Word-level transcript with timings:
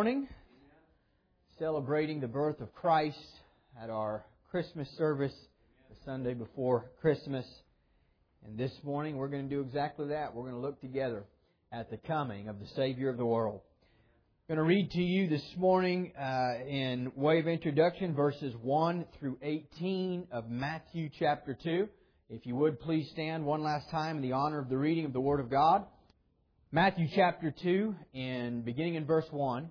morning, 0.00 0.26
celebrating 1.58 2.20
the 2.20 2.26
birth 2.26 2.58
of 2.62 2.74
Christ 2.74 3.18
at 3.78 3.90
our 3.90 4.24
Christmas 4.50 4.88
service 4.96 5.34
the 5.90 5.96
Sunday 6.06 6.32
before 6.32 6.90
Christmas. 7.02 7.44
And 8.46 8.56
this 8.56 8.72
morning 8.82 9.18
we're 9.18 9.28
going 9.28 9.46
to 9.46 9.54
do 9.54 9.60
exactly 9.60 10.08
that. 10.08 10.34
We're 10.34 10.44
going 10.44 10.54
to 10.54 10.60
look 10.60 10.80
together 10.80 11.24
at 11.70 11.90
the 11.90 11.98
coming 11.98 12.48
of 12.48 12.60
the 12.60 12.66
Savior 12.68 13.10
of 13.10 13.18
the 13.18 13.26
world. 13.26 13.60
I'm 14.48 14.56
going 14.56 14.66
to 14.66 14.74
read 14.74 14.90
to 14.92 15.02
you 15.02 15.28
this 15.28 15.44
morning 15.58 16.12
uh, 16.18 16.64
in 16.66 17.12
way 17.14 17.38
of 17.38 17.46
introduction 17.46 18.14
verses 18.14 18.54
1 18.62 19.04
through 19.18 19.36
18 19.42 20.28
of 20.32 20.48
Matthew 20.48 21.10
chapter 21.18 21.58
2. 21.62 21.86
If 22.30 22.46
you 22.46 22.56
would 22.56 22.80
please 22.80 23.06
stand 23.10 23.44
one 23.44 23.62
last 23.62 23.90
time 23.90 24.16
in 24.16 24.22
the 24.22 24.32
honor 24.32 24.60
of 24.60 24.70
the 24.70 24.78
reading 24.78 25.04
of 25.04 25.12
the 25.12 25.20
Word 25.20 25.40
of 25.40 25.50
God. 25.50 25.84
Matthew 26.72 27.06
chapter 27.14 27.52
2, 27.62 27.94
in 28.14 28.62
beginning 28.62 28.94
in 28.94 29.04
verse 29.04 29.26
1, 29.30 29.70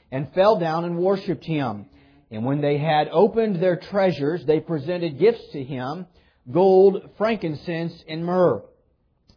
and 0.11 0.33
fell 0.33 0.59
down 0.59 0.85
and 0.85 0.97
worshipped 0.97 1.45
him. 1.45 1.85
And 2.29 2.45
when 2.45 2.61
they 2.61 2.77
had 2.77 3.09
opened 3.09 3.57
their 3.57 3.77
treasures, 3.77 4.45
they 4.45 4.59
presented 4.59 5.19
gifts 5.19 5.43
to 5.53 5.63
him, 5.63 6.05
gold, 6.51 7.11
frankincense, 7.17 8.03
and 8.07 8.25
myrrh. 8.25 8.63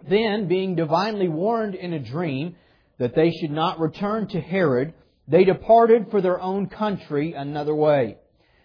Then, 0.09 0.49
being 0.49 0.75
divinely 0.75 1.29
warned 1.29 1.75
in 1.75 1.93
a 1.93 1.99
dream 1.99 2.57
that 2.99 3.15
they 3.15 3.31
should 3.31 3.51
not 3.51 3.81
return 3.81 4.29
to 4.29 4.41
Herod, 4.41 4.95
they 5.27 5.45
departed 5.45 6.11
for 6.11 6.21
their 6.21 6.41
own 6.41 6.69
country 6.69 7.33
another 7.33 7.75
way. 7.75 8.19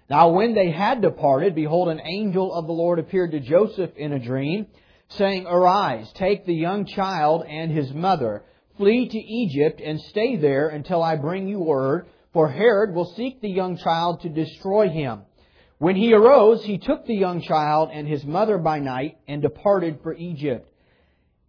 Now 0.10 0.30
when 0.30 0.56
they 0.56 0.72
had 0.72 1.02
departed, 1.02 1.56
behold, 1.56 1.90
an 1.90 2.02
angel 2.02 2.54
of 2.54 2.66
the 2.66 2.74
Lord 2.74 3.00
appeared 3.00 3.32
to 3.32 3.40
Joseph 3.40 3.92
in 3.96 4.12
a 4.12 4.20
dream, 4.20 4.68
saying, 5.10 5.46
Arise, 5.46 6.12
take 6.14 6.46
the 6.46 6.54
young 6.54 6.86
child 6.86 7.44
and 7.48 7.72
his 7.72 7.94
mother, 7.94 8.44
flee 8.80 9.10
to 9.10 9.20
Egypt, 9.20 9.82
and 9.84 10.00
stay 10.00 10.38
there 10.38 10.70
until 10.70 11.04
I 11.04 11.18
bring 11.18 11.50
you 11.50 11.60
word, 11.60 12.08
for 12.32 12.48
Herod 12.48 12.96
will 12.96 13.14
seek 13.14 13.42
the 13.42 13.50
young 13.50 13.76
child 13.76 14.22
to 14.22 14.30
destroy 14.30 14.88
him. 14.88 15.24
When 15.80 15.98
he 15.98 16.14
arose, 16.14 16.64
he 16.64 16.78
took 16.78 17.06
the 17.06 17.16
young 17.16 17.42
child 17.42 17.90
and 17.92 18.08
his 18.08 18.24
mother 18.24 18.58
by 18.58 18.80
night, 18.80 19.18
and 19.28 19.42
departed 19.42 20.00
for 20.02 20.14
Egypt, 20.14 20.66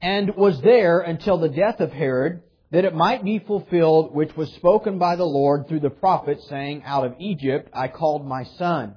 and 0.02 0.34
was 0.34 0.60
there 0.62 0.98
until 0.98 1.38
the 1.38 1.48
death 1.48 1.78
of 1.78 1.92
Herod, 1.92 2.42
that 2.72 2.84
it 2.84 2.96
might 2.96 3.22
be 3.22 3.38
fulfilled 3.38 4.12
which 4.12 4.36
was 4.36 4.52
spoken 4.54 4.98
by 4.98 5.14
the 5.14 5.24
Lord 5.24 5.68
through 5.68 5.80
the 5.80 5.90
prophet, 5.90 6.40
saying, 6.48 6.82
Out 6.84 7.06
of 7.06 7.14
Egypt 7.20 7.70
I 7.72 7.86
called 7.86 8.26
my 8.26 8.42
son. 8.42 8.96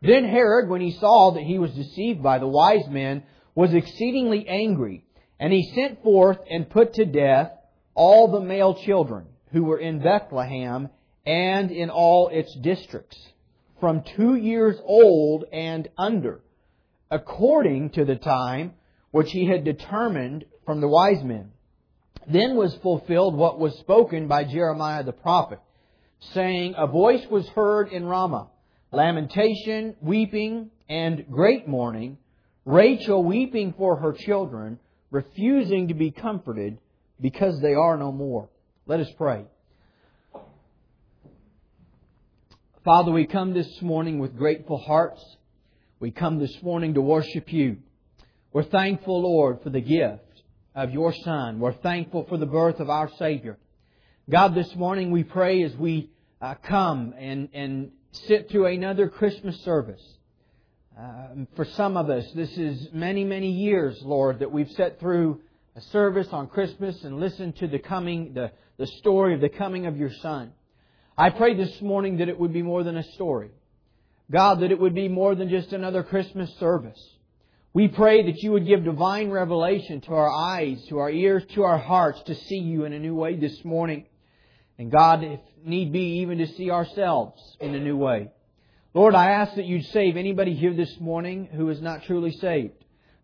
Then 0.00 0.24
Herod, 0.24 0.70
when 0.70 0.80
he 0.80 0.92
saw 0.92 1.32
that 1.32 1.42
he 1.42 1.58
was 1.58 1.72
deceived 1.72 2.22
by 2.22 2.38
the 2.38 2.48
wise 2.48 2.88
men, 2.88 3.24
was 3.54 3.74
exceedingly 3.74 4.48
angry, 4.48 5.04
and 5.38 5.52
he 5.52 5.74
sent 5.74 6.02
forth 6.02 6.38
and 6.50 6.70
put 6.70 6.94
to 6.94 7.04
death 7.04 7.52
all 7.96 8.28
the 8.28 8.40
male 8.40 8.74
children 8.74 9.26
who 9.52 9.64
were 9.64 9.78
in 9.78 9.98
Bethlehem 9.98 10.88
and 11.24 11.70
in 11.72 11.90
all 11.90 12.28
its 12.28 12.54
districts, 12.54 13.18
from 13.80 14.04
two 14.16 14.36
years 14.36 14.76
old 14.84 15.44
and 15.52 15.88
under, 15.98 16.40
according 17.10 17.90
to 17.90 18.04
the 18.04 18.16
time 18.16 18.74
which 19.10 19.32
he 19.32 19.46
had 19.46 19.64
determined 19.64 20.44
from 20.64 20.80
the 20.80 20.88
wise 20.88 21.22
men. 21.24 21.50
Then 22.28 22.56
was 22.56 22.74
fulfilled 22.76 23.36
what 23.36 23.58
was 23.58 23.78
spoken 23.78 24.28
by 24.28 24.44
Jeremiah 24.44 25.04
the 25.04 25.12
prophet, 25.12 25.60
saying, 26.34 26.74
A 26.76 26.86
voice 26.86 27.24
was 27.30 27.48
heard 27.48 27.88
in 27.88 28.04
Ramah, 28.04 28.48
lamentation, 28.92 29.96
weeping, 30.00 30.70
and 30.88 31.26
great 31.30 31.66
mourning, 31.68 32.18
Rachel 32.64 33.22
weeping 33.22 33.74
for 33.78 33.96
her 33.96 34.12
children, 34.12 34.78
refusing 35.10 35.88
to 35.88 35.94
be 35.94 36.10
comforted 36.10 36.78
because 37.20 37.60
they 37.60 37.74
are 37.74 37.96
no 37.96 38.12
more. 38.12 38.48
Let 38.86 39.00
us 39.00 39.10
pray. 39.16 39.44
Father, 42.84 43.10
we 43.10 43.26
come 43.26 43.52
this 43.52 43.82
morning 43.82 44.18
with 44.18 44.36
grateful 44.36 44.78
hearts. 44.78 45.24
We 45.98 46.10
come 46.10 46.38
this 46.38 46.62
morning 46.62 46.94
to 46.94 47.00
worship 47.00 47.52
you. 47.52 47.78
We're 48.52 48.62
thankful, 48.62 49.22
Lord, 49.22 49.62
for 49.62 49.70
the 49.70 49.80
gift 49.80 50.22
of 50.74 50.92
your 50.92 51.12
Son. 51.12 51.58
We're 51.58 51.72
thankful 51.72 52.26
for 52.28 52.36
the 52.36 52.46
birth 52.46 52.78
of 52.80 52.90
our 52.90 53.10
Savior. 53.18 53.58
God, 54.30 54.54
this 54.54 54.74
morning 54.76 55.10
we 55.10 55.24
pray 55.24 55.62
as 55.62 55.74
we 55.74 56.10
uh, 56.40 56.54
come 56.62 57.14
and, 57.18 57.48
and 57.54 57.90
sit 58.12 58.50
through 58.50 58.66
another 58.66 59.08
Christmas 59.08 59.58
service. 59.62 60.02
Uh, 60.98 61.44
for 61.56 61.64
some 61.64 61.96
of 61.96 62.08
us, 62.08 62.24
this 62.34 62.56
is 62.56 62.88
many, 62.92 63.24
many 63.24 63.50
years, 63.50 64.00
Lord, 64.02 64.38
that 64.38 64.52
we've 64.52 64.70
sat 64.70 65.00
through 65.00 65.40
a 65.76 65.80
service 65.92 66.28
on 66.32 66.48
Christmas 66.48 67.04
and 67.04 67.20
listen 67.20 67.52
to 67.52 67.68
the 67.68 67.78
coming, 67.78 68.32
the, 68.32 68.50
the 68.78 68.86
story 68.86 69.34
of 69.34 69.42
the 69.42 69.50
coming 69.50 69.84
of 69.84 69.98
your 69.98 70.10
Son. 70.22 70.52
I 71.18 71.28
pray 71.28 71.54
this 71.54 71.82
morning 71.82 72.16
that 72.18 72.30
it 72.30 72.40
would 72.40 72.54
be 72.54 72.62
more 72.62 72.82
than 72.82 72.96
a 72.96 73.02
story. 73.12 73.50
God, 74.30 74.60
that 74.60 74.72
it 74.72 74.80
would 74.80 74.94
be 74.94 75.08
more 75.08 75.34
than 75.34 75.50
just 75.50 75.74
another 75.74 76.02
Christmas 76.02 76.50
service. 76.58 76.98
We 77.74 77.88
pray 77.88 78.24
that 78.24 78.42
you 78.42 78.52
would 78.52 78.66
give 78.66 78.84
divine 78.84 79.30
revelation 79.30 80.00
to 80.02 80.14
our 80.14 80.30
eyes, 80.30 80.82
to 80.88 80.98
our 80.98 81.10
ears, 81.10 81.44
to 81.54 81.64
our 81.64 81.78
hearts 81.78 82.22
to 82.22 82.34
see 82.34 82.58
you 82.58 82.86
in 82.86 82.94
a 82.94 82.98
new 82.98 83.14
way 83.14 83.36
this 83.36 83.62
morning. 83.62 84.06
And 84.78 84.90
God, 84.90 85.22
if 85.22 85.40
need 85.62 85.92
be, 85.92 86.20
even 86.20 86.38
to 86.38 86.46
see 86.46 86.70
ourselves 86.70 87.42
in 87.60 87.74
a 87.74 87.80
new 87.80 87.98
way. 87.98 88.30
Lord, 88.94 89.14
I 89.14 89.32
ask 89.32 89.54
that 89.56 89.66
you'd 89.66 89.84
save 89.86 90.16
anybody 90.16 90.54
here 90.54 90.72
this 90.72 90.98
morning 90.98 91.50
who 91.52 91.68
is 91.68 91.82
not 91.82 92.04
truly 92.04 92.32
saved. 92.32 92.82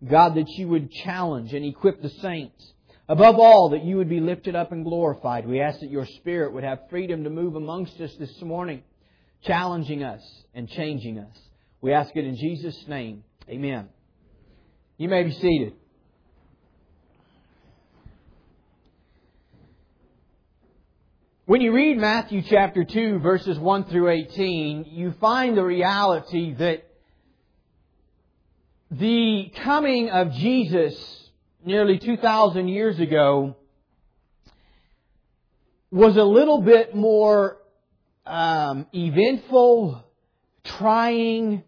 God, 0.08 0.34
that 0.37 0.49
you 0.49 0.69
would 0.69 0.90
challenge 0.90 1.52
and 1.52 1.64
equip 1.64 2.02
the 2.02 2.08
saints. 2.08 2.72
Above 3.08 3.38
all, 3.38 3.70
that 3.70 3.84
you 3.84 3.96
would 3.96 4.08
be 4.08 4.20
lifted 4.20 4.56
up 4.56 4.72
and 4.72 4.84
glorified. 4.84 5.46
We 5.46 5.60
ask 5.60 5.81
that 5.81 5.90
your 5.90 6.06
Spirit 6.06 6.52
would 6.54 6.64
have 6.64 6.78
freedom 6.90 7.25
to 7.25 7.31
move 7.31 7.56
amongst 7.56 8.00
us 8.00 8.14
this 8.19 8.40
morning, 8.40 8.82
challenging 9.44 10.02
us 10.02 10.22
and 10.54 10.69
changing 10.69 11.19
us. 11.19 11.38
We 11.81 11.93
ask 11.93 12.14
it 12.16 12.25
in 12.25 12.37
Jesus' 12.37 12.87
name. 12.88 13.25
Amen. 13.49 13.88
You 14.99 15.08
may 15.08 15.25
be 15.25 15.32
seated. 15.32 15.75
When 21.44 21.60
you 21.60 21.72
read 21.72 21.98
Matthew 21.98 22.43
chapter 22.48 22.84
2 22.84 23.19
verses 23.19 23.58
1 23.58 23.84
through 23.87 24.10
18, 24.10 24.87
you 24.88 25.12
find 25.20 25.56
the 25.56 25.64
reality 25.64 26.55
that 26.55 26.84
the 28.92 29.50
coming 29.64 30.10
of 30.10 30.32
Jesus 30.32 31.30
nearly 31.64 31.98
2,000 31.98 32.68
years 32.68 33.00
ago 33.00 33.56
was 35.90 36.18
a 36.18 36.24
little 36.24 36.60
bit 36.60 36.94
more 36.94 37.56
um, 38.26 38.86
eventful, 38.92 40.04
trying, 40.64 41.62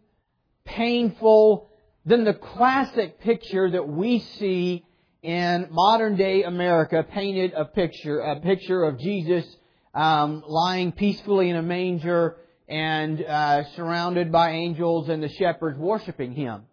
painful 0.67 1.71
than 2.05 2.25
the 2.25 2.35
classic 2.35 3.19
picture 3.21 3.70
that 3.70 3.88
we 3.88 4.19
see 4.19 4.85
in 5.23 5.69
modern 5.70 6.17
day 6.17 6.43
America 6.43 7.06
painted 7.11 7.55
a 7.55 7.65
picture, 7.65 8.20
a 8.20 8.38
picture 8.41 8.85
of 8.85 8.99
Jesus 8.99 9.47
um, 9.94 10.44
lying 10.47 10.93
peacefully 10.93 11.49
in 11.49 11.56
a 11.56 11.62
manger 11.62 12.37
and 12.69 13.25
uh, 13.25 13.65
surrounded 13.77 14.31
by 14.31 14.50
angels 14.50 15.09
and 15.09 15.23
the 15.23 15.31
shepherds 15.31 15.79
worshiping 15.79 16.32
him. 16.32 16.65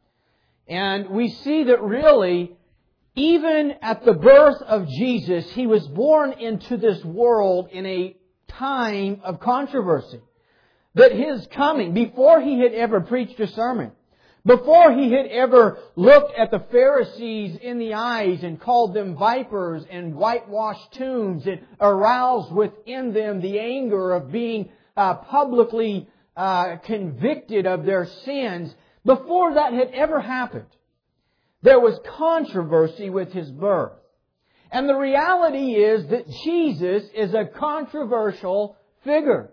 And 0.72 1.10
we 1.10 1.28
see 1.28 1.66
that 1.66 1.82
really, 1.82 2.56
even 3.14 3.74
at 3.82 4.06
the 4.06 4.14
birth 4.14 4.62
of 4.62 4.88
Jesus, 4.88 5.52
he 5.52 5.68
was 5.68 5.86
born 5.90 6.32
into 6.32 6.78
this 6.78 7.04
world 7.04 7.68
in 7.74 7.86
a 7.86 8.16
time 8.48 9.20
of 9.26 9.42
controversy. 9.42 10.22
That 10.96 11.12
his 11.12 11.46
coming, 11.48 11.94
before 11.94 12.40
he 12.40 12.60
had 12.60 12.74
ever 12.74 13.02
preached 13.02 13.38
a 13.42 13.48
sermon, 13.48 13.92
before 14.46 14.94
he 14.94 15.12
had 15.12 15.26
ever 15.26 15.78
looked 15.98 16.40
at 16.40 16.52
the 16.52 16.64
Pharisees 16.72 17.58
in 17.62 17.78
the 17.78 17.96
eyes 17.96 18.42
and 18.42 18.58
called 18.58 18.94
them 18.94 19.18
vipers 19.18 19.84
and 19.92 20.16
whitewashed 20.16 20.94
tombs 20.94 21.48
and 21.48 21.60
aroused 21.82 22.54
within 22.54 23.12
them 23.12 23.42
the 23.42 23.60
anger 23.60 24.14
of 24.14 24.32
being 24.32 24.70
uh, 24.96 25.16
publicly 25.16 26.08
uh, 26.38 26.78
convicted 26.78 27.68
of 27.68 27.86
their 27.86 28.06
sins, 28.06 28.74
before 29.06 29.56
that 29.56 29.74
had 29.74 29.92
ever 29.94 30.20
happened, 30.20 30.68
there 31.62 31.80
was 31.80 32.00
controversy 32.18 33.10
with 33.10 33.32
his 33.32 33.50
birth. 33.50 33.94
And 34.72 34.88
the 34.88 34.96
reality 34.96 35.76
is 35.76 36.08
that 36.08 36.30
Jesus 36.44 37.04
is 37.14 37.34
a 37.34 37.46
controversial 37.46 38.78
figure. 39.04 39.52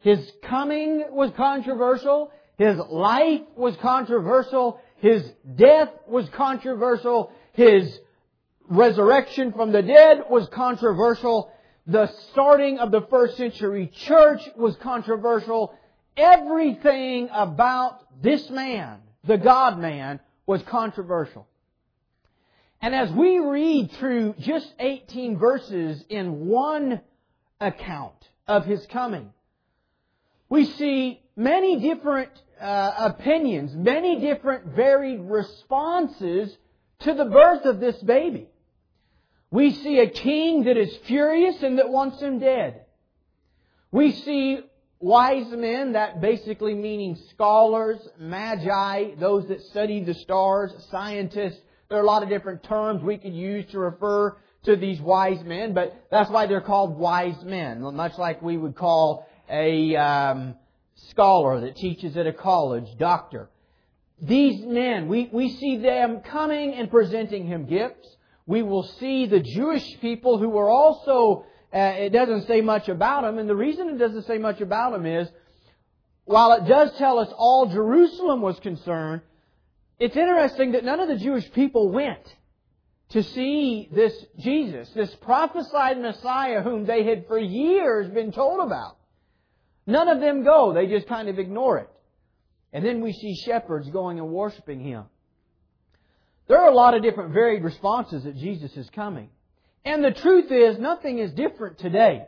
His 0.00 0.30
coming 0.42 1.04
was 1.10 1.30
controversial. 1.36 2.30
His 2.58 2.76
life 2.76 3.42
was 3.56 3.76
controversial. 3.76 4.80
His 4.96 5.22
death 5.54 5.90
was 6.08 6.28
controversial. 6.30 7.32
His 7.52 7.98
resurrection 8.68 9.52
from 9.52 9.72
the 9.72 9.82
dead 9.82 10.24
was 10.28 10.48
controversial. 10.48 11.52
The 11.86 12.10
starting 12.32 12.78
of 12.78 12.90
the 12.90 13.06
first 13.08 13.36
century 13.36 13.90
church 14.06 14.42
was 14.56 14.74
controversial. 14.76 15.74
Everything 16.16 17.28
about 17.32 18.22
this 18.22 18.48
man, 18.50 19.00
the 19.24 19.36
God 19.36 19.78
man, 19.78 20.20
was 20.46 20.62
controversial. 20.62 21.46
And 22.80 22.94
as 22.94 23.10
we 23.10 23.38
read 23.38 23.92
through 23.92 24.34
just 24.38 24.72
18 24.78 25.38
verses 25.38 26.04
in 26.08 26.46
one 26.46 27.00
account 27.60 28.14
of 28.46 28.64
his 28.64 28.84
coming, 28.86 29.32
we 30.48 30.64
see 30.64 31.20
many 31.36 31.80
different 31.80 32.30
uh, 32.60 32.92
opinions, 32.98 33.74
many 33.74 34.20
different 34.20 34.74
varied 34.74 35.20
responses 35.20 36.56
to 37.00 37.14
the 37.14 37.24
birth 37.24 37.64
of 37.64 37.80
this 37.80 37.96
baby. 37.96 38.48
We 39.50 39.72
see 39.72 40.00
a 40.00 40.08
king 40.08 40.64
that 40.64 40.76
is 40.76 40.94
furious 41.06 41.62
and 41.62 41.78
that 41.78 41.88
wants 41.88 42.20
him 42.20 42.38
dead. 42.38 42.82
We 43.90 44.12
see 44.12 44.60
wise 45.06 45.46
men, 45.52 45.92
that 45.92 46.20
basically 46.20 46.74
meaning 46.74 47.16
scholars, 47.30 47.96
magi, 48.18 49.14
those 49.20 49.46
that 49.46 49.62
study 49.62 50.02
the 50.02 50.14
stars, 50.14 50.72
scientists. 50.90 51.60
There 51.88 51.96
are 51.96 52.02
a 52.02 52.06
lot 52.06 52.24
of 52.24 52.28
different 52.28 52.64
terms 52.64 53.04
we 53.04 53.16
could 53.16 53.32
use 53.32 53.70
to 53.70 53.78
refer 53.78 54.36
to 54.64 54.74
these 54.74 55.00
wise 55.00 55.44
men, 55.44 55.74
but 55.74 56.08
that's 56.10 56.28
why 56.28 56.48
they're 56.48 56.60
called 56.60 56.98
wise 56.98 57.40
men, 57.44 57.82
much 57.94 58.18
like 58.18 58.42
we 58.42 58.56
would 58.56 58.74
call 58.74 59.28
a 59.48 59.94
um, 59.94 60.56
scholar 61.10 61.60
that 61.60 61.76
teaches 61.76 62.16
at 62.16 62.26
a 62.26 62.32
college, 62.32 62.88
doctor. 62.98 63.48
These 64.20 64.66
men, 64.66 65.06
we, 65.06 65.30
we 65.32 65.50
see 65.50 65.76
them 65.76 66.20
coming 66.20 66.74
and 66.74 66.90
presenting 66.90 67.46
him 67.46 67.66
gifts. 67.66 68.08
We 68.44 68.62
will 68.62 68.82
see 68.98 69.26
the 69.26 69.38
Jewish 69.38 70.00
people 70.00 70.38
who 70.38 70.48
were 70.48 70.68
also, 70.68 71.44
uh, 71.74 71.78
it 71.78 72.10
doesn't 72.10 72.46
say 72.46 72.60
much 72.60 72.88
about 72.88 73.22
them, 73.22 73.38
and 73.38 73.48
the 73.48 73.56
reason 73.56 73.88
it 73.88 73.98
doesn't 73.98 74.26
say 74.26 74.38
much 74.38 74.60
about 74.60 74.92
them 74.92 75.06
is, 75.06 75.28
while 76.24 76.52
it 76.52 76.66
does 76.66 76.92
tell 76.98 77.18
us 77.18 77.28
all 77.36 77.66
Jerusalem 77.66 78.40
was 78.40 78.58
concerned, 78.60 79.22
it's 79.98 80.16
interesting 80.16 80.72
that 80.72 80.84
none 80.84 81.00
of 81.00 81.08
the 81.08 81.16
Jewish 81.16 81.50
people 81.52 81.90
went 81.90 82.34
to 83.10 83.22
see 83.22 83.88
this 83.92 84.12
Jesus, 84.38 84.88
this 84.90 85.14
prophesied 85.16 86.00
Messiah 86.00 86.62
whom 86.62 86.86
they 86.86 87.04
had 87.04 87.26
for 87.26 87.38
years 87.38 88.08
been 88.08 88.32
told 88.32 88.60
about. 88.60 88.96
None 89.86 90.08
of 90.08 90.20
them 90.20 90.42
go. 90.42 90.72
They 90.72 90.86
just 90.86 91.06
kind 91.06 91.28
of 91.28 91.38
ignore 91.38 91.78
it. 91.78 91.90
And 92.72 92.84
then 92.84 93.00
we 93.00 93.12
see 93.12 93.36
shepherds 93.36 93.88
going 93.90 94.18
and 94.18 94.28
worshiping 94.28 94.80
Him. 94.80 95.04
There 96.48 96.58
are 96.58 96.70
a 96.70 96.74
lot 96.74 96.94
of 96.94 97.02
different 97.02 97.32
varied 97.32 97.62
responses 97.62 98.24
that 98.24 98.36
Jesus 98.36 98.76
is 98.76 98.90
coming. 98.90 99.30
And 99.86 100.02
the 100.02 100.10
truth 100.10 100.50
is, 100.50 100.80
nothing 100.80 101.20
is 101.20 101.32
different 101.32 101.78
today. 101.78 102.26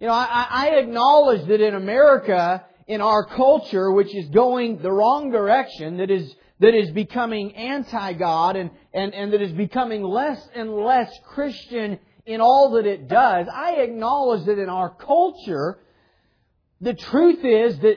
You 0.00 0.06
know, 0.06 0.14
I, 0.14 0.46
I 0.50 0.66
acknowledge 0.78 1.46
that 1.46 1.60
in 1.60 1.74
America, 1.74 2.64
in 2.86 3.02
our 3.02 3.26
culture, 3.26 3.92
which 3.92 4.14
is 4.14 4.30
going 4.30 4.80
the 4.80 4.90
wrong 4.90 5.30
direction, 5.30 5.98
that 5.98 6.10
is, 6.10 6.34
that 6.60 6.74
is 6.74 6.90
becoming 6.92 7.54
anti-God 7.54 8.56
and, 8.56 8.70
and, 8.94 9.12
and 9.12 9.30
that 9.34 9.42
is 9.42 9.52
becoming 9.52 10.02
less 10.02 10.40
and 10.54 10.74
less 10.74 11.12
Christian 11.26 11.98
in 12.24 12.40
all 12.40 12.70
that 12.72 12.86
it 12.86 13.08
does, 13.08 13.46
I 13.54 13.72
acknowledge 13.72 14.46
that 14.46 14.58
in 14.58 14.70
our 14.70 14.88
culture, 14.88 15.80
the 16.80 16.94
truth 16.94 17.44
is 17.44 17.78
that 17.80 17.96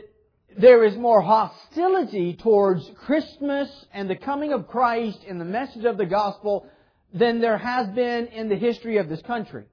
there 0.58 0.84
is 0.84 0.98
more 0.98 1.22
hostility 1.22 2.34
towards 2.34 2.90
Christmas 3.06 3.70
and 3.94 4.10
the 4.10 4.18
coming 4.18 4.52
of 4.52 4.68
Christ 4.68 5.20
and 5.26 5.40
the 5.40 5.46
message 5.46 5.86
of 5.86 5.98
the 5.98 6.06
gospel 6.06 6.68
than 7.14 7.40
there 7.40 7.58
has 7.58 7.88
been 7.90 8.28
in 8.28 8.50
the 8.50 8.56
history 8.56 8.98
of 8.98 9.08
this 9.08 9.22
country. 9.22 9.66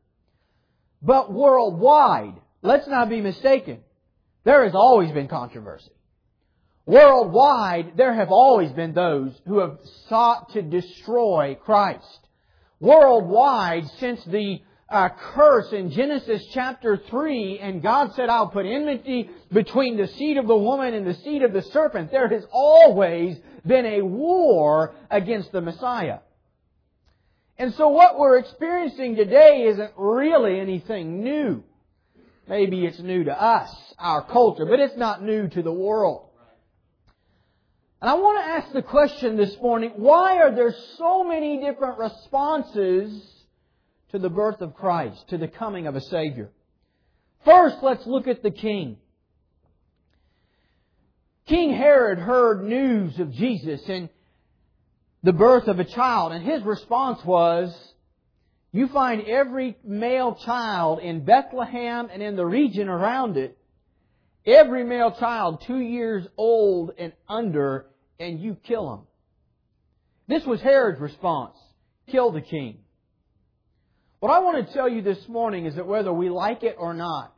But 1.02 1.32
worldwide, 1.32 2.34
let's 2.62 2.86
not 2.86 3.08
be 3.08 3.20
mistaken, 3.20 3.80
there 4.44 4.64
has 4.64 4.74
always 4.74 5.10
been 5.12 5.28
controversy. 5.28 5.90
Worldwide, 6.86 7.92
there 7.96 8.14
have 8.14 8.30
always 8.30 8.70
been 8.72 8.94
those 8.94 9.32
who 9.46 9.58
have 9.58 9.78
sought 10.08 10.52
to 10.54 10.62
destroy 10.62 11.56
Christ. 11.64 12.20
Worldwide, 12.80 13.86
since 13.98 14.22
the 14.24 14.60
uh, 14.88 15.10
curse 15.34 15.72
in 15.72 15.90
Genesis 15.90 16.44
chapter 16.52 16.96
3, 16.96 17.60
and 17.60 17.82
God 17.82 18.12
said, 18.14 18.28
I'll 18.28 18.48
put 18.48 18.66
enmity 18.66 19.30
between 19.52 19.96
the 19.96 20.08
seed 20.08 20.36
of 20.36 20.48
the 20.48 20.56
woman 20.56 20.94
and 20.94 21.06
the 21.06 21.14
seed 21.14 21.42
of 21.42 21.52
the 21.52 21.62
serpent. 21.62 22.10
There 22.10 22.28
has 22.28 22.44
always 22.50 23.36
been 23.64 23.86
a 23.86 24.02
war 24.02 24.94
against 25.10 25.52
the 25.52 25.60
Messiah. 25.60 26.18
And 27.60 27.74
so 27.74 27.88
what 27.88 28.18
we're 28.18 28.38
experiencing 28.38 29.16
today 29.16 29.66
isn't 29.68 29.92
really 29.96 30.58
anything 30.58 31.22
new. 31.22 31.62
Maybe 32.48 32.86
it's 32.86 32.98
new 32.98 33.24
to 33.24 33.42
us, 33.42 33.70
our 33.98 34.24
culture, 34.24 34.64
but 34.64 34.80
it's 34.80 34.96
not 34.96 35.22
new 35.22 35.46
to 35.46 35.62
the 35.62 35.72
world. 35.72 36.30
And 38.00 38.10
I 38.10 38.14
want 38.14 38.42
to 38.42 38.50
ask 38.50 38.72
the 38.72 38.82
question 38.82 39.36
this 39.36 39.54
morning, 39.60 39.92
why 39.96 40.38
are 40.38 40.52
there 40.52 40.74
so 40.96 41.22
many 41.22 41.60
different 41.60 41.98
responses 41.98 43.30
to 44.12 44.18
the 44.18 44.30
birth 44.30 44.60
of 44.60 44.74
Christ, 44.74 45.28
to 45.28 45.38
the 45.38 45.48
coming 45.48 45.86
of 45.86 45.96
a 45.96 46.00
Savior. 46.00 46.50
First, 47.44 47.76
let's 47.82 48.06
look 48.06 48.26
at 48.26 48.42
the 48.42 48.50
king. 48.50 48.96
King 51.46 51.74
Herod 51.74 52.18
heard 52.18 52.64
news 52.64 53.18
of 53.18 53.32
Jesus 53.32 53.80
and 53.88 54.08
the 55.22 55.32
birth 55.32 55.68
of 55.68 55.78
a 55.78 55.84
child, 55.84 56.32
and 56.32 56.44
his 56.44 56.62
response 56.62 57.24
was, 57.24 57.74
you 58.72 58.88
find 58.88 59.22
every 59.26 59.76
male 59.84 60.36
child 60.44 61.00
in 61.00 61.24
Bethlehem 61.24 62.08
and 62.12 62.22
in 62.22 62.36
the 62.36 62.46
region 62.46 62.88
around 62.88 63.36
it, 63.36 63.58
every 64.46 64.84
male 64.84 65.14
child 65.18 65.64
two 65.66 65.80
years 65.80 66.26
old 66.36 66.92
and 66.96 67.12
under, 67.28 67.86
and 68.18 68.40
you 68.40 68.56
kill 68.66 68.94
him. 68.94 69.00
This 70.28 70.46
was 70.46 70.60
Herod's 70.60 71.00
response. 71.00 71.56
Kill 72.10 72.30
the 72.30 72.40
king. 72.40 72.78
What 74.20 74.30
I 74.30 74.38
want 74.38 74.66
to 74.66 74.72
tell 74.72 74.88
you 74.88 75.02
this 75.02 75.28
morning 75.28 75.66
is 75.66 75.74
that 75.74 75.86
whether 75.86 76.12
we 76.12 76.28
like 76.28 76.62
it 76.62 76.76
or 76.78 76.94
not, 76.94 77.34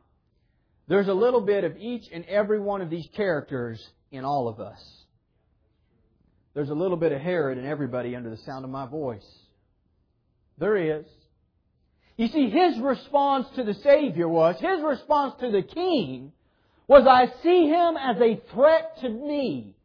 there's 0.87 1.07
a 1.07 1.13
little 1.13 1.41
bit 1.41 1.63
of 1.63 1.77
each 1.77 2.03
and 2.13 2.25
every 2.25 2.59
one 2.59 2.81
of 2.81 2.89
these 2.89 3.07
characters 3.15 3.81
in 4.11 4.25
all 4.25 4.47
of 4.47 4.59
us. 4.59 4.79
There's 6.53 6.69
a 6.69 6.75
little 6.75 6.97
bit 6.97 7.11
of 7.11 7.21
Herod 7.21 7.57
in 7.57 7.65
everybody 7.65 8.15
under 8.15 8.29
the 8.29 8.37
sound 8.37 8.63
of 8.63 8.71
my 8.71 8.85
voice. 8.85 9.25
There 10.57 10.77
is. 10.77 11.05
You 12.15 12.27
see, 12.27 12.49
his 12.49 12.79
response 12.79 13.47
to 13.55 13.63
the 13.63 13.73
Savior 13.73 14.29
was, 14.29 14.55
his 14.59 14.81
response 14.83 15.33
to 15.39 15.49
the 15.49 15.63
King 15.63 16.31
was, 16.87 17.07
I 17.07 17.25
see 17.41 17.67
him 17.67 17.97
as 17.97 18.21
a 18.21 18.41
threat 18.53 18.99
to 19.01 19.09
me. 19.09 19.75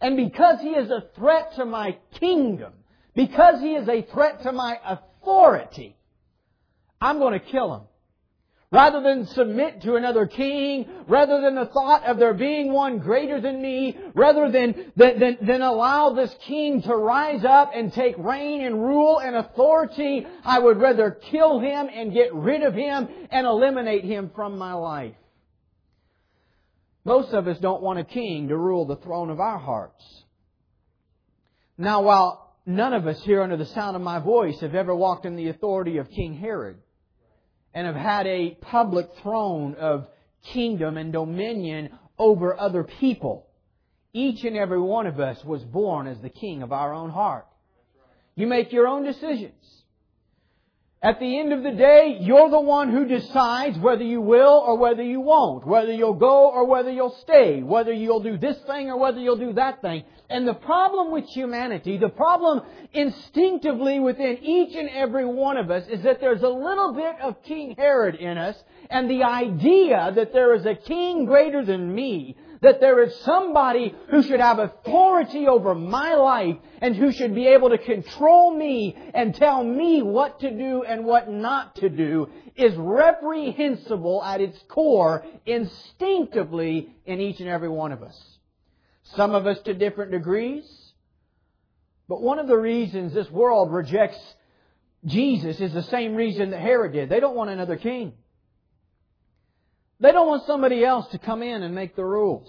And 0.00 0.16
because 0.16 0.60
he 0.60 0.70
is 0.70 0.90
a 0.90 1.04
threat 1.16 1.54
to 1.56 1.64
my 1.64 1.96
kingdom, 2.18 2.72
because 3.14 3.60
he 3.60 3.74
is 3.74 3.88
a 3.88 4.02
threat 4.12 4.42
to 4.42 4.52
my 4.52 4.78
authority, 4.84 5.96
I'm 7.00 7.18
going 7.18 7.38
to 7.38 7.44
kill 7.46 7.74
him. 7.74 7.82
Rather 8.70 9.00
than 9.00 9.26
submit 9.26 9.80
to 9.82 9.96
another 9.96 10.26
king, 10.26 10.86
rather 11.06 11.40
than 11.40 11.54
the 11.54 11.66
thought 11.66 12.04
of 12.04 12.18
there 12.18 12.34
being 12.34 12.72
one 12.72 12.98
greater 12.98 13.40
than 13.40 13.62
me, 13.62 13.96
rather 14.14 14.50
than, 14.50 14.92
than, 14.94 15.38
than, 15.40 15.62
allow 15.62 16.12
this 16.12 16.34
king 16.42 16.82
to 16.82 16.94
rise 16.94 17.44
up 17.44 17.70
and 17.74 17.92
take 17.92 18.16
reign 18.18 18.60
and 18.60 18.82
rule 18.82 19.18
and 19.18 19.36
authority, 19.36 20.26
I 20.44 20.58
would 20.58 20.78
rather 20.78 21.10
kill 21.10 21.60
him 21.60 21.88
and 21.92 22.12
get 22.12 22.34
rid 22.34 22.62
of 22.62 22.74
him 22.74 23.08
and 23.30 23.46
eliminate 23.46 24.04
him 24.04 24.30
from 24.34 24.58
my 24.58 24.74
life. 24.74 25.14
Most 27.04 27.32
of 27.32 27.48
us 27.48 27.58
don't 27.58 27.82
want 27.82 27.98
a 27.98 28.04
king 28.04 28.48
to 28.48 28.56
rule 28.56 28.84
the 28.84 28.96
throne 28.96 29.30
of 29.30 29.40
our 29.40 29.58
hearts. 29.58 30.04
Now, 31.78 32.02
while 32.02 32.54
none 32.66 32.92
of 32.92 33.06
us 33.06 33.22
here 33.22 33.40
under 33.40 33.56
the 33.56 33.64
sound 33.64 33.96
of 33.96 34.02
my 34.02 34.18
voice 34.18 34.60
have 34.60 34.74
ever 34.74 34.94
walked 34.94 35.24
in 35.24 35.36
the 35.36 35.48
authority 35.48 35.96
of 35.96 36.10
King 36.10 36.34
Herod, 36.34 36.76
and 37.74 37.86
have 37.86 37.96
had 37.96 38.26
a 38.26 38.56
public 38.60 39.08
throne 39.22 39.74
of 39.74 40.06
kingdom 40.52 40.96
and 40.96 41.12
dominion 41.12 41.90
over 42.18 42.58
other 42.58 42.84
people. 42.84 43.46
Each 44.12 44.44
and 44.44 44.56
every 44.56 44.80
one 44.80 45.06
of 45.06 45.20
us 45.20 45.44
was 45.44 45.62
born 45.62 46.06
as 46.06 46.18
the 46.20 46.30
king 46.30 46.62
of 46.62 46.72
our 46.72 46.94
own 46.94 47.10
heart. 47.10 47.46
You 48.34 48.46
make 48.46 48.72
your 48.72 48.86
own 48.86 49.04
decisions. 49.04 49.77
At 51.00 51.20
the 51.20 51.38
end 51.38 51.52
of 51.52 51.62
the 51.62 51.70
day, 51.70 52.18
you're 52.20 52.50
the 52.50 52.58
one 52.60 52.90
who 52.90 53.06
decides 53.06 53.78
whether 53.78 54.02
you 54.02 54.20
will 54.20 54.64
or 54.66 54.76
whether 54.76 55.02
you 55.02 55.20
won't, 55.20 55.64
whether 55.64 55.92
you'll 55.92 56.14
go 56.14 56.50
or 56.50 56.66
whether 56.66 56.90
you'll 56.90 57.16
stay, 57.22 57.62
whether 57.62 57.92
you'll 57.92 58.18
do 58.18 58.36
this 58.36 58.58
thing 58.66 58.90
or 58.90 58.98
whether 58.98 59.20
you'll 59.20 59.36
do 59.36 59.52
that 59.52 59.80
thing. 59.80 60.02
And 60.28 60.46
the 60.46 60.54
problem 60.54 61.12
with 61.12 61.24
humanity, 61.26 61.98
the 61.98 62.08
problem 62.08 62.62
instinctively 62.92 64.00
within 64.00 64.38
each 64.42 64.74
and 64.74 64.88
every 64.88 65.24
one 65.24 65.56
of 65.56 65.70
us 65.70 65.86
is 65.88 66.02
that 66.02 66.20
there's 66.20 66.42
a 66.42 66.48
little 66.48 66.92
bit 66.92 67.14
of 67.22 67.44
King 67.44 67.76
Herod 67.78 68.16
in 68.16 68.36
us 68.36 68.56
and 68.90 69.10
the 69.10 69.22
idea 69.22 70.12
that 70.14 70.32
there 70.32 70.54
is 70.54 70.64
a 70.66 70.74
king 70.74 71.24
greater 71.24 71.64
than 71.64 71.94
me 71.94 72.36
that 72.60 72.80
there 72.80 73.02
is 73.02 73.14
somebody 73.20 73.94
who 74.10 74.22
should 74.22 74.40
have 74.40 74.58
authority 74.58 75.46
over 75.46 75.74
my 75.74 76.14
life 76.14 76.56
and 76.80 76.96
who 76.96 77.12
should 77.12 77.34
be 77.34 77.46
able 77.46 77.70
to 77.70 77.78
control 77.78 78.56
me 78.56 78.96
and 79.14 79.34
tell 79.34 79.62
me 79.62 80.02
what 80.02 80.40
to 80.40 80.50
do 80.50 80.82
and 80.82 81.04
what 81.04 81.30
not 81.30 81.76
to 81.76 81.88
do 81.88 82.28
is 82.56 82.74
reprehensible 82.76 84.22
at 84.24 84.40
its 84.40 84.58
core 84.68 85.24
instinctively 85.46 86.88
in 87.06 87.20
each 87.20 87.40
and 87.40 87.48
every 87.48 87.68
one 87.68 87.92
of 87.92 88.02
us. 88.02 88.38
Some 89.14 89.34
of 89.34 89.46
us 89.46 89.58
to 89.60 89.74
different 89.74 90.10
degrees. 90.10 90.64
But 92.08 92.22
one 92.22 92.38
of 92.38 92.48
the 92.48 92.56
reasons 92.56 93.14
this 93.14 93.30
world 93.30 93.72
rejects 93.72 94.18
Jesus 95.04 95.60
is 95.60 95.72
the 95.72 95.82
same 95.84 96.16
reason 96.16 96.50
that 96.50 96.60
Herod 96.60 96.92
did. 96.92 97.08
They 97.08 97.20
don't 97.20 97.36
want 97.36 97.50
another 97.50 97.76
king. 97.76 98.14
They 100.00 100.12
don't 100.12 100.28
want 100.28 100.46
somebody 100.46 100.84
else 100.84 101.08
to 101.08 101.18
come 101.18 101.42
in 101.42 101.62
and 101.62 101.74
make 101.74 101.96
the 101.96 102.04
rules. 102.04 102.48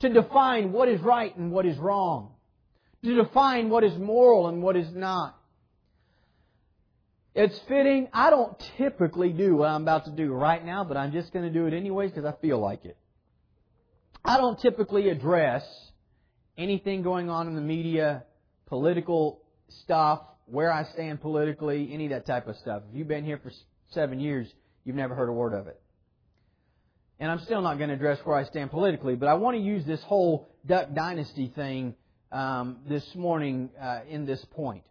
To 0.00 0.08
define 0.08 0.72
what 0.72 0.88
is 0.88 1.00
right 1.00 1.36
and 1.36 1.52
what 1.52 1.66
is 1.66 1.76
wrong. 1.76 2.34
To 3.04 3.14
define 3.14 3.68
what 3.68 3.84
is 3.84 3.96
moral 3.98 4.48
and 4.48 4.62
what 4.62 4.76
is 4.76 4.88
not. 4.94 5.38
It's 7.34 7.58
fitting. 7.68 8.08
I 8.12 8.30
don't 8.30 8.58
typically 8.76 9.30
do 9.30 9.56
what 9.56 9.68
I'm 9.68 9.82
about 9.82 10.06
to 10.06 10.10
do 10.10 10.32
right 10.32 10.64
now, 10.64 10.84
but 10.84 10.96
I'm 10.96 11.12
just 11.12 11.32
going 11.32 11.44
to 11.44 11.50
do 11.50 11.66
it 11.66 11.74
anyways 11.74 12.10
because 12.10 12.24
I 12.24 12.40
feel 12.40 12.58
like 12.58 12.84
it. 12.84 12.96
I 14.24 14.36
don't 14.36 14.58
typically 14.60 15.08
address 15.08 15.64
anything 16.56 17.02
going 17.02 17.28
on 17.28 17.48
in 17.48 17.54
the 17.54 17.62
media, 17.62 18.24
political 18.66 19.42
stuff, 19.84 20.20
where 20.46 20.72
I 20.72 20.84
stand 20.92 21.20
politically, 21.20 21.90
any 21.92 22.06
of 22.06 22.10
that 22.10 22.26
type 22.26 22.46
of 22.46 22.56
stuff. 22.56 22.82
If 22.90 22.96
you've 22.96 23.08
been 23.08 23.24
here 23.24 23.40
for 23.42 23.50
seven 23.90 24.20
years, 24.20 24.46
you've 24.84 24.96
never 24.96 25.14
heard 25.14 25.28
a 25.28 25.32
word 25.32 25.54
of 25.54 25.66
it 25.66 25.81
and 27.22 27.30
I'm 27.30 27.38
still 27.38 27.62
not 27.62 27.78
going 27.78 27.88
to 27.88 27.94
address 27.94 28.18
where 28.24 28.36
I 28.36 28.42
stand 28.42 28.72
politically, 28.72 29.14
but 29.14 29.28
I 29.28 29.34
want 29.34 29.56
to 29.56 29.62
use 29.62 29.84
this 29.84 30.02
whole 30.02 30.48
Duck 30.66 30.92
Dynasty 30.92 31.52
thing 31.54 31.94
um, 32.32 32.78
this 32.88 33.14
morning 33.14 33.70
uh, 33.80 34.00
in 34.08 34.26
this 34.26 34.44
point. 34.50 34.82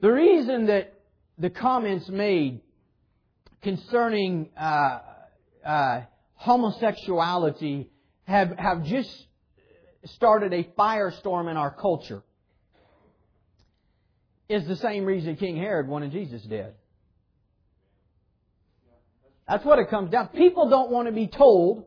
The 0.00 0.12
reason 0.12 0.66
that 0.66 0.94
the 1.38 1.50
comments 1.50 2.08
made 2.08 2.60
concerning 3.62 4.50
uh, 4.56 5.00
uh, 5.66 6.02
homosexuality 6.34 7.90
have, 8.28 8.56
have 8.56 8.84
just 8.84 9.26
started 10.04 10.52
a 10.52 10.62
firestorm 10.78 11.50
in 11.50 11.56
our 11.56 11.72
culture 11.72 12.22
is 14.48 14.68
the 14.68 14.76
same 14.76 15.04
reason 15.04 15.34
King 15.34 15.56
Herod 15.56 15.88
wanted 15.88 16.12
Jesus 16.12 16.42
dead. 16.42 16.74
That's 19.48 19.64
what 19.64 19.78
it 19.78 19.90
comes 19.90 20.10
down. 20.10 20.28
To. 20.28 20.36
People 20.36 20.70
don't 20.70 20.90
want 20.90 21.08
to 21.08 21.12
be 21.12 21.26
told 21.26 21.84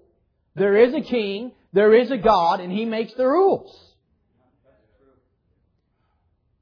there 0.55 0.77
is 0.77 0.93
a 0.93 1.01
king, 1.01 1.51
there 1.73 1.93
is 1.93 2.11
a 2.11 2.17
God, 2.17 2.59
and 2.59 2.71
he 2.71 2.85
makes 2.85 3.13
the 3.13 3.25
rules. 3.25 3.75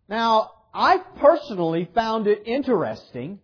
Now, 0.09 0.51
I 0.73 0.97
personally 1.19 1.89
found 1.93 2.27
it 2.27 2.43
interesting 2.45 3.39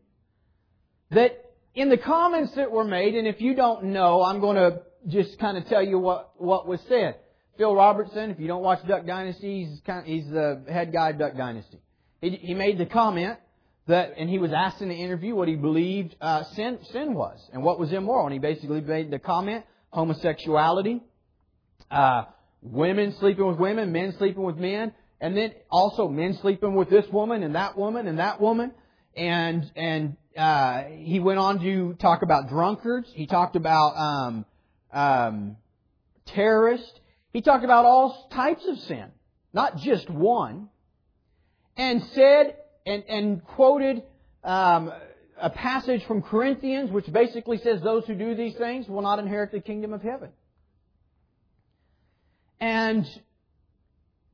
that 1.11 1.45
in 1.75 1.89
the 1.89 1.97
comments 1.97 2.53
that 2.55 2.71
were 2.71 2.83
made, 2.83 3.15
and 3.15 3.27
if 3.27 3.39
you 3.39 3.55
don't 3.55 3.85
know, 3.85 4.23
I'm 4.23 4.39
going 4.39 4.57
to 4.57 4.81
just 5.07 5.39
kind 5.39 5.57
of 5.57 5.67
tell 5.67 5.83
you 5.83 5.97
what, 5.97 6.31
what 6.37 6.67
was 6.67 6.79
said. 6.87 7.15
Phil 7.57 7.73
Robertson, 7.75 8.31
if 8.31 8.39
you 8.39 8.47
don't 8.47 8.63
watch 8.63 8.85
Duck 8.87 9.05
Dynasty, 9.05 9.65
he's, 9.65 9.81
kind 9.85 9.99
of, 9.99 10.05
he's 10.05 10.27
the 10.27 10.63
head 10.67 10.91
guy 10.91 11.09
of 11.09 11.19
Duck 11.19 11.35
Dynasty. 11.35 11.79
He, 12.21 12.31
he 12.31 12.53
made 12.53 12.77
the 12.77 12.85
comment 12.85 13.37
that, 13.89 14.13
and 14.17 14.29
he 14.29 14.39
was 14.39 14.51
asked 14.53 14.81
in 14.81 14.89
the 14.89 14.95
interview 14.95 15.35
what 15.35 15.47
he 15.47 15.55
believed 15.55 16.15
uh, 16.21 16.43
sin, 16.55 16.79
sin 16.91 17.13
was 17.13 17.39
and 17.51 17.63
what 17.63 17.79
was 17.79 17.91
immoral. 17.91 18.25
And 18.25 18.33
he 18.33 18.39
basically 18.39 18.81
made 18.81 19.11
the 19.11 19.19
comment 19.19 19.65
homosexuality, 19.91 21.01
uh, 21.91 22.23
women 22.61 23.15
sleeping 23.19 23.45
with 23.45 23.57
women, 23.57 23.91
men 23.91 24.13
sleeping 24.17 24.43
with 24.43 24.57
men, 24.57 24.93
and 25.19 25.35
then 25.35 25.53
also 25.69 26.07
men 26.07 26.37
sleeping 26.41 26.75
with 26.75 26.89
this 26.89 27.05
woman 27.11 27.43
and 27.43 27.55
that 27.55 27.77
woman 27.77 28.07
and 28.07 28.19
that 28.19 28.39
woman. 28.39 28.71
And 29.15 29.69
and 29.75 30.15
uh, 30.37 30.83
he 30.83 31.19
went 31.19 31.39
on 31.39 31.59
to 31.59 31.95
talk 31.95 32.21
about 32.21 32.47
drunkards. 32.47 33.09
He 33.13 33.25
talked 33.25 33.55
about 33.55 33.97
um, 33.97 34.45
um, 34.93 35.57
terrorists. 36.27 36.93
He 37.33 37.41
talked 37.41 37.65
about 37.65 37.85
all 37.85 38.29
types 38.31 38.65
of 38.67 38.77
sin, 38.79 39.05
not 39.51 39.77
just 39.77 40.09
one. 40.09 40.69
And 41.75 42.03
said 42.13 42.55
and, 42.89 43.03
and 43.07 43.45
quoted 43.45 44.03
um, 44.43 44.91
a 45.39 45.49
passage 45.49 46.03
from 46.05 46.21
Corinthians 46.21 46.91
which 46.91 47.11
basically 47.11 47.59
says 47.59 47.81
those 47.81 48.05
who 48.05 48.15
do 48.15 48.35
these 48.35 48.55
things 48.55 48.87
will 48.87 49.01
not 49.01 49.19
inherit 49.19 49.51
the 49.51 49.59
kingdom 49.59 49.93
of 49.93 50.01
heaven. 50.01 50.29
And 52.59 53.05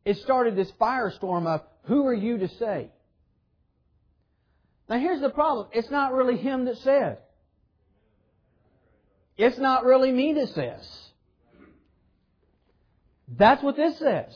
it 0.06 0.18
started 0.18 0.56
this 0.56 0.72
firestorm 0.80 1.46
of 1.48 1.62
who 1.84 2.08
are 2.08 2.14
you 2.14 2.38
to 2.40 2.48
say? 2.48 2.90
Now 4.88 5.00
here's 5.00 5.22
the 5.22 5.30
problem. 5.30 5.68
It's 5.74 5.92
not 5.92 6.14
really 6.14 6.38
him 6.38 6.66
that 6.66 6.78
said. 6.78 7.18
It's 9.38 9.58
not 9.58 9.84
really 9.84 10.12
me 10.12 10.34
that 10.34 10.50
says. 10.50 10.88
That's 13.28 13.62
what 13.62 13.76
this 13.76 14.00
says. 14.00 14.34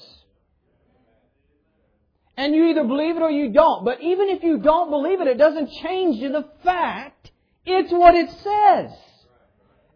And 2.39 2.55
you 2.55 2.67
either 2.67 2.85
believe 2.85 3.17
it 3.17 3.21
or 3.21 3.29
you 3.29 3.51
don't. 3.51 3.83
But 3.83 3.99
even 3.99 4.29
if 4.29 4.43
you 4.43 4.59
don't 4.59 4.89
believe 4.89 5.19
it, 5.19 5.27
it 5.27 5.37
doesn't 5.37 5.71
change 5.83 6.21
the 6.21 6.45
fact. 6.63 7.31
It's 7.65 7.91
what 7.91 8.15
it 8.15 8.29
says. 8.29 8.97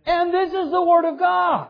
And 0.05 0.33
this 0.33 0.49
is 0.49 0.69
the 0.69 0.83
Word 0.83 1.05
of 1.05 1.17
God. 1.17 1.69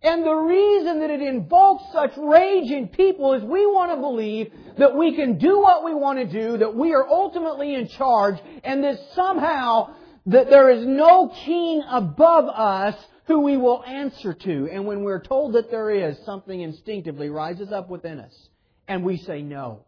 And 0.00 0.22
the 0.22 0.32
reason 0.32 1.00
that 1.00 1.10
it 1.10 1.20
invokes 1.20 1.92
such 1.92 2.12
rage 2.16 2.70
in 2.70 2.86
people 2.86 3.32
is 3.32 3.42
we 3.42 3.66
want 3.66 3.90
to 3.90 3.96
believe 3.96 4.52
that 4.78 4.96
we 4.96 5.16
can 5.16 5.38
do 5.38 5.58
what 5.58 5.84
we 5.84 5.92
want 5.92 6.20
to 6.20 6.24
do, 6.24 6.58
that 6.58 6.76
we 6.76 6.94
are 6.94 7.08
ultimately 7.08 7.74
in 7.74 7.88
charge, 7.88 8.38
and 8.62 8.84
that 8.84 8.96
somehow 9.16 9.92
that 10.26 10.50
there 10.50 10.70
is 10.70 10.86
no 10.86 11.34
king 11.44 11.82
above 11.90 12.44
us 12.44 12.94
who 13.24 13.40
we 13.40 13.56
will 13.56 13.82
answer 13.82 14.34
to. 14.34 14.68
And 14.70 14.86
when 14.86 15.02
we're 15.02 15.20
told 15.20 15.54
that 15.54 15.68
there 15.72 15.90
is, 15.90 16.16
something 16.24 16.60
instinctively 16.60 17.28
rises 17.28 17.72
up 17.72 17.90
within 17.90 18.20
us 18.20 18.49
and 18.90 19.04
we 19.04 19.18
say 19.18 19.40
no. 19.40 19.84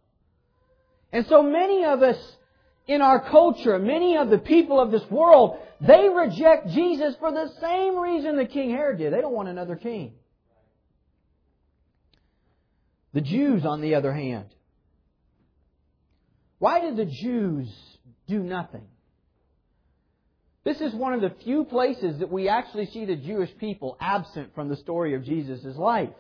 And 1.13 1.27
so 1.27 1.43
many 1.43 1.85
of 1.85 2.03
us 2.03 2.17
in 2.87 3.03
our 3.03 3.29
culture, 3.31 3.77
many 3.81 4.17
of 4.17 4.31
the 4.31 4.39
people 4.39 4.79
of 4.81 4.93
this 4.93 5.03
world, 5.11 5.59
they 5.81 6.09
reject 6.09 6.69
Jesus 6.69 7.17
for 7.19 7.33
the 7.33 7.51
same 7.61 7.99
reason 7.99 8.37
that 8.37 8.53
King 8.53 8.71
Herod 8.71 8.99
did. 8.99 9.13
They 9.13 9.21
don't 9.21 9.35
want 9.35 9.49
another 9.49 9.75
king. 9.75 10.13
The 13.13 13.21
Jews, 13.21 13.67
on 13.67 13.81
the 13.81 13.97
other 13.97 14.13
hand, 14.13 14.47
why 16.61 16.81
did 16.81 16.97
the 16.97 17.05
Jews 17.05 17.69
do 18.29 18.39
nothing? 18.39 18.87
This 20.65 20.81
is 20.81 20.95
one 20.95 21.13
of 21.13 21.21
the 21.21 21.35
few 21.43 21.65
places 21.65 22.21
that 22.21 22.31
we 22.31 22.49
actually 22.49 22.87
see 22.87 23.05
the 23.05 23.17
Jewish 23.17 23.51
people 23.59 23.97
absent 24.01 24.55
from 24.55 24.69
the 24.69 24.77
story 24.77 25.15
of 25.15 25.25
Jesus' 25.25 25.77
life. 25.77 26.11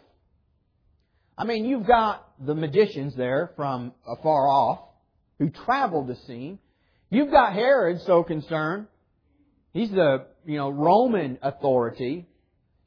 I 1.42 1.44
mean, 1.44 1.64
you've 1.64 1.88
got 1.88 2.25
the 2.38 2.54
magicians 2.54 3.16
there 3.16 3.50
from 3.56 3.94
afar 4.06 4.46
off 4.46 4.78
who 5.40 5.50
traveled 5.50 6.16
see 6.28 6.50
him. 6.50 6.58
You've 7.11 7.32
got 7.32 7.52
Herod 7.52 8.00
so 8.02 8.22
concerned. 8.22 8.87
He's 9.72 9.90
the, 9.90 10.26
you 10.46 10.56
know, 10.56 10.70
Roman 10.70 11.38
authority. 11.42 12.28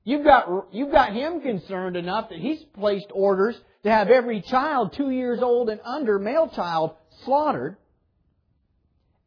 You've 0.05 0.23
got, 0.23 0.69
you've 0.71 0.93
got 0.93 1.11
him 1.11 1.41
concerned 1.41 1.97
enough 1.97 2.29
that 2.29 2.39
he's 2.39 2.63
placed 2.79 3.07
orders 3.11 3.57
to 3.83 3.91
have 3.91 4.07
every 4.07 4.39
child 4.39 4.93
two 4.95 5.09
years 5.09 5.39
old 5.41 5.69
and 5.69 5.81
under, 5.83 6.17
male 6.17 6.47
child, 6.47 6.91
slaughtered. 7.25 7.75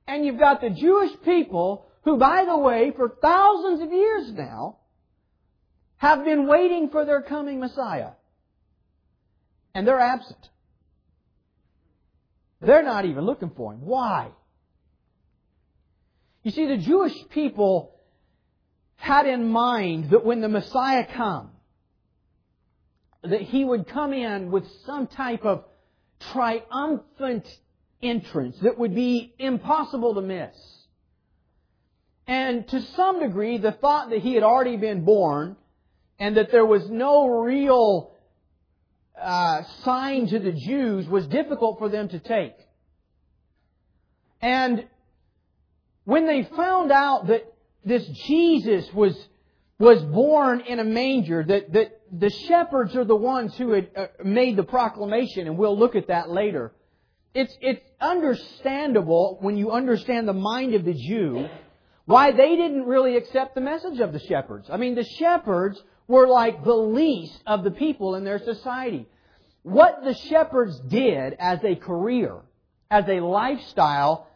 And 0.07 0.25
you've 0.25 0.39
got 0.39 0.63
the 0.63 0.71
Jewish 0.71 1.13
people 1.23 1.85
who, 2.05 2.17
by 2.17 2.47
the 2.47 2.57
way, 2.57 2.95
for 2.97 3.15
thousands 3.21 3.83
of 3.83 3.93
years 3.93 4.33
now, 4.33 4.79
have 5.99 6.25
been 6.25 6.47
waiting 6.47 6.89
for 6.89 7.05
their 7.05 7.21
coming 7.21 7.61
Messiah. 7.61 8.13
And 9.79 9.87
they're 9.87 10.01
absent. 10.01 10.51
They're 12.61 12.83
not 12.83 13.05
even 13.05 13.25
looking 13.25 13.53
for 13.57 13.73
him. 13.73 13.83
Why? 13.83 14.31
You 16.43 16.51
see, 16.51 16.67
the 16.67 16.79
Jewish 16.79 17.15
people 17.29 17.95
had 18.97 19.27
in 19.27 19.47
mind 19.47 20.11
that 20.11 20.25
when 20.25 20.41
the 20.41 20.49
Messiah 20.49 21.07
come, 21.15 21.53
that 23.23 23.41
he 23.41 23.65
would 23.65 23.87
come 23.87 24.13
in 24.13 24.51
with 24.51 24.65
some 24.85 25.07
type 25.07 25.45
of 25.45 25.63
triumphant 26.33 27.47
entrance 28.03 28.59
that 28.63 28.81
would 28.81 28.97
be 28.97 29.33
impossible 29.39 30.17
to 30.17 30.23
miss. 30.23 30.57
And 32.27 32.67
to 32.67 32.83
some 32.97 33.21
degree, 33.21 33.59
the 33.59 33.71
thought 33.71 34.11
that 34.11 34.23
he 34.23 34.35
had 34.35 34.43
already 34.43 34.77
been 34.77 35.05
born 35.05 35.55
and 36.19 36.37
that 36.37 36.51
there 36.51 36.67
was 36.67 36.91
no 36.91 37.29
real 37.29 38.18
uh, 39.21 39.63
sign 39.85 40.27
to 40.29 40.39
the 40.39 40.53
Jews 40.53 41.07
was 41.07 41.27
difficult 41.27 41.79
for 41.79 41.89
them 41.89 42.09
to 42.09 42.19
take. 42.19 42.55
And 44.41 44.87
when 46.05 46.27
they 46.27 46.45
found 46.57 46.93
out 46.93 47.27
that 47.27 47.53
this 47.85 48.07
Jesus 48.27 48.93
was, 48.93 49.17
was 49.79 50.03
born 50.03 50.61
in 50.61 50.79
a 50.79 50.85
manger, 50.85 51.45
that, 51.45 51.73
that 51.73 52.01
the 52.11 52.31
shepherds 52.31 52.97
are 52.97 53.05
the 53.05 53.17
ones 53.17 53.57
who 53.57 53.73
had 53.73 53.91
uh, 53.97 54.07
made 54.25 54.57
the 54.57 54.63
proclamation, 54.63 55.47
and 55.47 55.59
we'll 55.59 55.79
look 55.79 55.97
at 55.97 56.09
that 56.09 56.31
later. 56.31 56.73
It's, 57.35 57.57
it's 57.61 57.83
understandable 58.01 59.39
when 59.41 59.57
you 59.57 59.71
understand 59.71 60.27
the 60.27 60.33
mind 60.33 60.75
of 60.75 60.85
the 60.85 60.95
Jew 60.95 61.49
why 62.07 62.33
they 62.33 62.57
didn't 62.57 62.85
really 62.85 63.17
accept 63.17 63.55
the 63.55 63.61
message 63.61 64.01
of 64.01 64.15
the 64.15 64.19
shepherds. 64.19 64.69
I 64.73 64.79
mean, 64.79 64.95
the 64.95 65.05
shepherds 65.05 65.79
were 66.09 66.27
like 66.27 66.65
the 66.65 66.75
least 66.75 67.41
of 67.47 67.63
the 67.63 67.71
people 67.71 68.17
in 68.17 68.25
their 68.25 68.39
society. 68.39 69.07
What 69.63 70.03
the 70.03 70.15
shepherds 70.15 70.81
did 70.81 71.35
as 71.39 71.63
a 71.63 71.77
career, 71.77 72.37
as 72.91 73.05
a 73.07 73.21
lifestyle, 73.21 74.27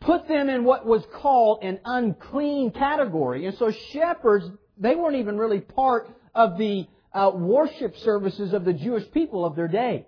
put 0.00 0.28
them 0.28 0.48
in 0.48 0.64
what 0.64 0.86
was 0.86 1.04
called 1.12 1.64
an 1.64 1.80
unclean 1.84 2.70
category. 2.70 3.46
And 3.46 3.56
so 3.58 3.72
shepherds, 3.72 4.48
they 4.78 4.94
weren't 4.94 5.16
even 5.16 5.36
really 5.36 5.60
part 5.60 6.08
of 6.34 6.56
the 6.56 6.86
uh, 7.12 7.32
worship 7.34 7.96
services 7.98 8.52
of 8.52 8.64
the 8.64 8.72
Jewish 8.72 9.10
people 9.10 9.44
of 9.44 9.56
their 9.56 9.68
day. 9.68 10.06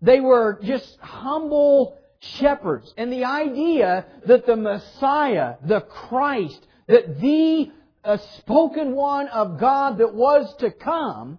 They 0.00 0.20
were 0.20 0.60
just 0.62 0.98
humble 1.00 1.98
shepherds. 2.20 2.92
And 2.96 3.12
the 3.12 3.24
idea 3.24 4.06
that 4.26 4.46
the 4.46 4.56
Messiah, 4.56 5.56
the 5.64 5.80
Christ, 5.80 6.64
that 6.86 7.20
the 7.20 7.72
uh, 8.08 8.16
spoken 8.38 8.94
one 8.94 9.28
of 9.28 9.60
God 9.60 9.98
that 9.98 10.14
was 10.14 10.52
to 10.60 10.70
come, 10.70 11.38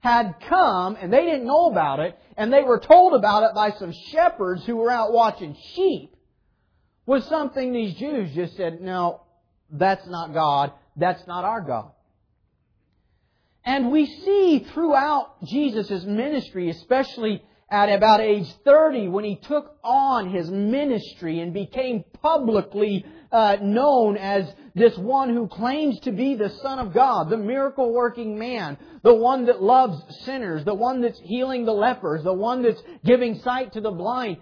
had 0.00 0.34
come 0.48 0.96
and 1.00 1.12
they 1.12 1.24
didn't 1.24 1.46
know 1.46 1.70
about 1.70 2.00
it 2.00 2.18
and 2.36 2.52
they 2.52 2.64
were 2.64 2.80
told 2.80 3.14
about 3.14 3.44
it 3.44 3.54
by 3.54 3.70
some 3.70 3.92
shepherds 4.10 4.66
who 4.66 4.76
were 4.76 4.90
out 4.90 5.12
watching 5.12 5.56
sheep 5.74 6.16
was 7.06 7.24
something 7.26 7.72
these 7.72 7.94
Jews 7.94 8.34
just 8.34 8.56
said, 8.56 8.80
no, 8.80 9.22
that's 9.70 10.06
not 10.08 10.34
God. 10.34 10.72
That's 10.96 11.24
not 11.28 11.44
our 11.44 11.60
God. 11.60 11.92
And 13.64 13.92
we 13.92 14.06
see 14.06 14.66
throughout 14.74 15.44
Jesus' 15.44 16.04
ministry, 16.04 16.68
especially 16.70 17.44
at 17.70 17.86
about 17.86 18.20
age 18.20 18.52
30, 18.64 19.06
when 19.06 19.24
he 19.24 19.36
took 19.36 19.76
on 19.84 20.30
his 20.30 20.50
ministry 20.50 21.38
and 21.38 21.54
became 21.54 22.04
publicly 22.20 23.06
uh, 23.32 23.56
known 23.62 24.16
as 24.16 24.46
this 24.74 24.96
one 24.98 25.30
who 25.30 25.48
claims 25.48 25.98
to 26.00 26.12
be 26.12 26.34
the 26.34 26.50
Son 26.62 26.78
of 26.78 26.92
God, 26.92 27.30
the 27.30 27.36
miracle 27.36 27.92
working 27.92 28.38
man, 28.38 28.76
the 29.02 29.14
one 29.14 29.46
that 29.46 29.62
loves 29.62 29.98
sinners, 30.24 30.64
the 30.64 30.74
one 30.74 31.00
that's 31.00 31.18
healing 31.20 31.64
the 31.64 31.72
lepers, 31.72 32.22
the 32.22 32.32
one 32.32 32.62
that's 32.62 32.82
giving 33.04 33.38
sight 33.40 33.72
to 33.72 33.80
the 33.80 33.90
blind. 33.90 34.36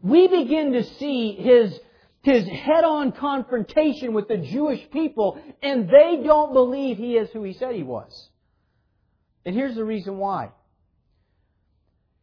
We 0.00 0.28
begin 0.28 0.72
to 0.72 0.84
see 0.84 1.32
his 1.32 1.78
his 2.22 2.44
head-on 2.44 3.12
confrontation 3.12 4.12
with 4.12 4.26
the 4.26 4.38
Jewish 4.38 4.80
people, 4.90 5.40
and 5.62 5.88
they 5.88 6.22
don't 6.24 6.52
believe 6.52 6.96
he 6.96 7.16
is 7.16 7.30
who 7.30 7.44
he 7.44 7.52
said 7.52 7.76
he 7.76 7.84
was. 7.84 8.30
And 9.44 9.54
here's 9.54 9.76
the 9.76 9.84
reason 9.84 10.18
why. 10.18 10.50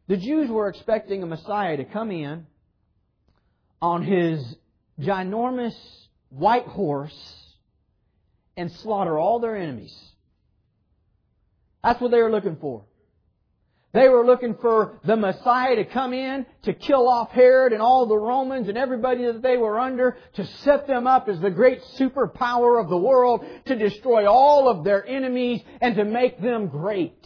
The 0.08 0.18
Jews 0.18 0.50
were 0.50 0.68
expecting 0.68 1.22
a 1.22 1.26
Messiah 1.26 1.78
to 1.78 1.86
come 1.86 2.10
in 2.10 2.46
on 3.80 4.02
his 4.02 4.56
ginormous 5.00 5.74
white 6.34 6.66
horse 6.66 7.16
and 8.56 8.70
slaughter 8.70 9.18
all 9.18 9.40
their 9.40 9.56
enemies. 9.56 9.96
That's 11.82 12.00
what 12.00 12.10
they 12.10 12.22
were 12.22 12.30
looking 12.30 12.56
for. 12.56 12.84
They 13.92 14.08
were 14.08 14.26
looking 14.26 14.56
for 14.60 14.98
the 15.04 15.14
Messiah 15.14 15.76
to 15.76 15.84
come 15.84 16.12
in 16.12 16.46
to 16.62 16.72
kill 16.72 17.08
off 17.08 17.30
Herod 17.30 17.72
and 17.72 17.80
all 17.80 18.06
the 18.06 18.18
Romans 18.18 18.68
and 18.68 18.76
everybody 18.76 19.24
that 19.24 19.40
they 19.40 19.56
were 19.56 19.78
under, 19.78 20.16
to 20.32 20.44
set 20.44 20.88
them 20.88 21.06
up 21.06 21.28
as 21.28 21.38
the 21.38 21.50
great 21.50 21.80
superpower 21.96 22.82
of 22.82 22.88
the 22.88 22.96
world, 22.96 23.44
to 23.66 23.76
destroy 23.76 24.28
all 24.28 24.68
of 24.68 24.82
their 24.82 25.06
enemies 25.06 25.62
and 25.80 25.94
to 25.94 26.04
make 26.04 26.40
them 26.42 26.66
great. 26.66 27.24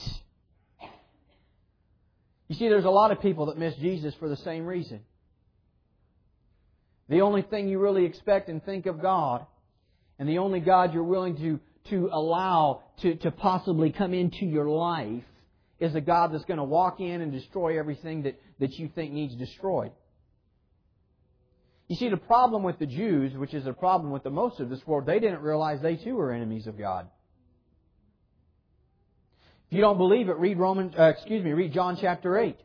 You 2.49 2.55
see, 2.55 2.69
there's 2.69 2.85
a 2.85 2.91
lot 2.91 3.13
of 3.13 3.21
people 3.23 3.47
that 3.47 3.57
miss 3.57 3.75
Jesus 3.77 4.15
for 4.17 4.29
the 4.29 4.37
same 4.37 4.67
reason. 4.67 5.01
The 7.09 7.23
only 7.23 7.43
thing 7.43 7.69
you 7.69 7.79
really 7.79 8.05
expect 8.05 8.49
and 8.49 8.63
think 8.65 8.87
of 8.87 9.01
God, 9.01 9.47
and 10.19 10.29
the 10.29 10.39
only 10.39 10.61
God 10.61 10.93
you're 10.93 11.03
willing 11.03 11.37
to, 11.37 11.61
to 11.91 12.11
allow 12.13 12.83
to, 13.01 13.15
to 13.17 13.31
possibly 13.31 13.91
come 13.91 14.13
into 14.13 14.45
your 14.45 14.69
life 14.69 15.25
is 15.81 15.95
a 15.95 16.01
God 16.01 16.33
that's 16.33 16.45
going 16.45 16.59
to 16.59 16.65
walk 16.65 17.01
in 17.01 17.21
and 17.21 17.33
destroy 17.33 17.79
everything 17.79 18.25
that, 18.25 18.41
that 18.59 18.73
you 18.79 18.91
think 18.95 19.13
needs 19.13 19.35
destroyed. 19.37 19.93
You 21.87 21.97
see, 21.97 22.11
the 22.11 22.19
problem 22.19 22.63
with 22.63 22.79
the 22.79 22.87
Jews, 22.87 23.33
which 23.35 23.55
is 23.55 23.67
a 23.67 23.73
problem 23.73 24.13
with 24.13 24.23
the 24.23 24.31
most 24.31 24.61
of 24.61 24.69
this 24.69 24.87
world, 24.87 25.07
they 25.07 25.21
didn't 25.21 25.41
realize 25.41 25.81
they 25.81 25.97
too 25.97 26.17
were 26.17 26.33
enemies 26.33 26.67
of 26.67 26.79
God. 26.79 27.09
If 29.71 29.77
you 29.77 29.81
don't 29.81 29.99
believe 29.99 30.29
it, 30.29 30.37
read 30.37 30.59
Roman, 30.59 30.95
uh, 30.99 31.05
excuse 31.05 31.43
me, 31.43 31.53
read 31.53 31.73
John 31.73 31.97
chapter 31.99 32.39
8. 32.39 32.59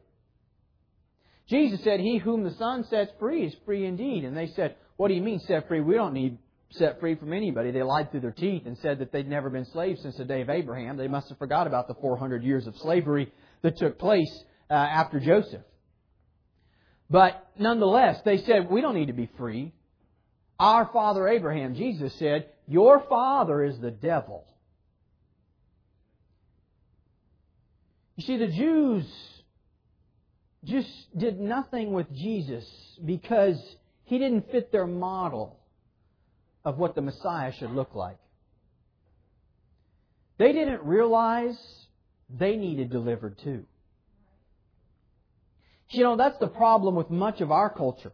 Jesus 1.47 1.83
said, 1.83 1.99
He 1.99 2.17
whom 2.17 2.43
the 2.43 2.55
Son 2.55 2.85
sets 2.89 3.11
free 3.19 3.45
is 3.45 3.55
free 3.65 3.85
indeed. 3.85 4.23
And 4.23 4.35
they 4.35 4.47
said, 4.47 4.75
What 4.97 5.09
do 5.09 5.13
you 5.13 5.21
mean 5.21 5.39
set 5.39 5.67
free? 5.67 5.81
We 5.81 5.95
don't 5.95 6.13
need 6.13 6.37
set 6.71 6.99
free 6.99 7.15
from 7.15 7.33
anybody. 7.33 7.71
They 7.71 7.83
lied 7.83 8.11
through 8.11 8.21
their 8.21 8.31
teeth 8.31 8.63
and 8.65 8.77
said 8.79 8.99
that 8.99 9.11
they'd 9.11 9.27
never 9.27 9.49
been 9.49 9.65
slaves 9.65 10.01
since 10.01 10.17
the 10.17 10.25
day 10.25 10.41
of 10.41 10.49
Abraham. 10.49 10.97
They 10.97 11.07
must 11.07 11.29
have 11.29 11.37
forgot 11.37 11.67
about 11.67 11.87
the 11.87 11.95
400 11.95 12.43
years 12.43 12.65
of 12.65 12.75
slavery 12.77 13.31
that 13.61 13.77
took 13.77 13.99
place 13.99 14.43
uh, 14.69 14.73
after 14.73 15.19
Joseph. 15.19 15.61
But 17.09 17.47
nonetheless, 17.59 18.19
they 18.25 18.37
said, 18.37 18.69
we 18.71 18.81
don't 18.81 18.95
need 18.95 19.07
to 19.07 19.13
be 19.13 19.29
free. 19.37 19.73
Our 20.59 20.89
father 20.91 21.27
Abraham, 21.27 21.75
Jesus 21.75 22.13
said, 22.15 22.47
your 22.67 23.03
father 23.07 23.63
is 23.63 23.77
the 23.79 23.91
devil. 23.91 24.47
You 28.15 28.23
see, 28.23 28.37
the 28.37 28.47
Jews 28.47 29.05
just 30.63 30.89
did 31.17 31.39
nothing 31.39 31.93
with 31.93 32.11
Jesus 32.13 32.65
because 33.03 33.59
he 34.05 34.17
didn't 34.17 34.51
fit 34.51 34.71
their 34.71 34.87
model 34.87 35.59
of 36.63 36.77
what 36.77 36.95
the 36.95 37.01
Messiah 37.01 37.51
should 37.53 37.71
look 37.71 37.95
like. 37.95 38.17
They 40.37 40.53
didn't 40.53 40.83
realize 40.83 41.57
they 42.29 42.55
needed 42.55 42.89
delivered 42.89 43.37
too. 43.39 43.65
You 45.89 46.03
know, 46.03 46.17
that's 46.17 46.37
the 46.39 46.47
problem 46.47 46.95
with 46.95 47.09
much 47.11 47.41
of 47.41 47.51
our 47.51 47.69
culture. 47.69 48.13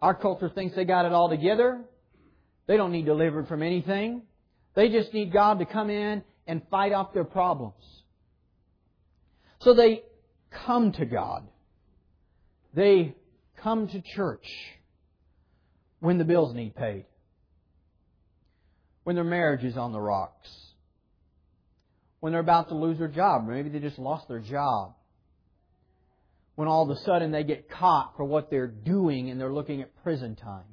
Our 0.00 0.14
culture 0.14 0.48
thinks 0.48 0.76
they 0.76 0.84
got 0.84 1.04
it 1.04 1.12
all 1.12 1.28
together. 1.28 1.80
They 2.66 2.76
don't 2.76 2.92
need 2.92 3.06
delivered 3.06 3.48
from 3.48 3.62
anything. 3.62 4.22
They 4.74 4.88
just 4.88 5.12
need 5.12 5.32
God 5.32 5.58
to 5.58 5.64
come 5.64 5.90
in 5.90 6.22
and 6.46 6.62
fight 6.70 6.92
off 6.92 7.12
their 7.12 7.24
problems. 7.24 7.82
So 9.60 9.74
they 9.74 10.02
come 10.66 10.92
to 10.92 11.04
God. 11.04 11.46
They 12.74 13.14
come 13.62 13.88
to 13.88 14.00
church 14.00 14.46
when 16.00 16.18
the 16.18 16.24
bills 16.24 16.54
need 16.54 16.74
paid 16.74 17.06
when 19.04 19.16
their 19.16 19.24
marriage 19.24 19.62
is 19.62 19.76
on 19.76 19.92
the 19.92 20.00
rocks, 20.00 20.50
when 22.20 22.32
they're 22.32 22.40
about 22.40 22.70
to 22.70 22.74
lose 22.74 22.98
their 22.98 23.08
job, 23.08 23.46
maybe 23.46 23.68
they 23.68 23.78
just 23.78 23.98
lost 23.98 24.26
their 24.28 24.40
job, 24.40 24.94
when 26.56 26.66
all 26.66 26.90
of 26.90 26.96
a 26.96 27.00
sudden 27.02 27.30
they 27.30 27.44
get 27.44 27.70
caught 27.70 28.14
for 28.16 28.24
what 28.24 28.50
they're 28.50 28.66
doing 28.66 29.30
and 29.30 29.38
they're 29.38 29.52
looking 29.52 29.82
at 29.82 29.94
prison 30.02 30.34
time. 30.34 30.64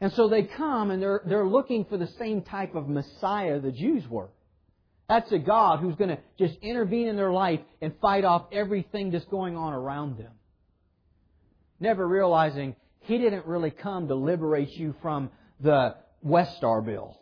And 0.00 0.12
so 0.12 0.28
they 0.28 0.44
come 0.44 0.90
and 0.90 1.02
they're, 1.02 1.20
they're 1.26 1.46
looking 1.46 1.84
for 1.84 1.98
the 1.98 2.08
same 2.18 2.42
type 2.42 2.74
of 2.74 2.88
Messiah 2.88 3.60
the 3.60 3.72
Jews 3.72 4.04
were. 4.08 4.30
That's 5.10 5.32
a 5.32 5.40
God 5.40 5.80
who's 5.80 5.96
going 5.96 6.10
to 6.10 6.18
just 6.38 6.56
intervene 6.62 7.08
in 7.08 7.16
their 7.16 7.32
life 7.32 7.58
and 7.82 7.92
fight 8.00 8.24
off 8.24 8.44
everything 8.52 9.10
that's 9.10 9.24
going 9.24 9.56
on 9.56 9.72
around 9.72 10.18
them. 10.18 10.30
Never 11.80 12.06
realizing 12.06 12.76
He 13.00 13.18
didn't 13.18 13.44
really 13.44 13.72
come 13.72 14.06
to 14.06 14.14
liberate 14.14 14.70
you 14.70 14.94
from 15.02 15.30
the 15.58 15.96
West 16.22 16.56
Star 16.58 16.80
Bill. 16.80 17.18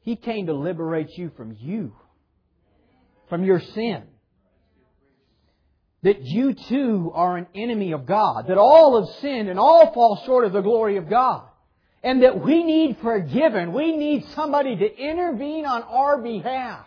He 0.00 0.16
came 0.16 0.46
to 0.46 0.54
liberate 0.54 1.18
you 1.18 1.30
from 1.36 1.54
you, 1.60 1.92
from 3.28 3.44
your 3.44 3.60
sin. 3.60 4.04
That 6.02 6.22
you 6.22 6.54
too 6.54 7.12
are 7.14 7.36
an 7.36 7.46
enemy 7.54 7.92
of 7.92 8.06
God. 8.06 8.46
That 8.48 8.56
all 8.56 9.04
have 9.04 9.20
sinned 9.20 9.50
and 9.50 9.58
all 9.58 9.92
fall 9.92 10.22
short 10.24 10.46
of 10.46 10.54
the 10.54 10.62
glory 10.62 10.96
of 10.96 11.10
God. 11.10 11.47
And 12.02 12.22
that 12.22 12.40
we 12.40 12.62
need 12.62 12.98
forgiven. 13.02 13.72
We 13.72 13.96
need 13.96 14.24
somebody 14.34 14.76
to 14.76 14.96
intervene 14.96 15.66
on 15.66 15.82
our 15.82 16.18
behalf. 16.18 16.86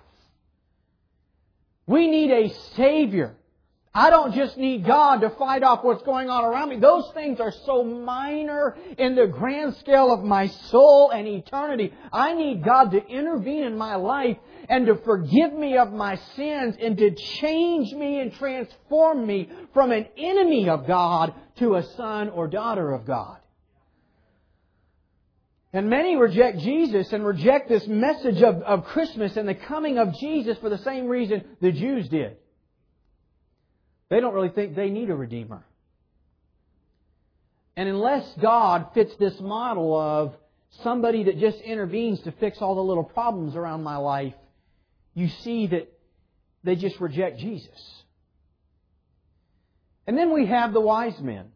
We 1.85 2.07
need 2.07 2.31
a 2.31 2.53
Savior. 2.75 3.35
I 3.93 4.09
don't 4.09 4.33
just 4.33 4.55
need 4.55 4.85
God 4.85 5.19
to 5.19 5.31
fight 5.31 5.63
off 5.63 5.83
what's 5.83 6.03
going 6.03 6.29
on 6.29 6.45
around 6.45 6.69
me. 6.69 6.79
Those 6.79 7.11
things 7.13 7.41
are 7.41 7.51
so 7.65 7.83
minor 7.83 8.77
in 8.97 9.15
the 9.15 9.27
grand 9.27 9.75
scale 9.75 10.13
of 10.13 10.23
my 10.23 10.47
soul 10.47 11.09
and 11.09 11.27
eternity. 11.27 11.93
I 12.13 12.33
need 12.33 12.63
God 12.63 12.91
to 12.91 13.05
intervene 13.05 13.63
in 13.63 13.77
my 13.77 13.95
life 13.95 14.37
and 14.69 14.85
to 14.85 14.95
forgive 14.95 15.51
me 15.51 15.77
of 15.77 15.91
my 15.91 16.15
sins 16.37 16.77
and 16.81 16.97
to 16.97 17.11
change 17.11 17.91
me 17.91 18.21
and 18.21 18.33
transform 18.33 19.27
me 19.27 19.49
from 19.73 19.91
an 19.91 20.07
enemy 20.17 20.69
of 20.69 20.87
God 20.87 21.33
to 21.57 21.75
a 21.75 21.83
son 21.83 22.29
or 22.29 22.47
daughter 22.47 22.93
of 22.93 23.05
God. 23.05 23.40
And 25.73 25.89
many 25.89 26.17
reject 26.17 26.59
Jesus 26.59 27.13
and 27.13 27.25
reject 27.25 27.69
this 27.69 27.87
message 27.87 28.41
of, 28.41 28.61
of 28.63 28.85
Christmas 28.85 29.37
and 29.37 29.47
the 29.47 29.55
coming 29.55 29.97
of 29.97 30.13
Jesus 30.15 30.57
for 30.57 30.69
the 30.69 30.77
same 30.79 31.07
reason 31.07 31.45
the 31.61 31.71
Jews 31.71 32.09
did. 32.09 32.37
They 34.09 34.19
don't 34.19 34.33
really 34.33 34.49
think 34.49 34.75
they 34.75 34.89
need 34.89 35.09
a 35.09 35.15
Redeemer. 35.15 35.63
And 37.77 37.87
unless 37.87 38.29
God 38.41 38.87
fits 38.93 39.15
this 39.15 39.39
model 39.39 39.97
of 39.97 40.33
somebody 40.83 41.23
that 41.23 41.39
just 41.39 41.59
intervenes 41.59 42.19
to 42.23 42.33
fix 42.33 42.57
all 42.61 42.75
the 42.75 42.81
little 42.81 43.05
problems 43.05 43.55
around 43.55 43.83
my 43.83 43.95
life, 43.95 44.33
you 45.13 45.29
see 45.29 45.67
that 45.67 45.91
they 46.65 46.75
just 46.75 46.99
reject 46.99 47.39
Jesus. 47.39 48.03
And 50.05 50.17
then 50.17 50.33
we 50.33 50.47
have 50.47 50.73
the 50.73 50.81
wise 50.81 51.17
men. 51.21 51.51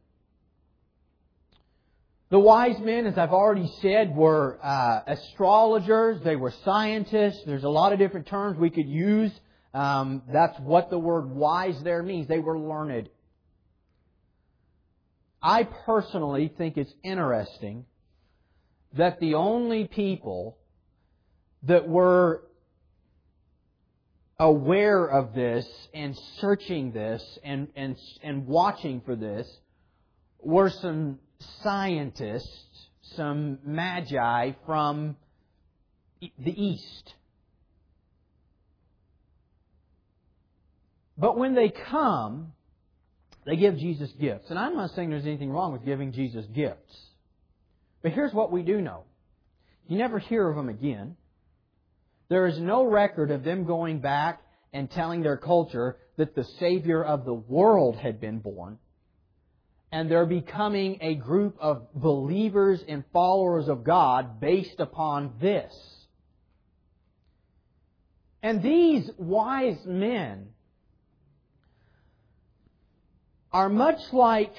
The 2.30 2.40
wise 2.40 2.80
men, 2.80 3.06
as 3.06 3.18
I've 3.18 3.32
already 3.32 3.72
said, 3.82 4.16
were 4.16 4.60
uh, 4.64 5.02
astrologers, 5.08 6.22
they 6.24 6.36
were 6.36 6.54
scientists. 6.64 7.44
There's 7.46 7.64
a 7.64 7.70
lot 7.70 7.94
of 7.94 8.00
different 8.00 8.28
terms 8.28 8.58
we 8.58 8.72
could 8.72 8.88
use 8.88 9.32
um, 9.76 10.22
that's 10.32 10.58
what 10.62 10.90
the 10.90 10.98
word 10.98 11.30
wise 11.30 11.78
there 11.84 12.02
means. 12.02 12.30
They 12.30 12.40
were 12.40 12.58
learned. 12.58 13.10
I 15.44 15.64
personally 15.64 16.50
think 16.58 16.78
it's 16.78 16.94
interesting 17.04 17.86
that 18.94 19.20
the 19.20 19.34
only 19.34 19.86
people 19.86 20.58
that 21.64 21.90
were 21.90 22.44
aware 24.40 25.06
of 25.06 25.34
this 25.34 25.68
and 25.94 26.18
searching 26.40 26.94
this 26.94 27.22
and, 27.44 27.68
and, 27.76 27.98
and 28.24 28.48
watching 28.48 29.02
for 29.02 29.18
this 29.18 29.46
were 30.40 30.70
some 30.70 31.20
scientists, 31.64 32.88
some 33.16 33.60
magi 33.64 34.52
from 34.66 35.16
the 36.22 36.64
East. 36.64 37.14
But 41.18 41.38
when 41.38 41.56
they 41.56 41.70
come, 41.70 42.54
they 43.46 43.56
give 43.56 43.78
Jesus 43.78 44.12
gifts. 44.20 44.50
And 44.50 44.60
I'm 44.60 44.76
not 44.76 44.92
saying 44.92 45.10
there's 45.10 45.26
anything 45.26 45.52
wrong 45.52 45.72
with 45.72 45.86
giving 45.86 46.12
Jesus 46.12 46.46
gifts. 46.48 46.98
But 48.02 48.12
here's 48.12 48.34
what 48.34 48.52
we 48.52 48.64
do 48.64 48.82
know. 48.82 49.04
You 49.88 49.98
never 49.98 50.20
hear 50.20 50.50
of 50.50 50.56
them 50.56 50.70
again. 50.70 51.16
There 52.28 52.48
is 52.48 52.60
no 52.60 52.86
record 52.86 53.32
of 53.32 53.44
them 53.44 53.66
going 53.66 54.00
back 54.00 54.42
and 54.74 54.90
telling 54.90 55.22
their 55.22 55.38
culture 55.38 55.98
that 56.18 56.36
the 56.36 56.44
Savior 56.60 57.04
of 57.04 57.24
the 57.24 57.34
world 57.34 57.96
had 57.98 58.20
been 58.20 58.40
born. 58.40 58.80
And 59.96 60.12
they're 60.12 60.26
becoming 60.26 60.98
a 61.00 61.16
group 61.16 61.56
of 61.58 61.88
believers 61.94 62.84
and 62.86 63.06
followers 63.14 63.70
of 63.70 63.86
God 63.86 64.42
based 64.42 64.82
upon 64.82 65.36
this. 65.40 65.74
And 68.44 68.62
these 68.62 69.10
wise 69.18 69.80
men 69.86 70.48
are 73.54 73.70
much 73.70 74.02
like 74.12 74.54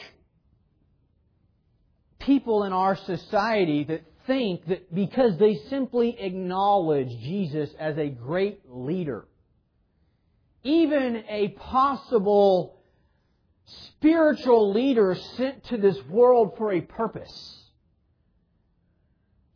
people 2.18 2.64
in 2.64 2.72
our 2.72 2.96
society 2.96 3.85
that 3.85 4.05
think 4.27 4.66
that 4.68 4.94
because 4.94 5.37
they 5.37 5.57
simply 5.68 6.16
acknowledge 6.18 7.11
Jesus 7.11 7.68
as 7.79 7.99
a 7.99 8.09
great 8.09 8.61
leader, 8.70 9.27
even 10.62 11.25
a 11.29 11.49
possible 11.49 12.75
spiritual 13.66 14.72
leader 14.72 15.16
sent 15.37 15.64
to 15.64 15.76
this 15.76 15.98
world 16.09 16.55
for 16.57 16.72
a 16.72 16.81
purpose, 16.81 17.62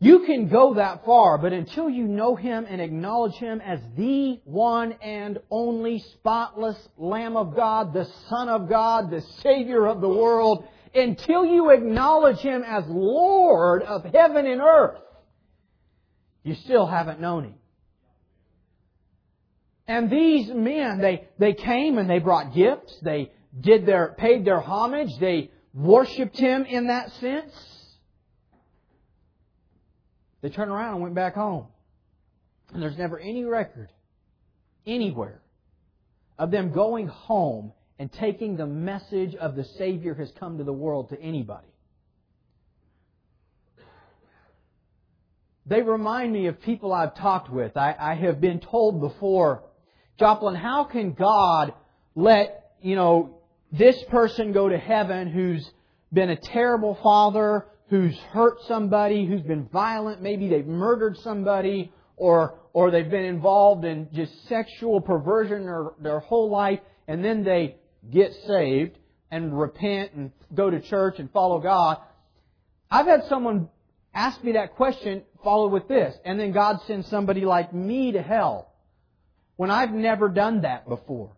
you 0.03 0.20
can 0.20 0.49
go 0.49 0.75
that 0.75 1.05
far, 1.05 1.37
but 1.37 1.53
until 1.53 1.90
you 1.90 2.05
know 2.05 2.35
Him 2.35 2.66
and 2.68 2.81
acknowledge 2.81 3.35
Him 3.35 3.61
as 3.61 3.81
the 3.96 4.40
one 4.44 4.92
and 5.03 5.38
only 5.51 5.99
spotless 5.99 6.77
Lamb 6.96 7.37
of 7.37 7.55
God, 7.55 7.92
the 7.92 8.09
Son 8.29 8.49
of 8.49 8.68
God, 8.68 9.11
the 9.11 9.20
Savior 9.42 9.87
of 9.87 10.01
the 10.01 10.09
world, 10.09 10.66
until 10.94 11.44
you 11.44 11.70
acknowledge 11.70 12.38
Him 12.38 12.64
as 12.66 12.85
Lord 12.88 13.83
of 13.83 14.05
heaven 14.05 14.46
and 14.46 14.62
earth, 14.62 15.03
you 16.42 16.55
still 16.55 16.87
haven't 16.87 17.20
known 17.20 17.44
Him. 17.44 17.55
And 19.87 20.09
these 20.09 20.49
men, 20.49 20.99
they, 21.01 21.29
they 21.38 21.53
came 21.53 21.99
and 21.99 22.09
they 22.09 22.20
brought 22.20 22.55
gifts, 22.55 22.96
they 23.03 23.33
did 23.59 23.87
their, 23.87 24.15
paid 24.19 24.45
their 24.45 24.61
homage, 24.61 25.11
they 25.19 25.51
worshiped 25.75 26.39
Him 26.39 26.65
in 26.65 26.89
that 26.89 27.11
sense. 27.13 27.53
They 30.43 30.51
turned 30.51 30.71
around 30.71 30.95
and 30.95 31.03
went 31.03 31.15
back 31.15 31.35
home. 31.35 31.67
And 32.73 32.83
there's 32.83 32.97
never 32.97 33.19
any 33.19 33.45
record 33.45 33.91
anywhere 34.87 35.43
of 36.39 36.51
them 36.51 36.73
going 36.73 37.07
home 37.07 37.73
and 37.99 38.11
taking 38.13 38.57
the 38.57 38.67
message 38.67 39.35
of 39.35 39.57
the 39.57 39.65
Savior 39.65 40.15
has 40.15 40.33
come 40.39 40.59
to 40.59 40.65
the 40.65 40.73
world 40.73 41.11
to 41.11 41.21
anybody. 41.21 41.67
They 45.67 45.83
remind 45.83 46.33
me 46.33 46.47
of 46.47 46.61
people 46.63 46.93
I've 46.93 47.15
talked 47.15 47.51
with. 47.51 47.77
I, 47.77 47.95
I 47.99 48.15
have 48.15 48.41
been 48.41 48.61
told 48.61 49.01
before, 49.01 49.65
Joplin, 50.19 50.55
how 50.55 50.85
can 50.85 51.13
God 51.13 51.75
let, 52.15 52.73
you 52.81 52.97
know, 52.97 53.39
this 53.72 54.02
person 54.11 54.52
go 54.52 54.68
to 54.68 54.78
heaven 54.78 55.30
who's 55.30 55.68
been 56.12 56.30
a 56.30 56.37
terrible 56.37 56.98
father, 57.02 57.66
who's 57.88 58.16
hurt 58.33 58.59
somebody, 58.66 59.26
who's 59.26 59.42
been 59.42 59.68
violent, 59.72 60.22
maybe 60.22 60.48
they've 60.48 60.66
murdered 60.66 61.16
somebody, 61.18 61.92
or, 62.16 62.59
or 62.72 62.90
they've 62.90 63.11
been 63.11 63.24
involved 63.24 63.85
in 63.85 64.09
just 64.12 64.48
sexual 64.48 65.00
perversion 65.00 65.64
their, 65.64 65.90
their 66.00 66.20
whole 66.20 66.50
life, 66.50 66.80
and 67.09 67.24
then 67.24 67.44
they 67.44 67.76
get 68.11 68.33
saved 68.46 68.96
and 69.30 69.59
repent 69.59 70.12
and 70.12 70.33
go 70.54 70.70
to 70.70 70.80
church 70.80 71.18
and 71.18 71.30
follow 71.33 71.61
God. 71.61 71.98
I've 72.90 73.06
had 73.06 73.24
someone 73.28 73.68
ask 74.12 74.42
me 74.42 74.52
that 74.52 74.74
question 74.74 75.22
followed 75.42 75.72
with 75.72 75.88
this, 75.88 76.14
and 76.24 76.38
then 76.38 76.52
God 76.52 76.80
sends 76.87 77.09
somebody 77.09 77.42
like 77.42 77.72
me 77.72 78.12
to 78.12 78.22
hell. 78.22 78.72
When 79.56 79.70
I've 79.70 79.92
never 79.92 80.28
done 80.28 80.62
that 80.62 80.88
before. 80.88 81.33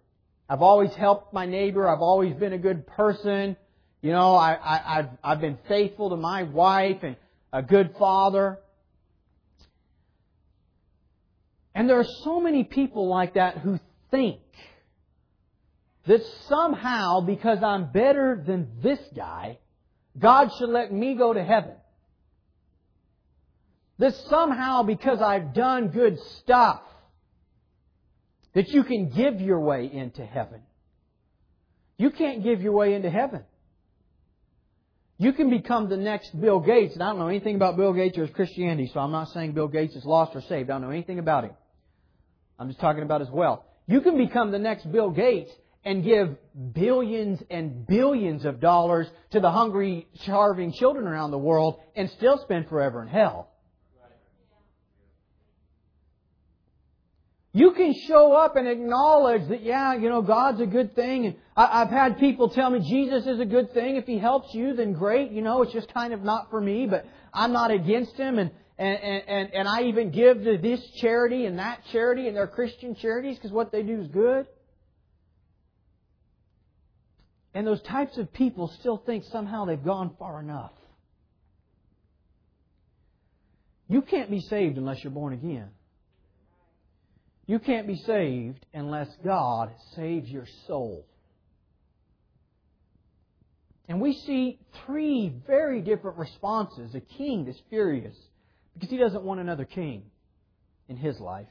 I've 0.48 0.62
always 0.62 0.92
helped 0.94 1.33
my 1.33 1.46
neighbor, 1.46 1.88
I've 1.88 2.02
always 2.02 2.35
been 2.35 2.52
a 2.52 2.59
good 2.59 2.87
person, 2.87 3.57
you 4.02 4.11
know, 4.11 4.35
I, 4.35 4.55
I, 4.55 4.98
I've, 4.98 5.09
I've 5.22 5.40
been 5.40 5.59
faithful 5.68 6.11
to 6.11 6.16
my 6.16 6.42
wife 6.42 6.98
and 7.02 7.16
a 7.52 7.62
good 7.62 7.94
father. 7.98 8.59
And 11.74 11.88
there 11.88 11.98
are 11.98 12.07
so 12.24 12.40
many 12.40 12.64
people 12.64 13.09
like 13.09 13.35
that 13.35 13.59
who 13.59 13.78
think 14.11 14.40
that 16.07 16.20
somehow, 16.48 17.20
because 17.20 17.62
I'm 17.62 17.92
better 17.92 18.42
than 18.44 18.81
this 18.83 18.98
guy, 19.14 19.59
God 20.18 20.50
should 20.59 20.68
let 20.68 20.92
me 20.92 21.14
go 21.14 21.33
to 21.33 21.42
heaven. 21.42 21.74
That 23.98 24.14
somehow, 24.28 24.83
because 24.83 25.22
I've 25.22 25.55
done 25.55 25.88
good 25.88 26.18
stuff, 26.40 26.83
that 28.54 28.68
you 28.68 28.84
can 28.84 29.10
give 29.10 29.40
your 29.40 29.60
way 29.60 29.90
into 29.92 30.24
heaven. 30.24 30.62
You 31.98 32.10
can't 32.10 32.42
give 32.42 32.60
your 32.60 32.72
way 32.72 32.94
into 32.94 33.10
heaven. 33.10 33.44
You 35.18 35.32
can 35.32 35.50
become 35.50 35.88
the 35.88 35.96
next 35.96 36.38
Bill 36.38 36.58
Gates, 36.58 36.94
and 36.94 37.02
I 37.02 37.10
don't 37.10 37.20
know 37.20 37.28
anything 37.28 37.54
about 37.54 37.76
Bill 37.76 37.92
Gates 37.92 38.18
or 38.18 38.26
his 38.26 38.34
Christianity, 38.34 38.90
so 38.92 38.98
I'm 38.98 39.12
not 39.12 39.28
saying 39.28 39.52
Bill 39.52 39.68
Gates 39.68 39.94
is 39.94 40.04
lost 40.04 40.34
or 40.34 40.40
saved. 40.42 40.68
I 40.68 40.74
don't 40.74 40.82
know 40.82 40.90
anything 40.90 41.20
about 41.20 41.44
him. 41.44 41.52
I'm 42.58 42.68
just 42.68 42.80
talking 42.80 43.04
about 43.04 43.20
his 43.20 43.30
wealth. 43.30 43.60
You 43.86 44.00
can 44.00 44.16
become 44.16 44.50
the 44.50 44.58
next 44.58 44.90
Bill 44.90 45.10
Gates 45.10 45.52
and 45.84 46.02
give 46.02 46.36
billions 46.72 47.40
and 47.50 47.86
billions 47.86 48.44
of 48.44 48.60
dollars 48.60 49.06
to 49.30 49.40
the 49.40 49.50
hungry, 49.50 50.08
starving 50.22 50.72
children 50.72 51.06
around 51.06 51.30
the 51.30 51.38
world 51.38 51.80
and 51.94 52.10
still 52.10 52.38
spend 52.38 52.68
forever 52.68 53.00
in 53.02 53.08
hell. 53.08 53.51
You 57.54 57.72
can 57.72 57.94
show 58.08 58.32
up 58.32 58.56
and 58.56 58.66
acknowledge 58.66 59.46
that, 59.48 59.62
yeah, 59.62 59.94
you 59.94 60.08
know, 60.08 60.22
God's 60.22 60.60
a 60.60 60.66
good 60.66 60.94
thing. 60.94 61.26
And 61.26 61.36
I, 61.54 61.80
have 61.80 61.90
had 61.90 62.18
people 62.18 62.48
tell 62.48 62.70
me 62.70 62.80
Jesus 62.80 63.26
is 63.26 63.40
a 63.40 63.44
good 63.44 63.74
thing. 63.74 63.96
If 63.96 64.06
He 64.06 64.18
helps 64.18 64.54
you, 64.54 64.74
then 64.74 64.94
great. 64.94 65.30
You 65.32 65.42
know, 65.42 65.60
it's 65.60 65.72
just 65.72 65.92
kind 65.92 66.14
of 66.14 66.22
not 66.22 66.48
for 66.48 66.60
me, 66.60 66.86
but 66.86 67.04
I'm 67.32 67.52
not 67.52 67.70
against 67.70 68.16
Him. 68.16 68.38
And, 68.38 68.50
and, 68.78 69.22
and, 69.28 69.54
and 69.54 69.68
I 69.68 69.82
even 69.82 70.10
give 70.10 70.42
to 70.44 70.56
this 70.56 70.80
charity 70.96 71.44
and 71.44 71.58
that 71.58 71.80
charity 71.92 72.26
and 72.26 72.34
their 72.34 72.46
Christian 72.46 72.94
charities 72.94 73.36
because 73.36 73.52
what 73.52 73.70
they 73.70 73.82
do 73.82 74.00
is 74.00 74.08
good. 74.08 74.46
And 77.52 77.66
those 77.66 77.82
types 77.82 78.16
of 78.16 78.32
people 78.32 78.68
still 78.80 78.96
think 78.96 79.24
somehow 79.24 79.66
they've 79.66 79.84
gone 79.84 80.16
far 80.18 80.40
enough. 80.40 80.72
You 83.88 84.00
can't 84.00 84.30
be 84.30 84.40
saved 84.40 84.78
unless 84.78 85.04
you're 85.04 85.12
born 85.12 85.34
again. 85.34 85.68
You 87.52 87.58
can't 87.58 87.86
be 87.86 87.96
saved 88.06 88.64
unless 88.72 89.08
God 89.22 89.74
saves 89.94 90.26
your 90.30 90.46
soul. 90.66 91.04
And 93.86 94.00
we 94.00 94.14
see 94.14 94.58
three 94.86 95.34
very 95.46 95.82
different 95.82 96.16
responses. 96.16 96.94
A 96.94 97.00
king 97.00 97.44
that's 97.44 97.60
furious 97.68 98.16
because 98.72 98.88
he 98.88 98.96
doesn't 98.96 99.22
want 99.22 99.40
another 99.40 99.66
king 99.66 100.04
in 100.88 100.96
his 100.96 101.20
life. 101.20 101.50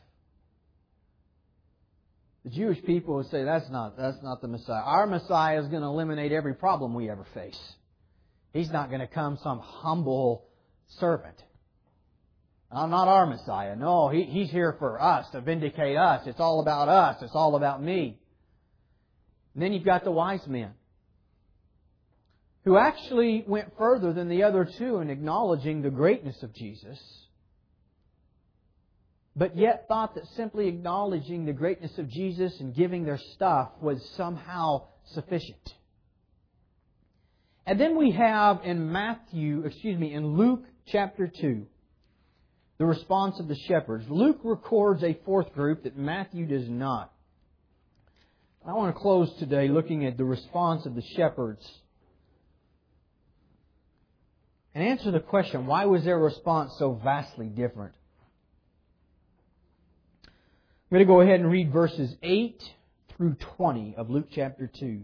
The 2.45 2.49
Jewish 2.49 2.83
people 2.83 3.17
would 3.17 3.29
say 3.29 3.43
that's 3.43 3.69
not 3.69 3.95
that's 3.95 4.23
not 4.23 4.41
the 4.41 4.47
Messiah. 4.47 4.81
Our 4.81 5.05
Messiah 5.05 5.61
is 5.61 5.67
going 5.67 5.83
to 5.83 5.87
eliminate 5.87 6.31
every 6.31 6.55
problem 6.55 6.95
we 6.95 7.11
ever 7.11 7.27
face. 7.35 7.61
He's 8.53 8.71
not 8.71 8.89
going 8.89 9.01
to 9.01 9.07
come 9.07 9.37
some 9.43 9.59
humble 9.59 10.47
servant. 10.99 11.37
I'm 12.73 12.89
not 12.89 13.07
our 13.07 13.25
Messiah. 13.25 13.75
No, 13.75 14.07
he, 14.09 14.23
He's 14.23 14.49
here 14.49 14.75
for 14.79 15.01
us, 15.01 15.29
to 15.31 15.41
vindicate 15.41 15.97
us. 15.97 16.25
It's 16.25 16.39
all 16.39 16.61
about 16.61 16.87
us. 16.87 17.21
It's 17.21 17.35
all 17.35 17.55
about 17.55 17.83
me. 17.83 18.17
And 19.53 19.61
then 19.61 19.73
you've 19.73 19.83
got 19.83 20.03
the 20.05 20.11
wise 20.11 20.45
men, 20.47 20.71
who 22.63 22.77
actually 22.77 23.43
went 23.45 23.75
further 23.77 24.13
than 24.13 24.29
the 24.29 24.43
other 24.43 24.65
two 24.77 24.99
in 24.99 25.09
acknowledging 25.09 25.81
the 25.81 25.89
greatness 25.89 26.41
of 26.43 26.53
Jesus, 26.53 26.99
but 29.35 29.57
yet 29.57 29.85
thought 29.87 30.15
that 30.15 30.25
simply 30.37 30.67
acknowledging 30.67 31.45
the 31.45 31.53
greatness 31.53 31.97
of 31.97 32.09
Jesus 32.09 32.57
and 32.59 32.75
giving 32.75 33.03
their 33.03 33.19
stuff 33.33 33.69
was 33.81 34.01
somehow 34.15 34.87
sufficient. 35.13 35.73
And 37.65 37.79
then 37.79 37.97
we 37.97 38.11
have 38.11 38.61
in 38.63 38.91
Matthew, 38.91 39.63
excuse 39.65 39.99
me, 39.99 40.13
in 40.13 40.37
Luke 40.37 40.63
chapter 40.87 41.27
2, 41.27 41.65
the 42.81 42.87
response 42.87 43.39
of 43.39 43.47
the 43.47 43.55
shepherds. 43.67 44.05
Luke 44.09 44.39
records 44.43 45.03
a 45.03 45.15
fourth 45.23 45.53
group 45.53 45.83
that 45.83 45.95
Matthew 45.95 46.47
does 46.47 46.67
not. 46.67 47.13
I 48.67 48.73
want 48.73 48.95
to 48.95 48.99
close 48.99 49.31
today 49.37 49.67
looking 49.67 50.03
at 50.07 50.17
the 50.17 50.25
response 50.25 50.87
of 50.87 50.95
the 50.95 51.03
shepherds 51.15 51.63
and 54.73 54.83
answer 54.83 55.11
the 55.11 55.19
question 55.19 55.67
why 55.67 55.85
was 55.85 56.03
their 56.05 56.17
response 56.17 56.73
so 56.79 56.99
vastly 57.03 57.49
different? 57.49 57.93
I'm 60.25 60.31
going 60.89 61.01
to 61.01 61.05
go 61.05 61.21
ahead 61.21 61.39
and 61.39 61.51
read 61.51 61.71
verses 61.71 62.15
8 62.23 62.63
through 63.15 63.35
20 63.57 63.93
of 63.95 64.09
Luke 64.09 64.29
chapter 64.33 64.65
2. 64.79 65.03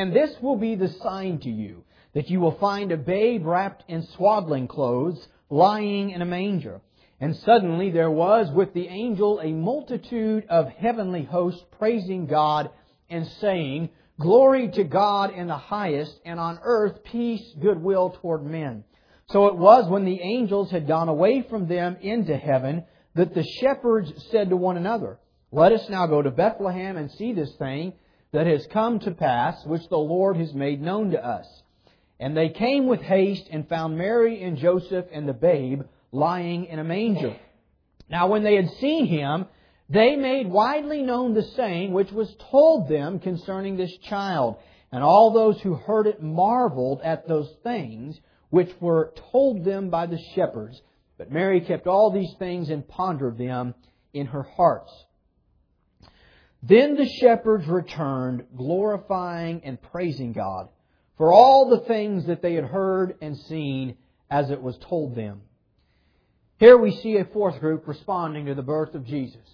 And 0.00 0.16
this 0.16 0.34
will 0.40 0.56
be 0.56 0.76
the 0.76 0.88
sign 0.88 1.40
to 1.40 1.50
you, 1.50 1.84
that 2.14 2.30
you 2.30 2.40
will 2.40 2.56
find 2.56 2.90
a 2.90 2.96
babe 2.96 3.44
wrapped 3.44 3.84
in 3.86 4.02
swaddling 4.16 4.66
clothes, 4.66 5.28
lying 5.50 6.08
in 6.08 6.22
a 6.22 6.24
manger. 6.24 6.80
And 7.20 7.36
suddenly 7.36 7.90
there 7.90 8.10
was 8.10 8.50
with 8.50 8.72
the 8.72 8.88
angel 8.88 9.40
a 9.40 9.52
multitude 9.52 10.46
of 10.48 10.70
heavenly 10.70 11.24
hosts 11.24 11.62
praising 11.78 12.24
God 12.24 12.70
and 13.10 13.26
saying, 13.42 13.90
Glory 14.18 14.70
to 14.70 14.84
God 14.84 15.34
in 15.34 15.48
the 15.48 15.58
highest, 15.58 16.18
and 16.24 16.40
on 16.40 16.58
earth 16.62 17.04
peace, 17.04 17.54
goodwill 17.60 18.16
toward 18.22 18.42
men. 18.42 18.84
So 19.28 19.48
it 19.48 19.56
was 19.56 19.86
when 19.86 20.06
the 20.06 20.22
angels 20.22 20.70
had 20.70 20.88
gone 20.88 21.10
away 21.10 21.42
from 21.42 21.68
them 21.68 21.98
into 22.00 22.38
heaven 22.38 22.84
that 23.16 23.34
the 23.34 23.44
shepherds 23.60 24.10
said 24.30 24.48
to 24.48 24.56
one 24.56 24.78
another, 24.78 25.18
Let 25.52 25.72
us 25.72 25.86
now 25.90 26.06
go 26.06 26.22
to 26.22 26.30
Bethlehem 26.30 26.96
and 26.96 27.10
see 27.10 27.34
this 27.34 27.54
thing 27.56 27.92
that 28.32 28.46
has 28.46 28.66
come 28.72 29.00
to 29.00 29.10
pass, 29.10 29.64
which 29.64 29.88
the 29.88 29.98
Lord 29.98 30.36
has 30.36 30.54
made 30.54 30.80
known 30.80 31.10
to 31.10 31.24
us. 31.24 31.46
And 32.18 32.36
they 32.36 32.50
came 32.50 32.86
with 32.86 33.00
haste 33.00 33.48
and 33.50 33.68
found 33.68 33.96
Mary 33.96 34.42
and 34.42 34.58
Joseph 34.58 35.06
and 35.12 35.28
the 35.28 35.32
babe 35.32 35.82
lying 36.12 36.66
in 36.66 36.78
a 36.78 36.84
manger. 36.84 37.36
Now 38.08 38.28
when 38.28 38.42
they 38.42 38.56
had 38.56 38.70
seen 38.80 39.06
him, 39.06 39.46
they 39.88 40.16
made 40.16 40.48
widely 40.48 41.02
known 41.02 41.34
the 41.34 41.42
saying 41.42 41.92
which 41.92 42.12
was 42.12 42.32
told 42.50 42.88
them 42.88 43.18
concerning 43.18 43.76
this 43.76 43.96
child. 44.08 44.56
And 44.92 45.02
all 45.02 45.32
those 45.32 45.60
who 45.60 45.74
heard 45.74 46.06
it 46.06 46.22
marveled 46.22 47.00
at 47.02 47.26
those 47.26 47.50
things 47.62 48.18
which 48.50 48.70
were 48.80 49.12
told 49.32 49.64
them 49.64 49.90
by 49.90 50.06
the 50.06 50.18
shepherds. 50.34 50.80
But 51.16 51.32
Mary 51.32 51.60
kept 51.60 51.86
all 51.86 52.10
these 52.10 52.34
things 52.38 52.68
and 52.70 52.86
pondered 52.86 53.38
them 53.38 53.74
in 54.12 54.26
her 54.26 54.42
hearts. 54.42 54.92
Then 56.62 56.96
the 56.96 57.08
shepherds 57.08 57.66
returned, 57.66 58.44
glorifying 58.56 59.62
and 59.64 59.80
praising 59.80 60.32
God 60.32 60.68
for 61.16 61.32
all 61.32 61.70
the 61.70 61.80
things 61.80 62.26
that 62.26 62.42
they 62.42 62.54
had 62.54 62.64
heard 62.64 63.16
and 63.20 63.36
seen 63.36 63.96
as 64.30 64.50
it 64.50 64.62
was 64.62 64.76
told 64.78 65.14
them. 65.14 65.42
Here 66.58 66.76
we 66.76 66.92
see 66.96 67.16
a 67.16 67.24
fourth 67.24 67.58
group 67.60 67.88
responding 67.88 68.46
to 68.46 68.54
the 68.54 68.62
birth 68.62 68.94
of 68.94 69.06
Jesus. 69.06 69.48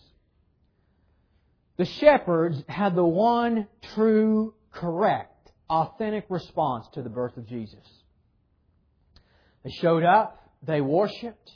The 1.76 1.84
shepherds 1.84 2.62
had 2.68 2.96
the 2.96 3.04
one 3.04 3.68
true, 3.94 4.54
correct, 4.72 5.50
authentic 5.70 6.26
response 6.28 6.86
to 6.94 7.02
the 7.02 7.08
birth 7.08 7.36
of 7.36 7.46
Jesus. 7.46 7.86
They 9.62 9.70
showed 9.70 10.04
up, 10.04 10.40
they 10.62 10.80
worshiped, 10.80 11.52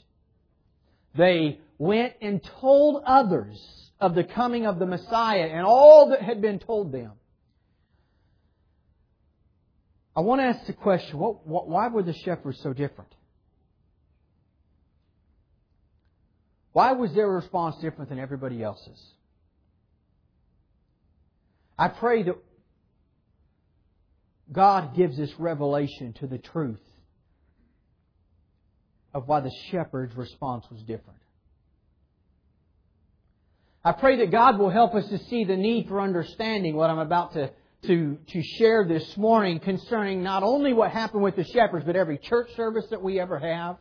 they 1.15 1.59
went 1.77 2.13
and 2.21 2.41
told 2.61 3.03
others 3.05 3.59
of 4.01 4.15
the 4.15 4.23
coming 4.23 4.65
of 4.65 4.79
the 4.79 4.85
Messiah 4.85 5.47
and 5.47 5.63
all 5.63 6.09
that 6.09 6.21
had 6.21 6.41
been 6.41 6.57
told 6.57 6.91
them. 6.91 7.11
I 10.15 10.21
want 10.21 10.41
to 10.41 10.45
ask 10.45 10.65
the 10.65 10.73
question 10.73 11.19
what, 11.19 11.47
what, 11.47 11.69
why 11.69 11.87
were 11.87 12.03
the 12.03 12.13
shepherds 12.13 12.59
so 12.61 12.73
different? 12.73 13.13
Why 16.73 16.93
was 16.93 17.13
their 17.13 17.29
response 17.29 17.75
different 17.81 18.09
than 18.09 18.19
everybody 18.19 18.63
else's? 18.63 18.99
I 21.77 21.89
pray 21.89 22.23
that 22.23 22.35
God 24.51 24.95
gives 24.95 25.19
us 25.19 25.29
revelation 25.37 26.13
to 26.19 26.27
the 26.27 26.37
truth 26.37 26.81
of 29.13 29.27
why 29.27 29.41
the 29.41 29.51
shepherd's 29.69 30.15
response 30.15 30.65
was 30.71 30.81
different. 30.81 31.19
I 33.83 33.93
pray 33.93 34.17
that 34.17 34.31
God 34.31 34.59
will 34.59 34.69
help 34.69 34.93
us 34.93 35.07
to 35.09 35.17
see 35.25 35.43
the 35.43 35.57
need 35.57 35.87
for 35.87 36.01
understanding 36.01 36.75
what 36.75 36.91
I'm 36.91 36.99
about 36.99 37.33
to, 37.33 37.51
to, 37.87 38.17
to 38.27 38.43
share 38.43 38.85
this 38.87 39.17
morning 39.17 39.59
concerning 39.59 40.21
not 40.21 40.43
only 40.43 40.71
what 40.71 40.91
happened 40.91 41.23
with 41.23 41.35
the 41.35 41.43
shepherds, 41.45 41.85
but 41.85 41.95
every 41.95 42.19
church 42.19 42.55
service 42.55 42.85
that 42.91 43.01
we 43.01 43.19
ever 43.19 43.39
have, 43.39 43.77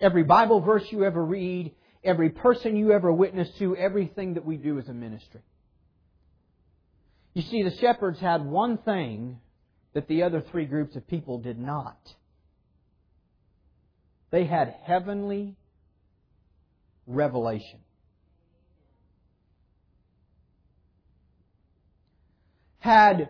every 0.00 0.22
Bible 0.22 0.60
verse 0.60 0.84
you 0.92 1.04
ever 1.04 1.24
read, 1.24 1.74
every 2.04 2.30
person 2.30 2.76
you 2.76 2.92
ever 2.92 3.12
witness 3.12 3.48
to, 3.58 3.76
everything 3.76 4.34
that 4.34 4.44
we 4.44 4.56
do 4.56 4.78
as 4.78 4.88
a 4.88 4.94
ministry. 4.94 5.40
You 7.34 7.42
see, 7.42 7.64
the 7.64 7.76
shepherds 7.78 8.20
had 8.20 8.44
one 8.44 8.78
thing 8.78 9.40
that 9.94 10.06
the 10.06 10.22
other 10.22 10.40
three 10.40 10.66
groups 10.66 10.94
of 10.94 11.08
people 11.08 11.38
did 11.38 11.58
not. 11.58 11.98
They 14.30 14.44
had 14.44 14.74
heavenly 14.84 15.56
revelation. 17.06 17.80
Had 22.82 23.28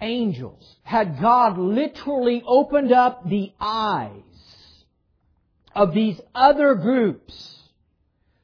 angels, 0.00 0.76
had 0.84 1.20
God 1.20 1.58
literally 1.58 2.44
opened 2.46 2.92
up 2.92 3.28
the 3.28 3.52
eyes 3.58 4.12
of 5.74 5.92
these 5.92 6.20
other 6.32 6.76
groups 6.76 7.58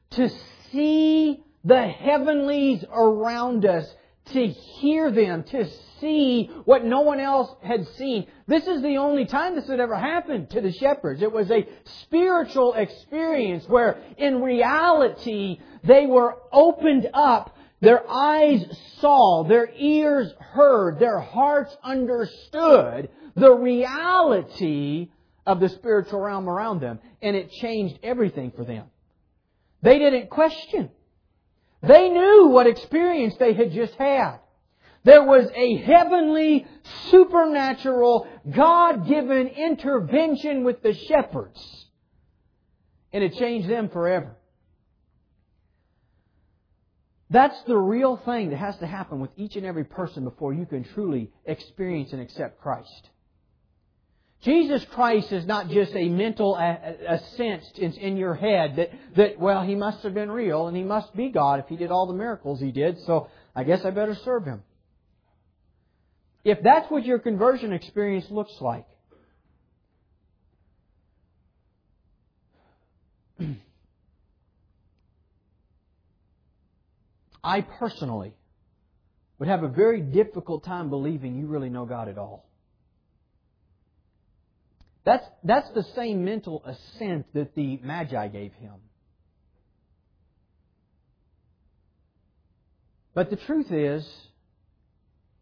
to 0.09 0.29
see 0.71 1.41
the 1.63 1.87
heavenlies 1.87 2.83
around 2.91 3.65
us, 3.65 3.85
to 4.33 4.45
hear 4.45 5.09
them, 5.09 5.43
to 5.43 5.69
see 6.01 6.51
what 6.65 6.83
no 6.83 6.99
one 6.99 7.21
else 7.21 7.49
had 7.63 7.87
seen. 7.95 8.27
This 8.45 8.67
is 8.67 8.81
the 8.81 8.97
only 8.97 9.23
time 9.23 9.55
this 9.55 9.69
had 9.69 9.79
ever 9.79 9.95
happened 9.95 10.49
to 10.49 10.59
the 10.59 10.73
shepherds. 10.73 11.21
It 11.21 11.31
was 11.31 11.49
a 11.49 11.65
spiritual 11.85 12.73
experience 12.73 13.69
where 13.69 14.03
in 14.17 14.41
reality 14.41 15.59
they 15.85 16.07
were 16.07 16.35
opened 16.51 17.09
up 17.13 17.55
their 17.83 18.09
eyes 18.09 18.65
saw, 18.99 19.43
their 19.43 19.69
ears 19.77 20.33
heard, 20.39 20.99
their 20.99 21.19
hearts 21.19 21.75
understood 21.83 23.09
the 23.35 23.51
reality 23.51 25.09
of 25.45 25.59
the 25.59 25.67
spiritual 25.67 26.21
realm 26.21 26.47
around 26.49 26.79
them, 26.79 26.99
and 27.21 27.35
it 27.35 27.51
changed 27.51 27.99
everything 28.01 28.53
for 28.55 28.63
them. 28.63 28.85
They 29.81 29.99
didn't 29.99 30.29
question. 30.29 30.91
They 31.81 32.07
knew 32.07 32.47
what 32.47 32.67
experience 32.67 33.35
they 33.37 33.51
had 33.53 33.73
just 33.73 33.95
had. 33.95 34.37
There 35.03 35.23
was 35.23 35.49
a 35.53 35.75
heavenly, 35.79 36.65
supernatural, 37.11 38.25
God-given 38.49 39.47
intervention 39.47 40.63
with 40.63 40.81
the 40.81 40.93
shepherds. 40.93 41.59
And 43.11 43.25
it 43.25 43.33
changed 43.33 43.69
them 43.69 43.89
forever. 43.89 44.37
That's 47.33 47.59
the 47.63 47.75
real 47.75 48.15
thing 48.15 48.51
that 48.51 48.57
has 48.57 48.77
to 48.77 48.85
happen 48.85 49.19
with 49.19 49.31
each 49.37 49.55
and 49.55 49.65
every 49.65 49.85
person 49.85 50.23
before 50.23 50.53
you 50.53 50.67
can 50.67 50.83
truly 50.83 51.31
experience 51.45 52.13
and 52.13 52.21
accept 52.21 52.61
Christ. 52.61 53.09
Jesus 54.43 54.85
Christ 54.93 55.31
is 55.31 55.43
not 55.47 55.67
just 55.69 55.95
a 55.95 56.09
mental 56.09 56.55
assent 56.55 57.63
in 57.79 58.17
your 58.17 58.35
head 58.35 58.75
that, 58.75 58.91
that, 59.15 59.39
well, 59.39 59.63
he 59.63 59.73
must 59.73 60.03
have 60.03 60.13
been 60.13 60.29
real 60.29 60.67
and 60.67 60.77
he 60.77 60.83
must 60.83 61.15
be 61.15 61.29
God 61.29 61.59
if 61.59 61.65
he 61.67 61.75
did 61.75 61.89
all 61.89 62.05
the 62.05 62.13
miracles 62.13 62.59
he 62.59 62.71
did, 62.71 62.99
so 63.07 63.29
I 63.55 63.63
guess 63.63 63.83
I 63.83 63.89
better 63.89 64.13
serve 64.23 64.45
him. 64.45 64.61
If 66.43 66.59
that's 66.61 66.91
what 66.91 67.03
your 67.03 67.17
conversion 67.17 67.73
experience 67.73 68.27
looks 68.29 68.53
like, 68.61 68.85
I 77.43 77.61
personally 77.61 78.33
would 79.39 79.49
have 79.49 79.63
a 79.63 79.67
very 79.67 80.01
difficult 80.01 80.63
time 80.63 80.89
believing 80.89 81.35
you 81.35 81.47
really 81.47 81.69
know 81.69 81.85
God 81.85 82.07
at 82.07 82.17
all. 82.17 82.45
That's, 85.05 85.25
that's 85.43 85.69
the 85.71 85.83
same 85.95 86.23
mental 86.23 86.63
assent 86.65 87.25
that 87.33 87.55
the 87.55 87.77
Magi 87.83 88.27
gave 88.29 88.53
him. 88.53 88.75
But 93.13 93.29
the 93.29 93.35
truth 93.35 93.71
is, 93.71 94.09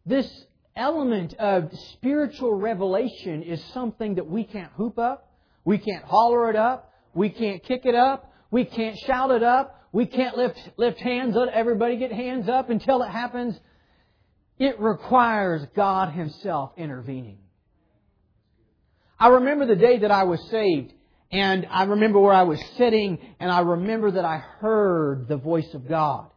this 0.05 0.27
element 0.75 1.35
of 1.35 1.71
spiritual 1.93 2.53
revelation 2.53 3.43
is 3.43 3.63
something 3.73 4.15
that 4.15 4.27
we 4.27 4.43
can't 4.43 4.71
hoop 4.73 4.97
up, 4.97 5.31
we 5.63 5.77
can't 5.77 6.03
holler 6.03 6.49
it 6.49 6.55
up, 6.55 6.91
we 7.13 7.29
can't 7.29 7.63
kick 7.63 7.85
it 7.85 7.95
up, 7.95 8.33
we 8.49 8.65
can't 8.65 8.97
shout 9.05 9.31
it 9.31 9.43
up, 9.43 9.80
we 9.91 10.05
can't 10.05 10.37
lift, 10.37 10.57
lift 10.77 10.99
hands, 10.99 11.35
let 11.35 11.49
everybody 11.49 11.97
get 11.97 12.11
hands 12.11 12.47
up 12.47 12.69
until 12.69 13.01
it 13.03 13.09
happens. 13.09 13.59
It 14.57 14.79
requires 14.79 15.65
God 15.75 16.13
Himself 16.13 16.71
intervening. 16.77 17.39
I 19.19 19.27
remember 19.27 19.65
the 19.65 19.75
day 19.75 19.99
that 19.99 20.11
I 20.11 20.23
was 20.23 20.39
saved, 20.49 20.93
and 21.31 21.67
I 21.69 21.83
remember 21.83 22.19
where 22.19 22.33
I 22.33 22.43
was 22.43 22.59
sitting, 22.77 23.19
and 23.39 23.51
I 23.51 23.59
remember 23.59 24.11
that 24.11 24.25
I 24.25 24.37
heard 24.37 25.27
the 25.27 25.37
voice 25.37 25.73
of 25.73 25.87
God. 25.87 26.27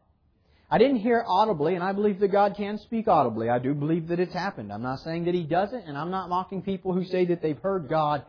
I 0.71 0.79
didn't 0.79 0.97
hear 0.97 1.19
it 1.19 1.27
audibly, 1.29 1.77
and 1.77 1.85
I 1.85 1.93
believe 1.93 2.19
that 2.21 2.29
God 2.29 2.55
can 2.57 2.79
speak 2.79 3.07
audibly. 3.07 3.49
I 3.49 3.59
do 3.61 3.75
believe 3.75 4.09
that 4.09 4.19
it's 4.19 4.35
happened. 4.35 4.73
I'm 4.73 4.83
not 4.83 5.01
saying 5.01 5.25
that 5.27 5.35
He 5.35 5.45
doesn't, 5.45 5.85
and 5.87 5.97
I'm 5.97 6.11
not 6.11 6.29
mocking 6.29 6.63
people 6.63 6.93
who 6.93 7.05
say 7.05 7.27
that 7.27 7.41
they've 7.41 7.59
heard 7.59 7.89
God 7.89 8.25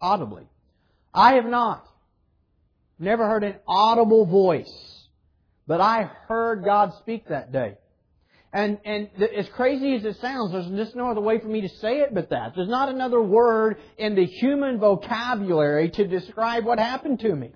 audibly. 0.00 0.46
I 1.14 1.34
have 1.34 1.46
not. 1.46 1.86
Never 2.98 3.26
heard 3.26 3.44
an 3.44 3.56
audible 3.66 4.26
voice. 4.26 4.72
But 5.66 5.80
I 5.80 6.10
heard 6.28 6.64
God 6.64 6.94
speak 7.00 7.28
that 7.28 7.52
day. 7.52 7.76
And, 8.52 8.78
and 8.84 9.10
as 9.36 9.48
crazy 9.50 9.94
as 9.96 10.04
it 10.04 10.16
sounds, 10.20 10.52
there's 10.52 10.68
just 10.68 10.96
no 10.96 11.10
other 11.10 11.20
way 11.20 11.38
for 11.40 11.48
me 11.48 11.60
to 11.62 11.68
say 11.68 11.98
it 11.98 12.14
but 12.14 12.30
that. 12.30 12.54
There's 12.54 12.68
not 12.68 12.88
another 12.88 13.20
word 13.20 13.76
in 13.98 14.14
the 14.14 14.24
human 14.24 14.78
vocabulary 14.78 15.90
to 15.90 16.06
describe 16.06 16.64
what 16.64 16.78
happened 16.78 17.20
to 17.20 17.34
me. 17.34 17.50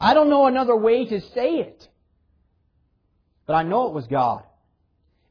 I 0.00 0.14
don't 0.14 0.30
know 0.30 0.46
another 0.46 0.76
way 0.76 1.04
to 1.04 1.20
say 1.20 1.56
it. 1.56 1.88
But 3.46 3.54
I 3.54 3.62
know 3.62 3.86
it 3.86 3.94
was 3.94 4.06
God. 4.06 4.42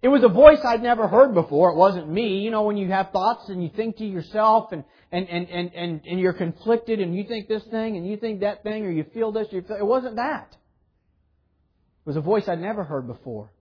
It 0.02 0.10
was 0.10 0.24
a 0.24 0.30
voice 0.30 0.60
I'd 0.64 0.84
never 0.84 1.08
heard 1.08 1.34
before. 1.34 1.72
It 1.72 1.76
wasn't 1.76 2.10
me. 2.10 2.40
You 2.40 2.52
know, 2.52 2.64
when 2.64 2.78
you 2.78 2.90
have 2.90 3.12
thoughts 3.12 3.50
and 3.50 3.64
you 3.64 3.70
think 3.76 3.98
to 3.98 4.06
yourself 4.06 4.72
and, 4.72 4.84
and, 5.12 5.28
and, 5.28 5.50
and, 5.50 5.72
and, 5.74 6.02
and 6.06 6.20
you're 6.20 6.34
conflicted 6.34 7.00
and 7.00 7.16
you 7.16 7.24
think 7.24 7.48
this 7.48 7.64
thing 7.72 7.98
and 7.98 8.08
you 8.08 8.18
think 8.18 8.42
that 8.42 8.64
thing 8.64 8.86
or 8.86 8.92
you 8.92 9.06
feel 9.14 9.32
this, 9.32 9.48
you 9.52 9.64
feel, 9.64 9.78
it 9.78 9.86
wasn't 9.86 10.18
that. 10.18 10.50
It 10.52 12.06
was 12.06 12.16
a 12.16 12.22
voice 12.22 12.44
I'd 12.48 12.62
never 12.62 12.84
heard 12.84 13.08
before. 13.08 13.52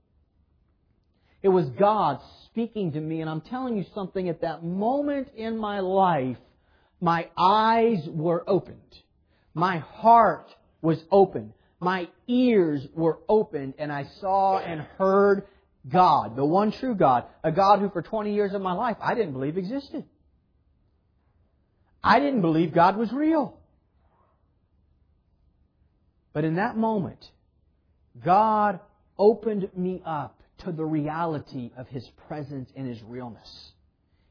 It 1.42 1.48
was 1.48 1.68
God 1.78 2.20
speaking 2.46 2.92
to 2.92 3.00
me, 3.00 3.20
and 3.20 3.30
I'm 3.30 3.40
telling 3.40 3.76
you 3.76 3.84
something, 3.94 4.28
at 4.28 4.40
that 4.40 4.64
moment 4.64 5.28
in 5.36 5.56
my 5.56 5.80
life, 5.80 6.38
my 7.00 7.28
eyes 7.36 7.98
were 8.08 8.42
opened. 8.48 8.80
My 9.54 9.78
heart 9.78 10.54
was 10.82 10.98
open. 11.10 11.52
My 11.78 12.08
ears 12.26 12.86
were 12.94 13.20
opened, 13.28 13.74
and 13.78 13.92
I 13.92 14.06
saw 14.20 14.58
and 14.58 14.80
heard 14.98 15.46
God, 15.88 16.36
the 16.36 16.44
one 16.44 16.72
true 16.72 16.94
God, 16.94 17.24
a 17.44 17.52
God 17.52 17.80
who 17.80 17.90
for 17.90 18.02
20 18.02 18.34
years 18.34 18.54
of 18.54 18.62
my 18.62 18.72
life 18.72 18.96
I 19.00 19.14
didn't 19.14 19.32
believe 19.32 19.56
existed. 19.56 20.04
I 22.02 22.20
didn't 22.20 22.40
believe 22.40 22.72
God 22.72 22.96
was 22.96 23.12
real. 23.12 23.58
But 26.32 26.44
in 26.44 26.56
that 26.56 26.76
moment, 26.76 27.24
God 28.24 28.80
opened 29.18 29.70
me 29.76 30.02
up 30.04 30.42
to 30.58 30.72
the 30.72 30.84
reality 30.84 31.70
of 31.76 31.88
His 31.88 32.08
presence 32.28 32.70
and 32.76 32.86
His 32.86 33.02
realness. 33.02 33.72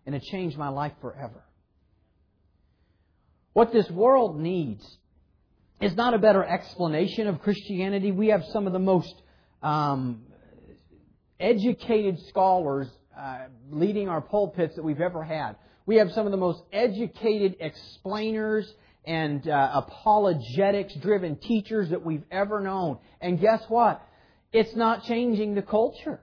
And 0.06 0.16
it 0.16 0.24
changed 0.24 0.58
my 0.58 0.70
life 0.70 0.94
forever. 1.02 1.44
What 3.54 3.72
this 3.72 3.90
world 3.90 4.40
needs 4.40 4.86
is 5.82 5.96
not 5.96 6.14
a 6.14 6.18
better 6.18 6.44
explanation 6.44 7.28
of 7.28 7.42
Christianity. 7.42 8.12
We 8.12 8.28
have 8.28 8.44
some 8.52 8.68
of 8.68 8.74
the 8.74 8.80
most 8.80 9.14
um, 9.64 10.25
educated 11.40 12.20
scholars 12.28 12.88
uh, 13.18 13.46
leading 13.70 14.10
our 14.10 14.22
pulpits 14.22 14.76
that 14.76 14.84
we've 14.84 15.02
ever 15.02 15.24
had. 15.24 15.56
We 15.86 15.98
have 15.98 16.12
some 16.12 16.26
of 16.26 16.32
the 16.32 16.38
most 16.38 16.62
educated 16.74 17.58
explainers 17.60 18.72
and 19.06 19.48
uh, 19.48 19.72
apologetics 19.74 20.96
driven 20.96 21.36
teachers 21.38 21.90
that 21.90 22.04
we've 22.04 22.24
ever 22.32 22.60
known. 22.60 22.98
And 23.22 23.40
guess 23.40 23.64
what? 23.68 24.02
It's 24.52 24.76
not 24.76 25.04
changing 25.04 25.56
the 25.56 25.62
culture. 25.62 26.20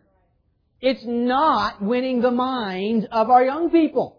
It's 0.80 1.04
not 1.04 1.80
winning 1.80 2.20
the 2.20 2.32
minds 2.32 3.06
of 3.12 3.30
our 3.30 3.44
young 3.44 3.70
people. 3.70 4.18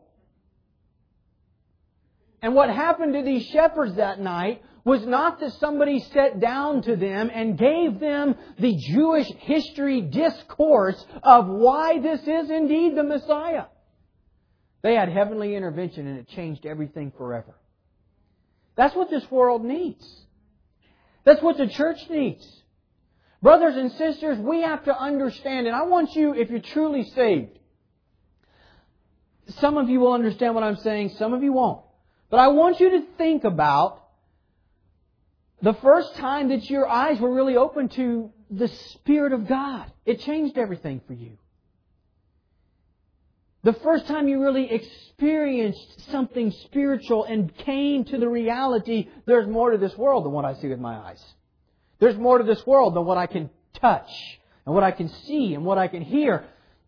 And 2.41 2.55
what 2.55 2.69
happened 2.69 3.13
to 3.13 3.21
these 3.21 3.45
shepherds 3.47 3.95
that 3.95 4.19
night 4.19 4.61
was 4.85 5.05
not 5.05 5.39
that 5.39 5.53
somebody 5.53 5.99
sat 5.99 6.39
down 6.39 6.81
to 6.81 6.95
them 6.95 7.31
and 7.33 7.57
gave 7.57 7.99
them 7.99 8.35
the 8.59 8.75
Jewish 8.75 9.27
history 9.39 10.01
discourse 10.01 11.03
of 11.21 11.47
why 11.47 11.99
this 11.99 12.21
is 12.21 12.49
indeed 12.49 12.95
the 12.95 13.03
Messiah. 13.03 13.65
They 14.81 14.95
had 14.95 15.07
heavenly 15.07 15.55
intervention 15.55 16.07
and 16.07 16.19
it 16.19 16.27
changed 16.27 16.65
everything 16.65 17.13
forever. 17.17 17.55
That's 18.75 18.95
what 18.95 19.09
this 19.09 19.29
world 19.31 19.63
needs. 19.63 20.05
That's 21.23 21.41
what 21.41 21.57
the 21.57 21.67
church 21.67 21.99
needs. 22.09 22.45
Brothers 23.41 23.75
and 23.77 23.91
sisters, 23.93 24.37
we 24.37 24.61
have 24.61 24.83
to 24.85 24.97
understand, 24.97 25.67
and 25.67 25.75
I 25.75 25.83
want 25.83 26.13
you, 26.15 26.33
if 26.33 26.49
you're 26.49 26.59
truly 26.59 27.03
saved, 27.03 27.59
some 29.59 29.77
of 29.77 29.89
you 29.89 29.99
will 29.99 30.13
understand 30.13 30.55
what 30.55 30.63
I'm 30.63 30.77
saying, 30.77 31.15
some 31.17 31.33
of 31.33 31.43
you 31.43 31.53
won't. 31.53 31.81
But 32.29 32.39
I 32.39 32.47
want 32.49 32.79
you 32.79 32.89
to 32.91 33.03
think 33.17 33.43
about 33.43 34.02
the 35.63 35.73
first 35.75 36.13
time 36.15 36.49
that 36.49 36.69
your 36.69 36.87
eyes 36.87 37.19
were 37.21 37.33
really 37.33 37.55
open 37.55 37.87
to 37.87 38.29
the 38.51 38.67
Spirit 38.67 39.31
of 39.31 39.47
God. 39.47 39.89
It 40.05 40.19
changed 40.19 40.57
everything 40.57 40.99
for 41.07 41.13
you. 41.13 41.37
The 43.63 43.71
first 43.71 44.05
time 44.07 44.27
you 44.27 44.41
really 44.41 44.69
experienced 44.69 46.11
something 46.11 46.51
spiritual 46.65 47.23
and 47.23 47.55
came 47.55 48.03
to 48.03 48.17
the 48.17 48.27
reality, 48.27 49.07
there's 49.25 49.47
more 49.47 49.71
to 49.71 49.77
this 49.77 49.97
world 49.97 50.25
than 50.25 50.33
what 50.33 50.43
I 50.43 50.55
see 50.55 50.67
with 50.67 50.79
my 50.79 50.97
eyes. 50.97 51.23
There's 51.99 52.17
more 52.17 52.39
to 52.39 52.43
this 52.43 52.67
world 52.67 52.93
than 52.93 53.05
what 53.05 53.17
I 53.17 53.25
can 53.27 53.49
touch 53.75 54.11
and 54.65 54.75
what 54.75 54.83
I 54.83 54.91
can 54.91 55.07
see 55.07 55.53
and 55.53 55.63
what 55.63 55.77
I 55.77 55.87
can 55.87 56.01
hear. 56.01 56.43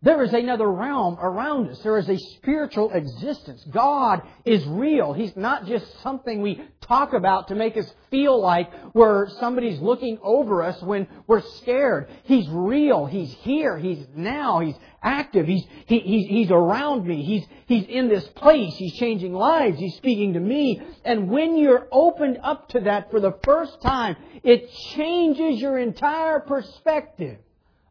There 0.05 0.21
is 0.21 0.33
another 0.33 0.71
realm 0.71 1.17
around 1.19 1.71
us. 1.71 1.79
There 1.79 1.97
is 1.97 2.07
a 2.07 2.17
spiritual 2.19 2.91
existence. 2.91 3.65
God 3.71 4.21
is 4.45 4.63
real. 4.67 5.13
He's 5.13 5.35
not 5.35 5.65
just 5.65 5.99
something 6.03 6.43
we 6.43 6.61
talk 6.81 7.13
about 7.13 7.47
to 7.47 7.55
make 7.55 7.75
us 7.75 7.91
feel 8.11 8.39
like 8.39 8.71
we're 8.93 9.27
somebody's 9.39 9.79
looking 9.79 10.19
over 10.21 10.61
us 10.61 10.79
when 10.83 11.07
we're 11.25 11.41
scared. 11.41 12.07
He's 12.25 12.47
real. 12.49 13.07
He's 13.07 13.33
here. 13.33 13.79
He's 13.79 14.05
now. 14.15 14.59
He's 14.59 14.75
active. 15.01 15.47
He's, 15.47 15.65
he, 15.87 15.97
he's, 16.01 16.27
he's 16.27 16.51
around 16.51 17.07
me. 17.07 17.23
He's, 17.23 17.47
he's 17.65 17.87
in 17.87 18.07
this 18.07 18.27
place. 18.35 18.75
He's 18.75 18.93
changing 18.93 19.33
lives. 19.33 19.79
He's 19.79 19.95
speaking 19.95 20.33
to 20.33 20.39
me. 20.39 20.83
And 21.03 21.31
when 21.31 21.57
you're 21.57 21.87
opened 21.91 22.37
up 22.43 22.69
to 22.69 22.81
that 22.81 23.09
for 23.09 23.19
the 23.19 23.33
first 23.43 23.81
time, 23.81 24.17
it 24.43 24.71
changes 24.93 25.59
your 25.59 25.79
entire 25.79 26.41
perspective 26.41 27.39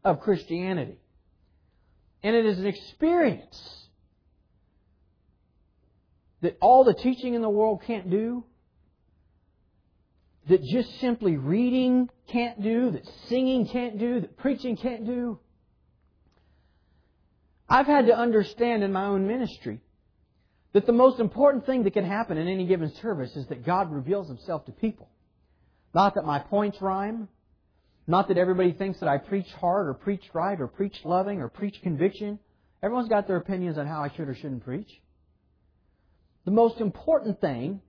of 0.05 0.21
Christianity. 0.21 0.97
And 2.25 2.35
it 2.35 2.43
is 2.47 2.57
an 2.57 2.65
experience 2.65 3.87
that 6.41 6.57
all 6.59 6.83
the 6.83 6.95
teaching 6.95 7.35
in 7.35 7.43
the 7.43 7.49
world 7.49 7.83
can't 7.85 8.09
do, 8.09 8.43
that 10.49 10.63
just 10.63 10.99
simply 10.99 11.37
reading 11.37 12.09
can't 12.27 12.63
do, 12.63 12.89
that 12.89 13.07
singing 13.29 13.67
can't 13.67 13.99
do, 13.99 14.21
that 14.21 14.37
preaching 14.37 14.75
can't 14.75 15.05
do. 15.05 15.37
I've 17.69 17.85
had 17.85 18.07
to 18.07 18.17
understand 18.17 18.83
in 18.83 18.91
my 18.91 19.05
own 19.05 19.27
ministry 19.27 19.81
that 20.73 20.87
the 20.87 20.93
most 20.93 21.19
important 21.19 21.67
thing 21.67 21.83
that 21.83 21.93
can 21.93 22.05
happen 22.05 22.39
in 22.39 22.47
any 22.47 22.65
given 22.65 22.91
service 22.95 23.35
is 23.35 23.45
that 23.49 23.63
God 23.63 23.93
reveals 23.93 24.27
Himself 24.29 24.65
to 24.65 24.71
people. 24.71 25.11
Not 25.93 26.15
that 26.15 26.25
my 26.25 26.39
points 26.39 26.81
rhyme, 26.81 27.27
not 28.07 28.27
that 28.27 28.37
everybody 28.37 28.71
thinks 28.71 28.99
that 28.99 29.09
I 29.09 29.17
preach 29.17 29.47
hard 29.59 29.87
or 29.87 29.93
preach 29.93 30.23
right 30.33 30.59
or 30.59 30.67
preach 30.67 30.95
loving 31.03 31.41
or 31.41 31.49
preach 31.49 31.81
conviction. 31.81 32.39
Everyone's 32.83 33.09
got 33.09 33.27
their 33.27 33.37
opinions 33.37 33.77
on 33.77 33.87
how 33.87 34.03
I 34.03 34.09
should 34.15 34.29
or 34.29 34.35
shouldn't 34.35 34.63
preach. 34.63 34.89
The 36.45 36.51
most 36.51 36.79
important 36.79 37.41
thing 37.41 37.81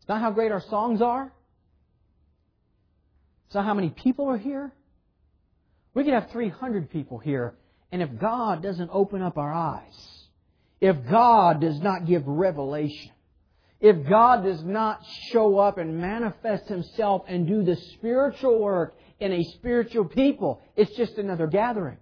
is 0.00 0.08
not 0.08 0.22
how 0.22 0.30
great 0.30 0.50
our 0.50 0.62
songs 0.62 1.02
are. 1.02 1.30
It's 3.46 3.54
not 3.54 3.66
how 3.66 3.74
many 3.74 3.90
people 3.90 4.28
are 4.30 4.38
here. 4.38 4.72
We 5.92 6.04
could 6.04 6.14
have 6.14 6.30
300 6.30 6.88
people 6.90 7.18
here, 7.18 7.54
and 7.90 8.00
if 8.00 8.08
God 8.18 8.62
doesn't 8.62 8.90
open 8.92 9.22
up 9.22 9.36
our 9.36 9.52
eyes, 9.52 10.20
if 10.80 10.96
God 11.10 11.60
does 11.60 11.80
not 11.80 12.06
give 12.06 12.26
revelation, 12.26 13.10
if 13.80 14.08
God 14.08 14.44
does 14.44 14.62
not 14.62 15.04
show 15.30 15.58
up 15.58 15.78
and 15.78 15.98
manifest 15.98 16.68
Himself 16.68 17.22
and 17.26 17.46
do 17.46 17.62
the 17.62 17.76
spiritual 17.76 18.58
work 18.60 18.96
in 19.18 19.32
a 19.32 19.42
spiritual 19.42 20.04
people, 20.04 20.60
it's 20.76 20.94
just 20.96 21.16
another 21.16 21.46
gathering. 21.46 21.96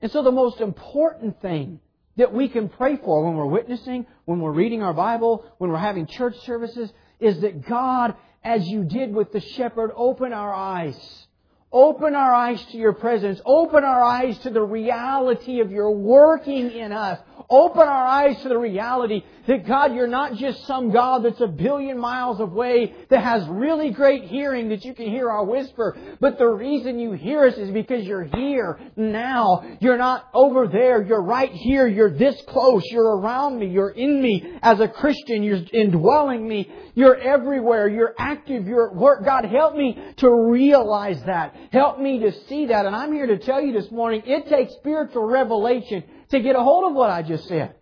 And 0.00 0.10
so 0.10 0.22
the 0.22 0.32
most 0.32 0.60
important 0.60 1.40
thing 1.40 1.80
that 2.16 2.32
we 2.32 2.48
can 2.48 2.68
pray 2.68 2.96
for 2.96 3.24
when 3.24 3.36
we're 3.36 3.46
witnessing, 3.46 4.06
when 4.24 4.40
we're 4.40 4.52
reading 4.52 4.82
our 4.82 4.94
Bible, 4.94 5.44
when 5.58 5.70
we're 5.70 5.78
having 5.78 6.06
church 6.06 6.36
services, 6.44 6.90
is 7.20 7.40
that 7.40 7.66
God, 7.66 8.14
as 8.42 8.66
you 8.66 8.84
did 8.84 9.14
with 9.14 9.32
the 9.32 9.40
shepherd, 9.40 9.90
open 9.94 10.32
our 10.32 10.54
eyes. 10.54 11.26
Open 11.72 12.14
our 12.14 12.32
eyes 12.32 12.64
to 12.66 12.78
your 12.78 12.94
presence. 12.94 13.40
Open 13.44 13.84
our 13.84 14.02
eyes 14.02 14.38
to 14.38 14.50
the 14.50 14.62
reality 14.62 15.60
of 15.60 15.70
your 15.70 15.90
working 15.90 16.70
in 16.70 16.92
us. 16.92 17.18
Open 17.48 17.82
our 17.82 18.06
eyes 18.06 18.40
to 18.42 18.48
the 18.48 18.58
reality 18.58 19.22
that 19.46 19.66
God, 19.66 19.94
you're 19.94 20.08
not 20.08 20.34
just 20.34 20.66
some 20.66 20.90
God 20.90 21.24
that's 21.24 21.40
a 21.40 21.46
billion 21.46 21.98
miles 21.98 22.40
away 22.40 22.92
that 23.08 23.22
has 23.22 23.46
really 23.48 23.90
great 23.90 24.24
hearing 24.24 24.70
that 24.70 24.84
you 24.84 24.94
can 24.94 25.08
hear 25.08 25.30
our 25.30 25.44
whisper. 25.44 25.96
But 26.20 26.38
the 26.38 26.48
reason 26.48 26.98
you 26.98 27.12
hear 27.12 27.44
us 27.44 27.54
is 27.54 27.70
because 27.70 28.04
you're 28.04 28.24
here 28.24 28.80
now. 28.96 29.64
You're 29.80 29.96
not 29.96 30.28
over 30.34 30.66
there. 30.66 31.02
You're 31.02 31.22
right 31.22 31.52
here. 31.52 31.86
You're 31.86 32.16
this 32.16 32.40
close. 32.48 32.82
You're 32.86 33.16
around 33.18 33.60
me. 33.60 33.66
You're 33.66 33.90
in 33.90 34.20
me. 34.20 34.58
As 34.62 34.80
a 34.80 34.88
Christian, 34.88 35.44
you're 35.44 35.62
indwelling 35.72 36.46
me. 36.48 36.70
You're 36.94 37.16
everywhere. 37.16 37.88
You're 37.88 38.14
active. 38.18 38.66
You're 38.66 38.90
at 38.90 38.96
work. 38.96 39.24
God, 39.24 39.44
help 39.44 39.76
me 39.76 39.96
to 40.16 40.30
realize 40.30 41.22
that. 41.26 41.54
Help 41.70 42.00
me 42.00 42.18
to 42.20 42.32
see 42.48 42.66
that. 42.66 42.86
And 42.86 42.96
I'm 42.96 43.12
here 43.12 43.26
to 43.26 43.38
tell 43.38 43.60
you 43.60 43.72
this 43.72 43.90
morning, 43.92 44.22
it 44.26 44.48
takes 44.48 44.74
spiritual 44.74 45.26
revelation 45.26 46.02
to 46.30 46.40
get 46.40 46.56
a 46.56 46.62
hold 46.62 46.90
of 46.90 46.96
what 46.96 47.10
I 47.10 47.22
just 47.22 47.46
said. 47.48 47.74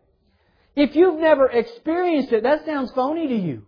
If 0.77 0.97
you've 0.97 1.21
never 1.21 1.49
experienced 1.49 2.33
it, 2.33 2.43
that 2.43 2.65
sounds 2.67 2.91
phony 2.93 3.29
to 3.29 3.37
you. 3.37 3.67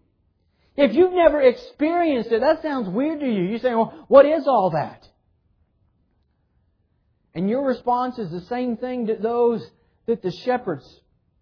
If 0.76 0.94
you've 0.94 1.12
never 1.12 1.40
experienced 1.40 2.30
it, 2.32 2.40
that 2.40 2.62
sounds 2.62 2.88
weird 2.88 3.20
to 3.20 3.26
you. 3.26 3.44
You 3.44 3.58
say, 3.58 3.74
well, 3.74 4.04
what 4.08 4.26
is 4.26 4.46
all 4.46 4.70
that? 4.70 5.08
And 7.34 7.48
your 7.48 7.64
response 7.66 8.18
is 8.18 8.30
the 8.30 8.42
same 8.42 8.76
thing 8.76 9.06
to 9.06 9.14
those 9.14 9.66
that 10.06 10.22
the 10.22 10.30
shepherds, 10.30 10.84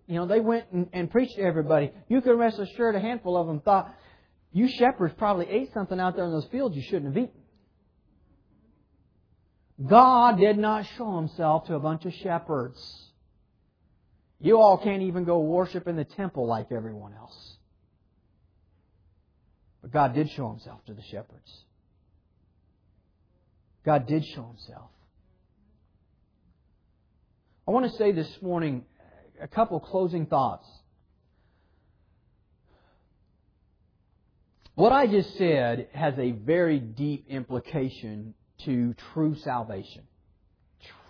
you 0.07 0.17
know, 0.17 0.27
they 0.27 0.41
went 0.41 0.67
and, 0.73 0.89
and 0.93 1.11
preached 1.11 1.37
to 1.37 1.43
everybody. 1.43 1.93
You 2.09 2.21
can 2.21 2.37
rest 2.37 2.59
assured 2.59 2.95
a 2.95 3.01
handful 3.01 3.37
of 3.37 3.47
them 3.47 3.61
thought, 3.61 3.95
you 4.53 4.69
shepherds 4.69 5.15
probably 5.17 5.47
ate 5.49 5.73
something 5.73 5.99
out 5.99 6.15
there 6.15 6.27
in 6.27 6.33
those 6.33 6.47
fields 6.47 6.77
you 6.77 6.83
shouldn't 6.83 7.07
have 7.07 7.17
eaten. 7.17 7.41
God 9.85 10.39
did 10.39 10.59
not 10.59 10.87
show 10.97 11.17
himself 11.17 11.67
to 11.67 11.75
a 11.75 11.81
bunch 11.81 12.05
of 12.05 12.15
shepherds. 12.15 13.04
You 14.45 14.61
all 14.61 14.77
can't 14.77 15.01
even 15.01 15.25
go 15.25 15.39
worship 15.39 15.89
in 15.89 15.97
the 15.97 16.05
temple 16.05 16.47
like 16.47 16.71
everyone 16.71 17.15
else. 17.15 17.57
But 19.81 19.91
God 19.91 20.15
did 20.15 20.31
show 20.33 20.51
himself 20.51 20.85
to 20.85 20.93
the 20.93 21.01
shepherds. 21.01 21.51
God 23.87 24.07
did 24.07 24.23
show 24.23 24.47
himself. 24.47 24.91
I 27.67 27.71
want 27.71 27.91
to 27.91 27.97
say 27.97 28.13
this 28.13 28.29
morning 28.43 28.85
a 29.41 29.49
couple 29.49 29.81
closing 29.81 30.27
thoughts. 30.27 30.69
What 34.75 34.93
I 34.93 35.07
just 35.07 35.39
said 35.39 35.89
has 35.95 36.19
a 36.19 36.33
very 36.33 36.81
deep 36.81 37.29
implication 37.31 38.35
to 38.67 38.95
true 39.15 39.37
salvation. 39.37 40.03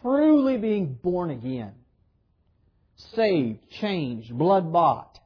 Truly 0.02 0.56
being 0.56 0.94
born 1.02 1.30
again 1.30 1.72
saved, 3.14 3.58
changed, 3.80 4.36
blood 4.36 4.72
bought. 4.72 5.18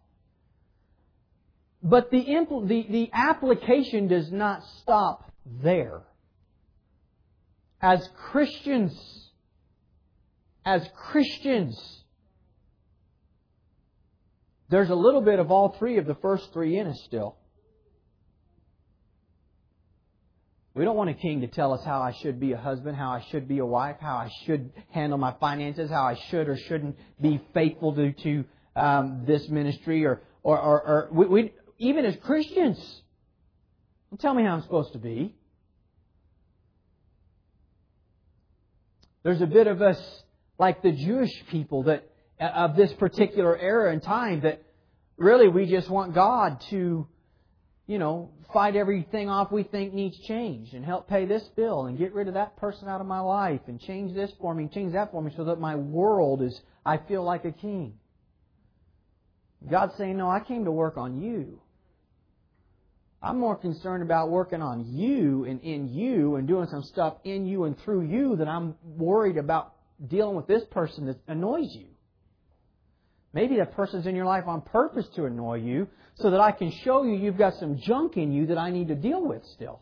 But 1.83 2.11
the, 2.11 2.25
impl- 2.25 2.66
the, 2.66 2.87
the 2.91 3.11
application 3.12 4.09
does 4.09 4.31
not 4.33 4.62
stop 4.83 5.31
there. 5.62 6.03
As 7.81 8.09
Christians, 8.31 8.93
as 10.64 10.87
Christians, 11.11 11.79
there's 14.69 14.91
a 14.91 14.95
little 14.95 15.21
bit 15.23 15.39
of 15.39 15.51
all 15.51 15.77
three 15.79 15.99
of 15.99 16.07
the 16.07 16.16
first 16.16 16.53
three 16.53 16.79
in 16.79 16.89
us 16.89 17.01
still. 17.05 17.37
We 20.79 20.85
don't 20.85 20.97
want 20.97 21.11
a 21.11 21.14
king 21.14 21.41
to 21.41 21.49
tell 21.49 21.72
us 21.72 21.85
how 21.85 22.01
I 22.01 22.12
should 22.12 22.39
be 22.39 22.53
a 22.53 22.57
husband, 22.57 22.97
how 22.97 23.11
I 23.11 23.24
should 23.33 23.49
be 23.49 23.59
a 23.59 23.66
wife, 23.66 23.97
how 24.01 24.14
I 24.14 24.31
should 24.47 24.70
handle 24.91 25.18
my 25.18 25.35
finances, 25.41 25.91
how 25.91 26.05
I 26.05 26.14
should 26.31 26.49
or 26.49 26.57
shouldn't 26.57 26.97
be 27.20 27.41
faithful 27.53 27.97
to, 27.97 28.12
to 28.12 28.45
um, 28.76 29.24
this 29.26 29.49
ministry, 29.49 30.07
or 30.07 30.22
or, 30.45 30.57
or, 30.57 30.83
or 30.87 31.09
we, 31.11 31.26
we, 31.26 31.53
even 31.79 32.05
as 32.05 32.14
Christians. 32.22 32.79
Don't 34.11 34.20
tell 34.20 34.33
me 34.33 34.45
how 34.45 34.51
I'm 34.51 34.62
supposed 34.62 34.93
to 34.93 35.01
be. 35.01 35.35
There's 39.24 39.41
a 39.41 39.49
bit 39.49 39.66
of 39.66 39.83
us 39.83 40.01
like 40.61 40.83
the 40.83 40.93
Jewish 40.93 41.33
people 41.51 41.83
that 41.83 42.09
uh, 42.41 42.45
of 42.45 42.76
this 42.76 42.93
particular 42.93 43.59
era 43.59 43.93
and 43.93 44.01
time 44.01 44.43
that 44.43 44.62
really 45.16 45.49
we 45.49 45.66
just 45.66 45.91
want 45.91 46.14
God 46.14 46.61
to, 46.70 47.09
you 47.89 47.99
know, 47.99 48.30
fight 48.53 48.76
everything 48.76 49.30
off 49.30 49.51
we 49.51 49.62
think 49.62 49.95
needs 49.95 50.16
change 50.28 50.74
and 50.74 50.84
help 50.84 51.09
pay 51.09 51.24
this 51.24 51.43
bill 51.57 51.86
and 51.86 51.99
get 51.99 52.12
rid 52.12 52.28
of 52.28 52.34
that 52.34 52.55
person 52.59 52.86
out 52.86 53.01
of 53.01 53.07
my 53.07 53.18
life 53.18 53.62
and 53.66 53.80
change 53.80 54.14
this 54.14 54.30
for 54.39 54.55
me 54.55 54.64
and 54.64 54.72
change 54.72 54.93
that 54.93 55.11
for 55.11 55.22
me 55.22 55.32
so 55.34 55.45
that 55.45 55.59
my 55.59 55.74
world 55.74 56.43
is, 56.43 56.61
I 56.84 56.99
feel 56.99 57.24
like 57.24 57.47
a 57.47 57.51
king. 57.51 57.95
God's 59.68 59.95
saying, 59.97 60.18
no, 60.18 60.28
I 60.28 60.41
came 60.41 60.66
to 60.66 60.70
work 60.70 60.99
on 60.99 61.20
you. 61.20 61.61
I'm 63.22 63.41
more 63.41 63.57
concerned 63.57 64.03
about 64.03 64.30
working 64.30 64.61
on 64.61 64.84
you 64.86 65.45
and 65.45 65.61
in 65.62 65.89
you 65.89 66.36
and 66.36 66.47
doing 66.47 66.68
some 66.70 66.82
stuff 66.82 67.14
in 67.24 67.47
you 67.47 67.64
and 67.64 67.76
through 67.80 68.03
you 68.03 68.36
than 68.36 68.49
I'm 68.49 68.74
worried 68.84 69.39
about 69.39 69.72
dealing 70.07 70.36
with 70.36 70.47
this 70.47 70.62
person 70.70 71.07
that 71.07 71.16
annoys 71.26 71.74
you. 71.74 71.86
Maybe 73.32 73.57
that 73.57 73.72
person's 73.72 74.07
in 74.07 74.14
your 74.14 74.26
life 74.26 74.45
on 74.47 74.61
purpose 74.61 75.07
to 75.16 75.24
annoy 75.24 75.57
you 75.57 75.89
so 76.21 76.31
that 76.31 76.41
I 76.41 76.53
can 76.53 76.71
show 76.71 77.05
you 77.05 77.14
you've 77.14 77.39
got 77.39 77.55
some 77.55 77.79
junk 77.79 78.16
in 78.16 78.33
you 78.33 78.47
that 78.47 78.59
I 78.59 78.71
need 78.71 78.89
to 78.89 78.95
deal 78.95 79.25
with 79.25 79.45
still. 79.47 79.81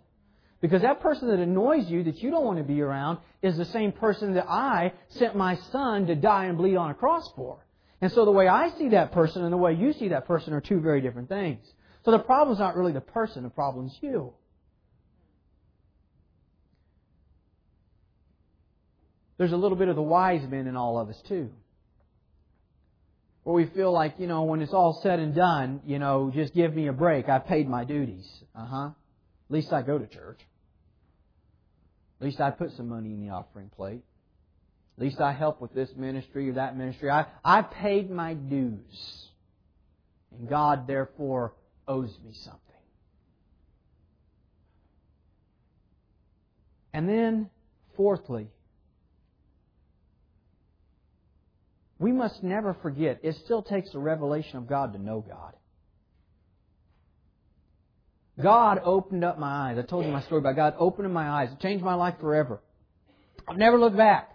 Because 0.61 0.83
that 0.83 1.01
person 1.01 1.29
that 1.29 1.39
annoys 1.39 1.89
you, 1.89 2.05
that 2.05 2.23
you 2.23 2.31
don't 2.31 2.45
want 2.45 2.59
to 2.59 2.65
be 2.65 2.81
around, 2.81 3.19
is 3.43 3.57
the 3.57 3.65
same 3.67 3.93
person 3.93 4.35
that 4.35 4.49
I 4.49 4.93
sent 5.09 5.37
my 5.37 5.57
son 5.71 6.07
to 6.07 6.15
die 6.15 6.47
and 6.47 6.57
bleed 6.57 6.77
on 6.77 6.91
a 6.91 6.95
cross 6.95 7.31
for. 7.37 7.65
And 8.01 8.13
so 8.13 8.25
the 8.25 8.31
way 8.31 8.49
I 8.49 8.71
see 8.71 8.91
that 8.91 9.13
person 9.13 9.43
and 9.45 9.53
the 9.53 9.57
way 9.57 9.75
you 9.75 9.93
see 9.93 10.09
that 10.09 10.27
person 10.27 10.53
are 10.53 10.61
two 10.61 10.81
very 10.81 11.01
different 11.01 11.29
things. 11.29 11.67
So 12.05 12.11
the 12.11 12.19
problem's 12.19 12.59
not 12.59 12.77
really 12.77 12.93
the 12.93 13.01
person, 13.01 13.43
the 13.43 13.51
problem's 13.51 13.97
you. 14.01 14.33
There's 19.39 19.53
a 19.53 19.57
little 19.57 19.77
bit 19.77 19.89
of 19.89 19.97
the 19.97 20.03
wise 20.03 20.47
men 20.49 20.67
in 20.67 20.77
all 20.77 20.99
of 20.99 21.09
us 21.09 21.21
too. 21.29 21.51
Where 23.47 23.55
we 23.55 23.67
feel 23.67 23.93
like, 23.93 24.15
you 24.19 24.27
know, 24.27 24.43
when 24.43 24.61
it's 24.61 24.73
all 24.73 24.99
said 25.05 25.21
and 25.21 25.33
done, 25.33 25.81
you 25.87 26.01
know, 26.01 26.33
just 26.35 26.53
give 26.53 26.75
me 26.75 26.89
a 26.89 26.93
break. 26.93 27.29
I've 27.29 27.47
paid 27.47 27.69
my 27.69 27.85
duties. 27.85 28.29
Uh 28.57 28.67
huh. 28.67 28.87
At 28.87 29.55
least 29.55 29.73
I 29.73 29.83
go 29.83 29.99
to 29.99 30.07
church. 30.09 30.41
At 32.21 32.25
least 32.25 32.41
I 32.41 32.51
put 32.51 32.73
some 32.73 32.89
money 32.89 33.13
in 33.13 33.25
the 33.25 33.33
offering 33.33 33.69
plate. 33.69 34.03
At 34.99 35.05
least 35.05 35.21
I 35.21 35.33
help 35.33 35.61
with 35.61 35.73
this 35.73 35.89
ministry 35.95 36.51
or 36.51 36.55
that 36.55 36.77
ministry. 36.77 37.09
I, 37.09 37.27
I 37.45 37.63
paid 37.63 38.11
my 38.11 38.35
dues. 38.35 39.29
And 40.33 40.49
God, 40.49 40.89
therefore, 40.89 41.55
owes 41.87 42.19
me 42.25 42.33
something. 42.33 42.61
And 46.93 47.09
then, 47.09 47.49
fourthly, 47.97 48.49
we 51.99 52.13
must 52.13 52.43
never 52.43 52.75
forget 52.83 53.21
it 53.23 53.37
still 53.45 53.63
takes 53.63 53.95
a 53.95 53.99
revelation 53.99 54.59
of 54.59 54.67
God 54.67 54.93
to 54.93 54.99
know 54.99 55.25
God. 55.27 55.55
God 58.43 58.81
opened 58.85 59.25
up 59.25 59.39
my 59.39 59.71
eyes. 59.71 59.79
I 59.79 59.83
told 59.83 60.05
you 60.05 60.13
my 60.13 60.21
story 60.23 60.41
about 60.41 60.57
God 60.57 60.75
opening 60.79 61.13
my 61.13 61.29
eyes. 61.29 61.51
It 61.53 61.61
changed 61.61 61.83
my 61.83 61.95
life 61.95 62.17
forever. 62.21 62.61
I've 63.49 63.57
never 63.57 63.79
looked 63.79 63.97
back. 63.97 64.31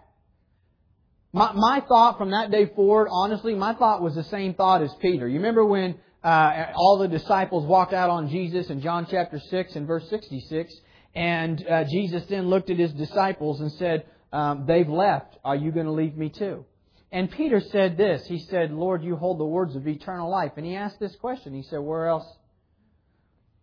My, 1.32 1.52
my 1.52 1.82
thought 1.86 2.18
from 2.18 2.32
that 2.32 2.50
day 2.50 2.66
forward, 2.74 3.08
honestly, 3.10 3.54
my 3.54 3.74
thought 3.74 4.02
was 4.02 4.14
the 4.14 4.24
same 4.24 4.54
thought 4.54 4.82
as 4.82 4.92
Peter. 5.00 5.28
You 5.28 5.36
remember 5.36 5.64
when 5.64 5.94
uh, 6.22 6.66
all 6.74 6.98
the 6.98 7.08
disciples 7.08 7.64
walked 7.64 7.92
out 7.92 8.10
on 8.10 8.28
Jesus 8.28 8.68
in 8.70 8.82
John 8.82 9.06
chapter 9.08 9.38
6 9.38 9.76
and 9.76 9.86
verse 9.86 10.08
66, 10.10 10.74
and 11.14 11.64
uh, 11.66 11.84
Jesus 11.84 12.24
then 12.28 12.48
looked 12.48 12.70
at 12.70 12.78
his 12.78 12.92
disciples 12.92 13.60
and 13.60 13.70
said, 13.72 14.04
um, 14.32 14.64
They've 14.66 14.88
left. 14.88 15.38
Are 15.44 15.56
you 15.56 15.70
going 15.70 15.86
to 15.86 15.92
leave 15.92 16.16
me 16.16 16.28
too? 16.28 16.64
And 17.12 17.30
Peter 17.30 17.60
said 17.60 17.96
this. 17.96 18.26
He 18.26 18.38
said, 18.38 18.72
Lord, 18.72 19.04
you 19.04 19.16
hold 19.16 19.38
the 19.38 19.44
words 19.44 19.76
of 19.76 19.86
eternal 19.86 20.30
life. 20.30 20.52
And 20.56 20.66
he 20.66 20.74
asked 20.74 20.98
this 20.98 21.14
question. 21.16 21.54
He 21.54 21.62
said, 21.62 21.78
Where 21.78 22.06
else 22.06 22.26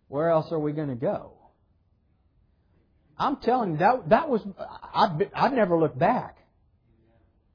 where 0.10 0.30
else 0.30 0.52
are 0.52 0.60
we 0.60 0.72
going 0.74 0.90
to 0.90 0.96
go? 0.96 1.34
I'm 3.18 3.38
telling 3.38 3.74
you, 3.74 3.78
that, 3.78 4.10
that 4.10 4.30
was, 4.30 4.42
I've, 4.94 5.22
I've 5.36 5.54
never 5.54 5.78
looked 5.78 6.00
back. 6.00 6.38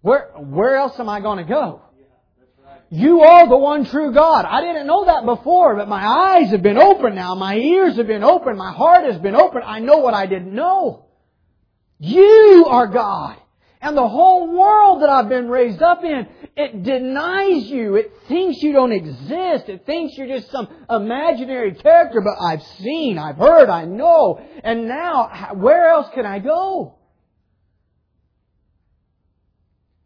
Where, 0.03 0.31
where 0.37 0.77
else 0.77 0.99
am 0.99 1.09
I 1.09 1.21
going 1.21 1.39
to 1.39 1.45
go? 1.45 1.83
You 2.91 3.23
are 3.23 3.49
the 3.49 3.57
one 3.57 3.87
true 3.87 4.15
God. 4.15 4.45
I 4.45 4.61
didn't 4.61 4.87
know 4.87 5.07
that 5.07 5.25
before, 5.25 5.75
but 5.75 5.89
my 5.89 6.07
eyes 6.07 6.51
have 6.51 6.63
been 6.63 6.79
open 6.79 7.17
now. 7.17 7.35
My 7.35 7.57
ears 7.57 7.97
have 7.97 8.07
been 8.07 8.23
open. 8.23 8.57
My 8.57 8.73
heart 8.73 9.05
has 9.05 9.21
been 9.21 9.35
open. 9.35 9.63
I 9.65 9.81
know 9.81 9.99
what 9.99 10.15
I 10.15 10.27
didn't 10.27 10.55
know. 10.55 11.07
You 11.99 12.67
are 12.69 12.87
God. 12.87 13.37
And 13.85 13.99
the 13.99 14.09
whole 14.09 14.51
world 14.51 15.03
that 15.03 15.11
I've 15.11 15.29
been 15.29 15.51
raised 15.51 15.83
up 15.83 16.03
in, 16.05 16.27
it 16.57 16.83
denies 16.85 17.67
you. 17.67 17.97
It 17.97 18.15
thinks 18.29 18.63
you 18.63 18.73
don't 18.73 18.93
exist. 18.93 19.69
It 19.69 19.85
thinks 19.85 20.17
you're 20.17 20.27
just 20.27 20.51
some 20.51 20.69
imaginary 20.89 21.75
character, 21.75 22.23
but 22.23 22.43
I've 22.43 22.63
seen, 22.79 23.19
I've 23.19 23.37
heard, 23.37 23.69
I 23.69 23.85
know. 23.85 24.43
And 24.65 24.89
now, 24.89 25.51
where 25.53 25.87
else 25.89 26.09
can 26.15 26.25
I 26.25 26.39
go? 26.39 26.95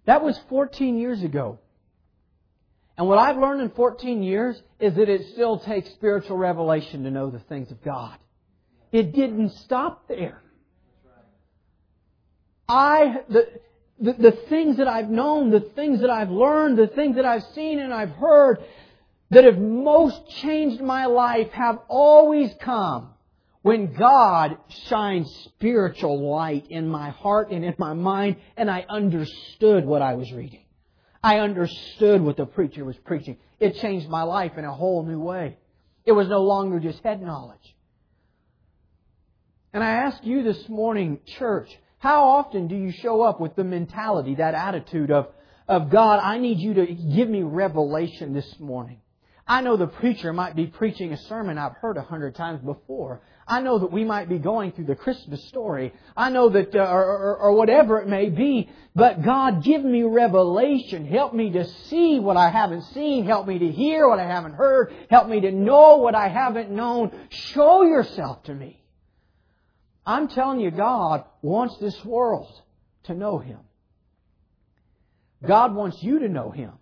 That 0.06 0.24
was 0.24 0.36
14 0.48 0.98
years 0.98 1.22
ago. 1.22 1.60
And 2.96 3.06
what 3.06 3.18
I've 3.18 3.36
learned 3.36 3.60
in 3.60 3.70
14 3.70 4.24
years 4.24 4.60
is 4.80 4.96
that 4.96 5.08
it 5.08 5.24
still 5.34 5.60
takes 5.60 5.88
spiritual 5.90 6.36
revelation 6.36 7.04
to 7.04 7.12
know 7.12 7.30
the 7.30 7.38
things 7.38 7.70
of 7.70 7.80
God. 7.84 8.18
It 8.90 9.14
didn't 9.14 9.50
stop 9.50 10.08
there. 10.08 10.42
I, 12.68 13.22
the, 13.30 13.48
the, 14.00 14.12
the 14.12 14.32
things 14.48 14.76
that 14.76 14.88
I've 14.88 15.10
known, 15.10 15.50
the 15.50 15.60
things 15.60 16.00
that 16.00 16.10
I've 16.10 16.30
learned, 16.30 16.78
the 16.78 16.86
things 16.86 17.16
that 17.16 17.24
I've 17.24 17.44
seen 17.54 17.78
and 17.80 17.92
I've 17.92 18.10
heard 18.10 18.58
that 19.30 19.44
have 19.44 19.58
most 19.58 20.28
changed 20.40 20.80
my 20.80 21.06
life 21.06 21.50
have 21.52 21.78
always 21.88 22.50
come 22.60 23.10
when 23.62 23.92
God 23.92 24.56
shines 24.88 25.30
spiritual 25.44 26.30
light 26.30 26.66
in 26.70 26.88
my 26.88 27.10
heart 27.10 27.50
and 27.50 27.64
in 27.64 27.74
my 27.78 27.92
mind 27.92 28.36
and 28.56 28.70
I 28.70 28.86
understood 28.88 29.84
what 29.84 30.00
I 30.00 30.14
was 30.14 30.32
reading. 30.32 30.64
I 31.22 31.40
understood 31.40 32.22
what 32.22 32.36
the 32.36 32.46
preacher 32.46 32.84
was 32.84 32.96
preaching. 32.98 33.38
It 33.58 33.76
changed 33.80 34.08
my 34.08 34.22
life 34.22 34.52
in 34.56 34.64
a 34.64 34.72
whole 34.72 35.04
new 35.04 35.20
way. 35.20 35.56
It 36.04 36.12
was 36.12 36.28
no 36.28 36.42
longer 36.42 36.78
just 36.78 37.02
head 37.02 37.20
knowledge. 37.20 37.74
And 39.72 39.82
I 39.84 39.90
ask 39.90 40.24
you 40.24 40.42
this 40.44 40.68
morning, 40.68 41.20
church, 41.38 41.68
how 41.98 42.28
often 42.28 42.68
do 42.68 42.76
you 42.76 42.92
show 42.92 43.22
up 43.22 43.40
with 43.40 43.56
the 43.56 43.64
mentality, 43.64 44.36
that 44.36 44.54
attitude 44.54 45.10
of, 45.10 45.28
of 45.66 45.90
God, 45.90 46.20
I 46.22 46.38
need 46.38 46.58
you 46.58 46.74
to 46.74 46.86
give 46.86 47.28
me 47.28 47.42
revelation 47.42 48.32
this 48.32 48.58
morning. 48.60 49.00
I 49.48 49.62
know 49.62 49.78
the 49.78 49.86
preacher 49.86 50.32
might 50.32 50.54
be 50.54 50.66
preaching 50.66 51.12
a 51.12 51.16
sermon 51.16 51.56
I've 51.56 51.72
heard 51.80 51.96
a 51.96 52.02
hundred 52.02 52.34
times 52.34 52.60
before. 52.60 53.22
I 53.46 53.62
know 53.62 53.78
that 53.78 53.90
we 53.90 54.04
might 54.04 54.28
be 54.28 54.38
going 54.38 54.72
through 54.72 54.84
the 54.84 54.94
Christmas 54.94 55.42
story. 55.48 55.94
I 56.14 56.28
know 56.28 56.50
that, 56.50 56.76
uh, 56.76 56.80
or, 56.80 57.02
or, 57.02 57.36
or, 57.38 57.52
whatever 57.54 57.98
it 57.98 58.06
may 58.06 58.28
be. 58.28 58.68
But 58.94 59.22
God, 59.22 59.64
give 59.64 59.82
me 59.82 60.02
revelation. 60.02 61.06
Help 61.06 61.32
me 61.32 61.50
to 61.52 61.64
see 61.64 62.20
what 62.20 62.36
I 62.36 62.50
haven't 62.50 62.82
seen. 62.92 63.24
Help 63.24 63.48
me 63.48 63.58
to 63.58 63.72
hear 63.72 64.06
what 64.06 64.20
I 64.20 64.26
haven't 64.26 64.52
heard. 64.52 64.92
Help 65.08 65.28
me 65.28 65.40
to 65.40 65.50
know 65.50 65.96
what 65.96 66.14
I 66.14 66.28
haven't 66.28 66.70
known. 66.70 67.10
Show 67.30 67.84
yourself 67.84 68.42
to 68.44 68.54
me. 68.54 68.82
I'm 70.08 70.28
telling 70.28 70.60
you, 70.60 70.70
God 70.70 71.24
wants 71.42 71.76
this 71.82 71.94
world 72.02 72.50
to 73.04 73.14
know 73.14 73.36
Him. 73.36 73.58
God 75.46 75.74
wants 75.74 75.98
you 76.00 76.20
to 76.20 76.28
know 76.30 76.50
Him. 76.50 76.72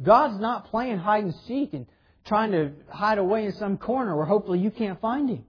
God's 0.00 0.40
not 0.40 0.70
playing 0.70 0.98
hide 0.98 1.24
and 1.24 1.34
seek 1.48 1.72
and 1.72 1.86
trying 2.24 2.52
to 2.52 2.70
hide 2.88 3.18
away 3.18 3.46
in 3.46 3.52
some 3.54 3.78
corner 3.78 4.16
where 4.16 4.26
hopefully 4.26 4.60
you 4.60 4.70
can't 4.70 5.00
find 5.00 5.28
Him. 5.28 5.44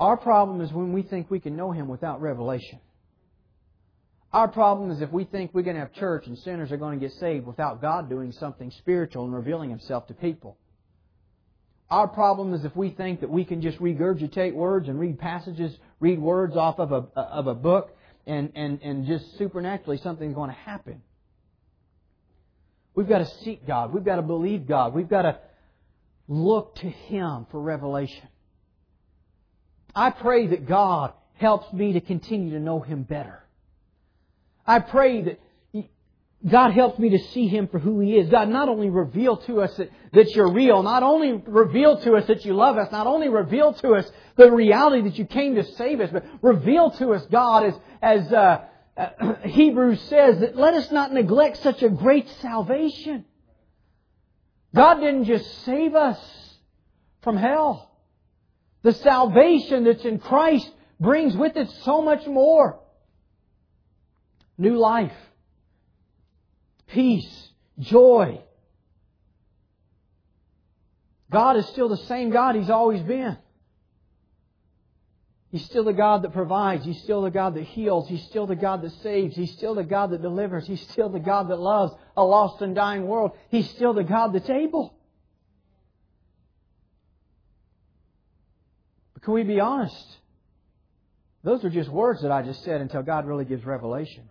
Our 0.00 0.16
problem 0.16 0.60
is 0.60 0.72
when 0.72 0.92
we 0.92 1.02
think 1.02 1.30
we 1.30 1.38
can 1.38 1.56
know 1.56 1.70
Him 1.70 1.86
without 1.86 2.20
revelation. 2.20 2.80
Our 4.32 4.48
problem 4.48 4.90
is 4.90 5.00
if 5.00 5.12
we 5.12 5.22
think 5.22 5.54
we're 5.54 5.62
going 5.62 5.76
to 5.76 5.82
have 5.82 5.92
church 5.92 6.26
and 6.26 6.36
sinners 6.38 6.72
are 6.72 6.76
going 6.76 6.98
to 6.98 7.06
get 7.06 7.16
saved 7.20 7.46
without 7.46 7.80
God 7.80 8.10
doing 8.10 8.32
something 8.32 8.72
spiritual 8.78 9.26
and 9.26 9.32
revealing 9.32 9.70
Himself 9.70 10.08
to 10.08 10.14
people. 10.14 10.56
Our 11.90 12.06
problem 12.06 12.54
is 12.54 12.64
if 12.64 12.76
we 12.76 12.90
think 12.90 13.20
that 13.20 13.30
we 13.30 13.44
can 13.44 13.62
just 13.62 13.78
regurgitate 13.78 14.54
words 14.54 14.88
and 14.88 15.00
read 15.00 15.18
passages, 15.18 15.76
read 15.98 16.20
words 16.20 16.56
off 16.56 16.78
of 16.78 16.92
a, 16.92 17.20
of 17.20 17.48
a 17.48 17.54
book, 17.54 17.96
and, 18.26 18.52
and, 18.54 18.80
and 18.82 19.06
just 19.06 19.36
supernaturally 19.38 19.98
something's 19.98 20.34
going 20.34 20.50
to 20.50 20.56
happen. 20.56 21.02
We've 22.94 23.08
got 23.08 23.18
to 23.18 23.30
seek 23.44 23.66
God. 23.66 23.92
We've 23.92 24.04
got 24.04 24.16
to 24.16 24.22
believe 24.22 24.68
God. 24.68 24.94
We've 24.94 25.08
got 25.08 25.22
to 25.22 25.38
look 26.28 26.76
to 26.76 26.88
Him 26.88 27.46
for 27.50 27.60
revelation. 27.60 28.28
I 29.94 30.10
pray 30.10 30.46
that 30.48 30.68
God 30.68 31.12
helps 31.34 31.72
me 31.72 31.94
to 31.94 32.00
continue 32.00 32.52
to 32.52 32.60
know 32.60 32.80
Him 32.80 33.02
better. 33.02 33.42
I 34.64 34.78
pray 34.78 35.22
that 35.22 35.40
God 36.46 36.72
helps 36.72 36.98
me 36.98 37.10
to 37.10 37.18
see 37.18 37.48
Him 37.48 37.68
for 37.68 37.78
who 37.78 38.00
He 38.00 38.16
is. 38.16 38.30
God, 38.30 38.48
not 38.48 38.68
only 38.68 38.88
reveal 38.88 39.36
to 39.38 39.60
us 39.60 39.76
that, 39.76 39.90
that 40.14 40.34
you're 40.34 40.50
real, 40.50 40.82
not 40.82 41.02
only 41.02 41.32
reveal 41.32 42.00
to 42.00 42.16
us 42.16 42.26
that 42.28 42.46
you 42.46 42.54
love 42.54 42.78
us, 42.78 42.90
not 42.90 43.06
only 43.06 43.28
reveal 43.28 43.74
to 43.74 43.90
us 43.90 44.10
the 44.36 44.50
reality 44.50 45.02
that 45.02 45.18
you 45.18 45.26
came 45.26 45.56
to 45.56 45.64
save 45.74 46.00
us, 46.00 46.08
but 46.10 46.24
reveal 46.40 46.92
to 46.92 47.12
us, 47.12 47.26
God, 47.30 47.66
as, 47.66 47.74
as 48.00 48.32
uh, 48.32 48.64
uh, 48.96 49.34
Hebrews 49.44 50.00
says, 50.02 50.40
that 50.40 50.56
let 50.56 50.72
us 50.72 50.90
not 50.90 51.12
neglect 51.12 51.58
such 51.58 51.82
a 51.82 51.90
great 51.90 52.26
salvation. 52.40 53.26
God 54.74 54.94
didn't 54.94 55.24
just 55.24 55.64
save 55.64 55.94
us 55.94 56.18
from 57.20 57.36
hell. 57.36 57.90
The 58.82 58.94
salvation 58.94 59.84
that's 59.84 60.06
in 60.06 60.20
Christ 60.20 60.70
brings 60.98 61.36
with 61.36 61.56
it 61.58 61.70
so 61.82 62.00
much 62.00 62.26
more. 62.26 62.80
New 64.56 64.78
life 64.78 65.12
peace, 66.92 67.48
joy. 67.78 68.40
God 71.30 71.56
is 71.56 71.66
still 71.66 71.88
the 71.88 71.96
same 71.96 72.30
God 72.30 72.56
He's 72.56 72.70
always 72.70 73.02
been. 73.02 73.36
He's 75.50 75.64
still 75.64 75.82
the 75.82 75.92
God 75.92 76.22
that 76.22 76.32
provides. 76.32 76.84
He's 76.84 77.02
still 77.02 77.22
the 77.22 77.30
God 77.30 77.54
that 77.54 77.64
heals. 77.64 78.08
He's 78.08 78.22
still 78.24 78.46
the 78.46 78.54
God 78.54 78.82
that 78.82 78.92
saves. 79.02 79.34
He's 79.34 79.52
still 79.52 79.74
the 79.74 79.82
God 79.82 80.10
that 80.10 80.22
delivers. 80.22 80.64
He's 80.64 80.80
still 80.88 81.08
the 81.08 81.18
God 81.18 81.48
that 81.48 81.58
loves 81.58 81.92
a 82.16 82.22
lost 82.22 82.62
and 82.62 82.72
dying 82.72 83.06
world. 83.08 83.32
He's 83.48 83.68
still 83.70 83.92
the 83.92 84.04
God 84.04 84.32
that's 84.32 84.48
able. 84.48 84.94
But 89.14 89.24
can 89.24 89.34
we 89.34 89.42
be 89.42 89.58
honest? 89.58 90.06
Those 91.42 91.64
are 91.64 91.70
just 91.70 91.88
words 91.88 92.22
that 92.22 92.30
I 92.30 92.42
just 92.42 92.62
said 92.62 92.80
until 92.80 93.02
God 93.02 93.26
really 93.26 93.44
gives 93.44 93.64
revelation. 93.64 94.28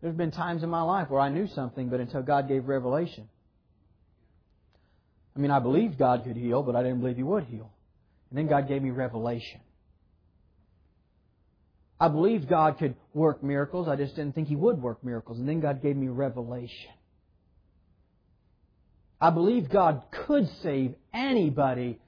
There's 0.00 0.14
been 0.14 0.30
times 0.30 0.62
in 0.62 0.70
my 0.70 0.82
life 0.82 1.10
where 1.10 1.20
I 1.20 1.28
knew 1.28 1.48
something, 1.48 1.88
but 1.88 2.00
until 2.00 2.22
God 2.22 2.48
gave 2.48 2.68
revelation. 2.68 3.28
I 5.36 5.40
mean, 5.40 5.50
I 5.50 5.58
believed 5.58 5.98
God 5.98 6.24
could 6.24 6.36
heal, 6.36 6.62
but 6.62 6.76
I 6.76 6.82
didn't 6.82 7.00
believe 7.00 7.16
He 7.16 7.22
would 7.22 7.44
heal. 7.44 7.70
And 8.30 8.38
then 8.38 8.46
God 8.46 8.68
gave 8.68 8.82
me 8.82 8.90
revelation. 8.90 9.60
I 12.00 12.08
believed 12.08 12.48
God 12.48 12.78
could 12.78 12.94
work 13.12 13.42
miracles, 13.42 13.88
I 13.88 13.96
just 13.96 14.14
didn't 14.14 14.34
think 14.34 14.48
He 14.48 14.56
would 14.56 14.80
work 14.80 15.02
miracles. 15.02 15.38
And 15.38 15.48
then 15.48 15.60
God 15.60 15.82
gave 15.82 15.96
me 15.96 16.08
revelation. 16.08 16.90
I 19.20 19.30
believed 19.30 19.70
God 19.70 20.02
could 20.12 20.48
save 20.62 20.94
anybody, 21.12 21.98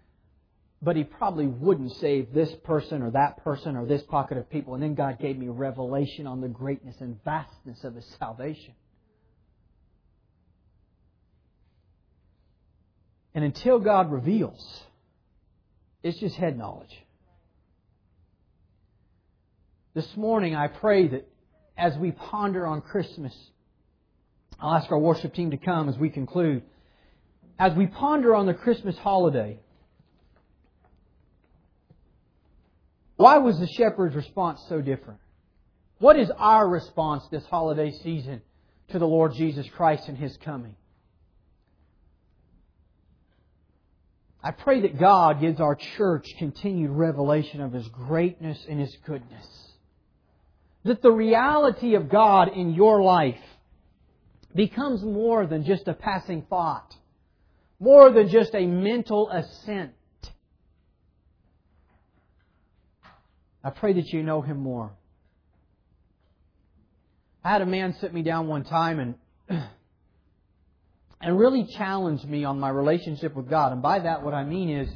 but 0.82 0.96
He 0.96 1.04
probably 1.04 1.46
wouldn't 1.46 1.92
save 1.96 2.32
this 2.32 2.50
person 2.64 3.02
or 3.02 3.10
that 3.10 3.44
person 3.44 3.76
or 3.76 3.86
this 3.86 4.02
pocket 4.02 4.38
of 4.38 4.48
people. 4.48 4.74
And 4.74 4.82
then 4.82 4.94
God 4.94 5.18
gave 5.18 5.38
me 5.38 5.48
revelation 5.48 6.26
on 6.26 6.40
the 6.40 6.48
greatness 6.48 6.96
and 7.00 7.22
vastness 7.24 7.84
of 7.84 7.94
His 7.94 8.06
salvation. 8.18 8.74
And 13.34 13.44
until 13.44 13.78
God 13.78 14.10
reveals, 14.10 14.82
it's 16.02 16.18
just 16.18 16.34
head 16.36 16.58
knowledge. 16.58 16.96
This 19.94 20.16
morning, 20.16 20.54
I 20.54 20.68
pray 20.68 21.08
that 21.08 21.28
as 21.76 21.96
we 21.96 22.12
ponder 22.12 22.66
on 22.66 22.80
Christmas, 22.80 23.34
I'll 24.58 24.74
ask 24.74 24.90
our 24.90 24.98
worship 24.98 25.34
team 25.34 25.50
to 25.50 25.56
come 25.56 25.88
as 25.88 25.96
we 25.96 26.10
conclude. 26.10 26.62
As 27.58 27.74
we 27.74 27.86
ponder 27.86 28.34
on 28.34 28.46
the 28.46 28.54
Christmas 28.54 28.96
holiday, 28.98 29.58
why 33.20 33.36
was 33.36 33.58
the 33.58 33.66
shepherd's 33.66 34.16
response 34.16 34.64
so 34.70 34.80
different? 34.80 35.20
What 35.98 36.18
is 36.18 36.30
our 36.38 36.66
response 36.66 37.22
this 37.30 37.44
holiday 37.44 37.90
season 38.02 38.40
to 38.88 38.98
the 38.98 39.06
Lord 39.06 39.34
Jesus 39.34 39.68
Christ 39.76 40.08
and 40.08 40.16
His 40.16 40.34
coming? 40.38 40.74
I 44.42 44.52
pray 44.52 44.80
that 44.80 44.98
God 44.98 45.38
gives 45.42 45.60
our 45.60 45.74
church 45.74 46.26
continued 46.38 46.92
revelation 46.92 47.60
of 47.60 47.74
His 47.74 47.86
greatness 47.88 48.58
and 48.66 48.80
His 48.80 48.96
goodness. 49.04 49.46
That 50.84 51.02
the 51.02 51.12
reality 51.12 51.96
of 51.96 52.08
God 52.08 52.48
in 52.56 52.72
your 52.72 53.02
life 53.02 53.36
becomes 54.54 55.02
more 55.02 55.46
than 55.46 55.66
just 55.66 55.86
a 55.88 55.92
passing 55.92 56.46
thought, 56.48 56.96
more 57.78 58.10
than 58.10 58.30
just 58.30 58.54
a 58.54 58.64
mental 58.64 59.28
assent. 59.28 59.92
I 63.62 63.70
pray 63.70 63.92
that 63.94 64.08
you 64.08 64.22
know 64.22 64.40
Him 64.40 64.58
more. 64.58 64.92
I 67.44 67.50
had 67.50 67.62
a 67.62 67.66
man 67.66 67.96
sit 68.00 68.12
me 68.12 68.22
down 68.22 68.48
one 68.48 68.64
time 68.64 68.98
and 69.00 69.14
and 71.20 71.38
really 71.38 71.66
challenged 71.76 72.24
me 72.26 72.44
on 72.44 72.58
my 72.58 72.70
relationship 72.70 73.34
with 73.34 73.48
God. 73.48 73.72
And 73.72 73.82
by 73.82 74.00
that, 74.00 74.22
what 74.22 74.34
I 74.34 74.44
mean 74.44 74.70
is, 74.70 74.88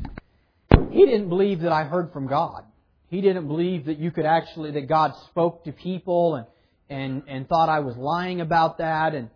he 0.91 1.05
didn't 1.05 1.29
believe 1.29 1.61
that 1.61 1.73
I 1.73 1.85
heard 1.85 2.13
from 2.13 2.27
God. 2.27 2.65
He 3.09 3.21
didn't 3.21 3.47
believe 3.47 3.87
that 3.87 3.99
you 3.99 4.11
could 4.11 4.25
actually, 4.25 4.73
that 4.73 4.89
God 4.89 5.13
spoke 5.29 5.65
to 5.65 5.73
people 5.73 6.37
and, 6.37 6.47
and, 6.89 7.23
and 7.29 7.49
thought 7.49 7.69
I 7.69 7.81
was 7.81 7.97
lying 7.97 8.41
about 8.41 8.79
that. 8.79 9.15
And, 9.15 9.29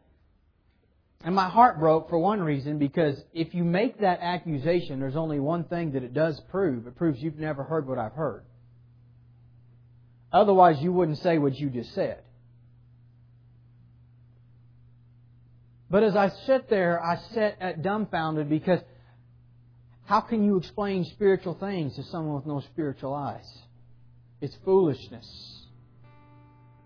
and 1.23 1.35
my 1.35 1.49
heart 1.49 1.79
broke 1.79 2.09
for 2.09 2.19
one 2.19 2.41
reason, 2.41 2.79
because 2.79 3.23
if 3.35 3.55
you 3.55 3.65
make 3.65 4.01
that 4.01 4.21
accusation, 4.23 5.01
there's 5.01 5.17
only 5.17 5.39
one 5.41 5.65
thing 5.65 5.93
that 5.93 6.03
it 6.03 6.15
does 6.15 6.41
prove. 6.51 6.87
It 6.87 6.97
proves 6.97 7.21
you've 7.21 7.39
never 7.39 7.65
heard 7.65 7.87
what 7.87 7.99
I've 7.99 8.13
heard. 8.13 8.45
Otherwise, 10.33 10.81
you 10.81 10.93
wouldn't 10.93 11.19
say 11.19 11.39
what 11.39 11.59
you 11.59 11.71
just 11.71 11.95
said. 11.95 12.23
But 15.91 16.03
as 16.03 16.15
I 16.15 16.29
sit 16.47 16.69
there, 16.69 17.03
I 17.03 17.17
sit 17.33 17.57
at 17.61 17.83
dumbfounded 17.83 18.49
because 18.51 18.81
how 20.05 20.21
can 20.21 20.45
you 20.45 20.57
explain 20.57 21.05
spiritual 21.05 21.55
things 21.55 21.97
to 21.97 22.03
someone 22.05 22.37
with 22.37 22.47
no 22.47 22.61
spiritual 22.61 23.15
eyes? 23.15 23.47
It's 24.41 24.57
foolishness. 24.65 25.27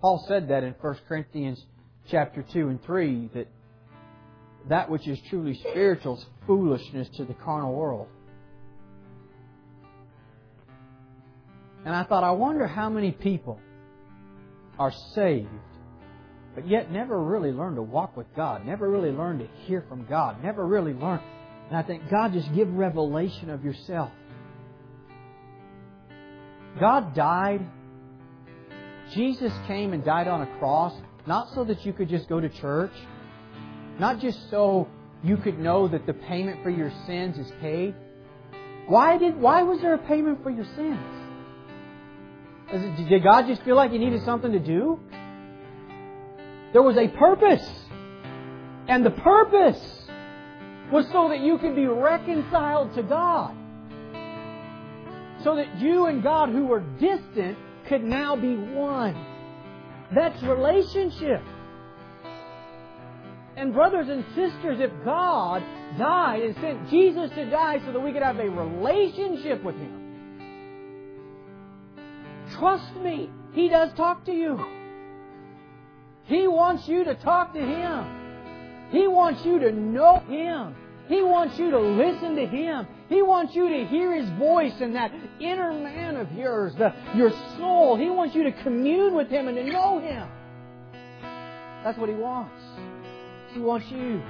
Paul 0.01 0.25
said 0.27 0.49
that 0.49 0.65
in 0.65 0.75
1 0.81 0.97
Corinthians 1.09 1.65
chapter 2.09 2.43
2 2.43 2.69
and 2.69 2.83
3 2.85 3.31
that 3.35 3.49
that 4.69 4.91
which 4.91 5.07
is 5.09 5.19
truly 5.29 5.55
spiritual 5.55 6.19
is 6.19 6.27
foolishness 6.47 7.09
to 7.17 7.25
the 7.25 7.35
carnal 7.35 7.75
world. 7.75 8.09
And 11.85 11.95
I 11.95 12.05
thought, 12.05 12.25
I 12.25 12.31
wonder 12.31 12.67
how 12.67 12.89
many 12.89 13.13
people 13.13 13.61
are 14.79 14.93
saved 15.15 15.49
but 16.55 16.69
yet 16.69 16.91
never 16.91 17.19
really 17.19 17.51
learned 17.51 17.77
to 17.77 17.83
walk 17.83 18.17
with 18.17 18.27
God, 18.37 18.67
never 18.67 18.89
really 18.89 19.11
learned 19.11 19.41
to 19.41 19.49
hear 19.65 19.85
from 19.89 20.05
God, 20.07 20.43
never 20.43 20.67
really 20.67 20.93
learned. 20.93 21.23
And 21.69 21.77
I 21.77 21.83
think, 21.83 22.11
God, 22.11 22.33
just 22.33 22.53
give 22.55 22.71
revelation 22.73 23.49
of 23.49 23.65
yourself. 23.65 24.11
God 26.79 27.15
died. 27.15 27.65
Jesus 29.15 29.53
came 29.67 29.93
and 29.93 30.05
died 30.05 30.29
on 30.29 30.43
a 30.43 30.59
cross, 30.59 30.93
not 31.27 31.49
so 31.55 31.65
that 31.65 31.85
you 31.87 31.93
could 31.93 32.09
just 32.09 32.29
go 32.29 32.41
to 32.41 32.49
church, 32.49 32.93
not 33.99 34.21
just 34.21 34.51
so 34.51 34.89
you 35.23 35.37
could 35.39 35.59
know 35.59 35.89
that 35.89 36.07
the 36.07 36.15
payment 36.15 36.63
for 36.63 36.71
your 36.71 36.93
sins 37.07 37.39
is 37.39 37.51
paid. 37.61 37.95
Why 38.89 39.17
did 39.17 39.41
why 39.41 39.63
was 39.63 39.81
there 39.81 39.95
a 39.95 39.99
payment 39.99 40.43
for 40.43 40.51
your 40.51 40.65
sins? 40.77 41.22
Did 42.73 43.23
God 43.23 43.47
just 43.47 43.63
feel 43.65 43.77
like 43.77 43.91
He 43.91 43.99
needed 43.99 44.23
something 44.25 44.53
to 44.53 44.59
do? 44.59 44.99
There 46.73 46.83
was 46.83 46.97
a 46.97 47.09
purpose. 47.09 47.69
And 48.89 49.05
the 49.05 49.11
purpose 49.11 49.81
was 50.91 51.07
so 51.13 51.29
that 51.29 51.41
you 51.41 51.59
could 51.59 51.77
be 51.77 51.87
reconciled 51.87 52.95
to 52.95 53.03
God. 53.03 53.55
So 55.45 55.57
that 55.57 55.79
you 55.79 56.07
and 56.07 56.23
God, 56.23 56.49
who 56.49 56.67
were 56.67 56.81
distant, 56.81 57.59
could 57.89 58.03
now 58.03 58.37
be 58.37 58.55
one. 58.57 59.27
That's 60.15 60.43
relationship. 60.43 61.43
And 63.57 63.75
brothers 63.75 64.09
and 64.09 64.25
sisters, 64.29 64.81
if 64.81 64.91
God 65.05 65.63
died 65.99 66.43
and 66.43 66.55
sent 66.57 66.89
Jesus 66.89 67.31
to 67.35 67.51
die 67.51 67.79
so 67.85 67.93
that 67.93 68.01
we 68.01 68.13
could 68.13 68.23
have 68.23 68.39
a 68.39 68.49
relationship 68.49 69.63
with 69.63 69.77
Him, 69.77 70.02
trust 72.63 72.95
me, 73.03 73.29
He 73.55 73.69
does 73.69 73.93
talk 73.97 74.25
to 74.27 74.33
you. 74.33 74.57
He 76.27 76.47
wants 76.47 76.87
you 76.87 77.03
to 77.03 77.17
talk 77.17 77.53
to 77.55 77.61
Him. 77.61 78.89
He 78.93 79.09
wants 79.09 79.45
you 79.45 79.59
to 79.59 79.73
know 79.73 80.21
Him. 80.29 80.77
He 81.09 81.23
wants 81.23 81.59
you 81.59 81.73
to 81.73 81.81
listen 81.81 82.37
to 82.37 82.47
Him. 82.47 82.87
He 83.09 83.21
wants 83.21 83.57
you 83.57 83.69
to 83.69 83.85
hear 83.87 84.15
His 84.15 84.31
voice 84.39 84.75
and 84.81 84.95
that 84.95 85.11
inner 85.41 85.73
man 85.73 86.15
of 86.15 86.31
yours, 86.33 86.73
the, 86.79 86.95
your 87.17 87.33
soul. 87.59 87.97
He 87.99 88.09
wants 88.09 88.37
you 88.37 88.45
to 88.45 88.53
commune 88.63 89.17
with 89.17 89.29
Him 89.29 89.49
and 89.49 89.57
to 89.57 89.65
know 89.65 89.99
Him. 89.99 90.29
That's 91.83 91.99
what 91.99 92.09
He 92.09 92.15
wants. 92.15 92.63
He 93.55 93.59
wants 93.59 93.91
you. 93.91 94.23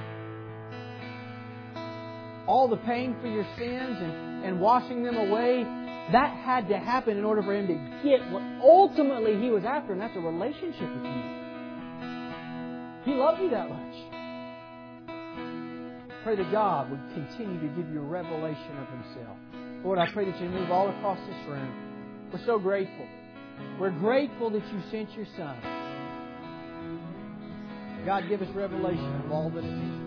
All 2.47 2.67
the 2.67 2.79
pain 2.79 3.15
for 3.21 3.29
your 3.29 3.47
sins 3.59 3.99
and, 4.01 4.45
and 4.47 4.59
washing 4.59 5.05
them 5.05 5.17
away, 5.17 5.67
that 6.11 6.37
had 6.45 6.69
to 6.69 6.79
happen 6.79 7.17
in 7.17 7.25
order 7.25 7.43
for 7.43 7.55
Him 7.55 7.69
to 7.69 7.75
get 8.03 8.29
what 8.31 8.43
ultimately 8.61 9.41
He 9.41 9.51
was 9.51 9.65
after, 9.65 9.93
and 9.93 10.01
that's 10.01 10.17
a 10.17 10.21
relationship 10.21 10.81
with 10.81 11.05
you. 11.05 11.23
He 13.05 13.15
loved 13.15 13.41
you 13.41 13.51
that 13.51 13.69
much. 13.69 13.95
Pray 16.25 16.37
that 16.37 16.51
God 16.53 16.91
would 16.91 17.01
continue 17.15 17.61
to 17.61 17.69
give 17.75 17.89
you 17.93 18.01
a 18.01 18.05
revelation 18.05 18.79
of 18.79 18.89
Himself. 18.89 19.37
Lord, 19.85 19.99
I 19.99 20.11
pray 20.13 20.25
that 20.31 20.41
you 20.41 20.49
move 20.49 20.71
all 20.71 20.89
across 20.89 21.19
this 21.19 21.47
room. 21.49 22.31
We're 22.33 22.45
so 22.47 22.59
grateful. 22.59 23.07
We're 23.79 23.91
grateful 23.91 24.51
that 24.51 24.67
you 24.73 24.81
sent 24.91 25.13
your 25.17 25.27
Son. 25.37 25.57
God, 28.07 28.29
give 28.29 28.43
us 28.43 28.49
revelation 28.55 29.23
of 29.25 29.33
all 29.33 29.51
that 29.51 29.65
it 29.65 29.71
means. 29.71 30.03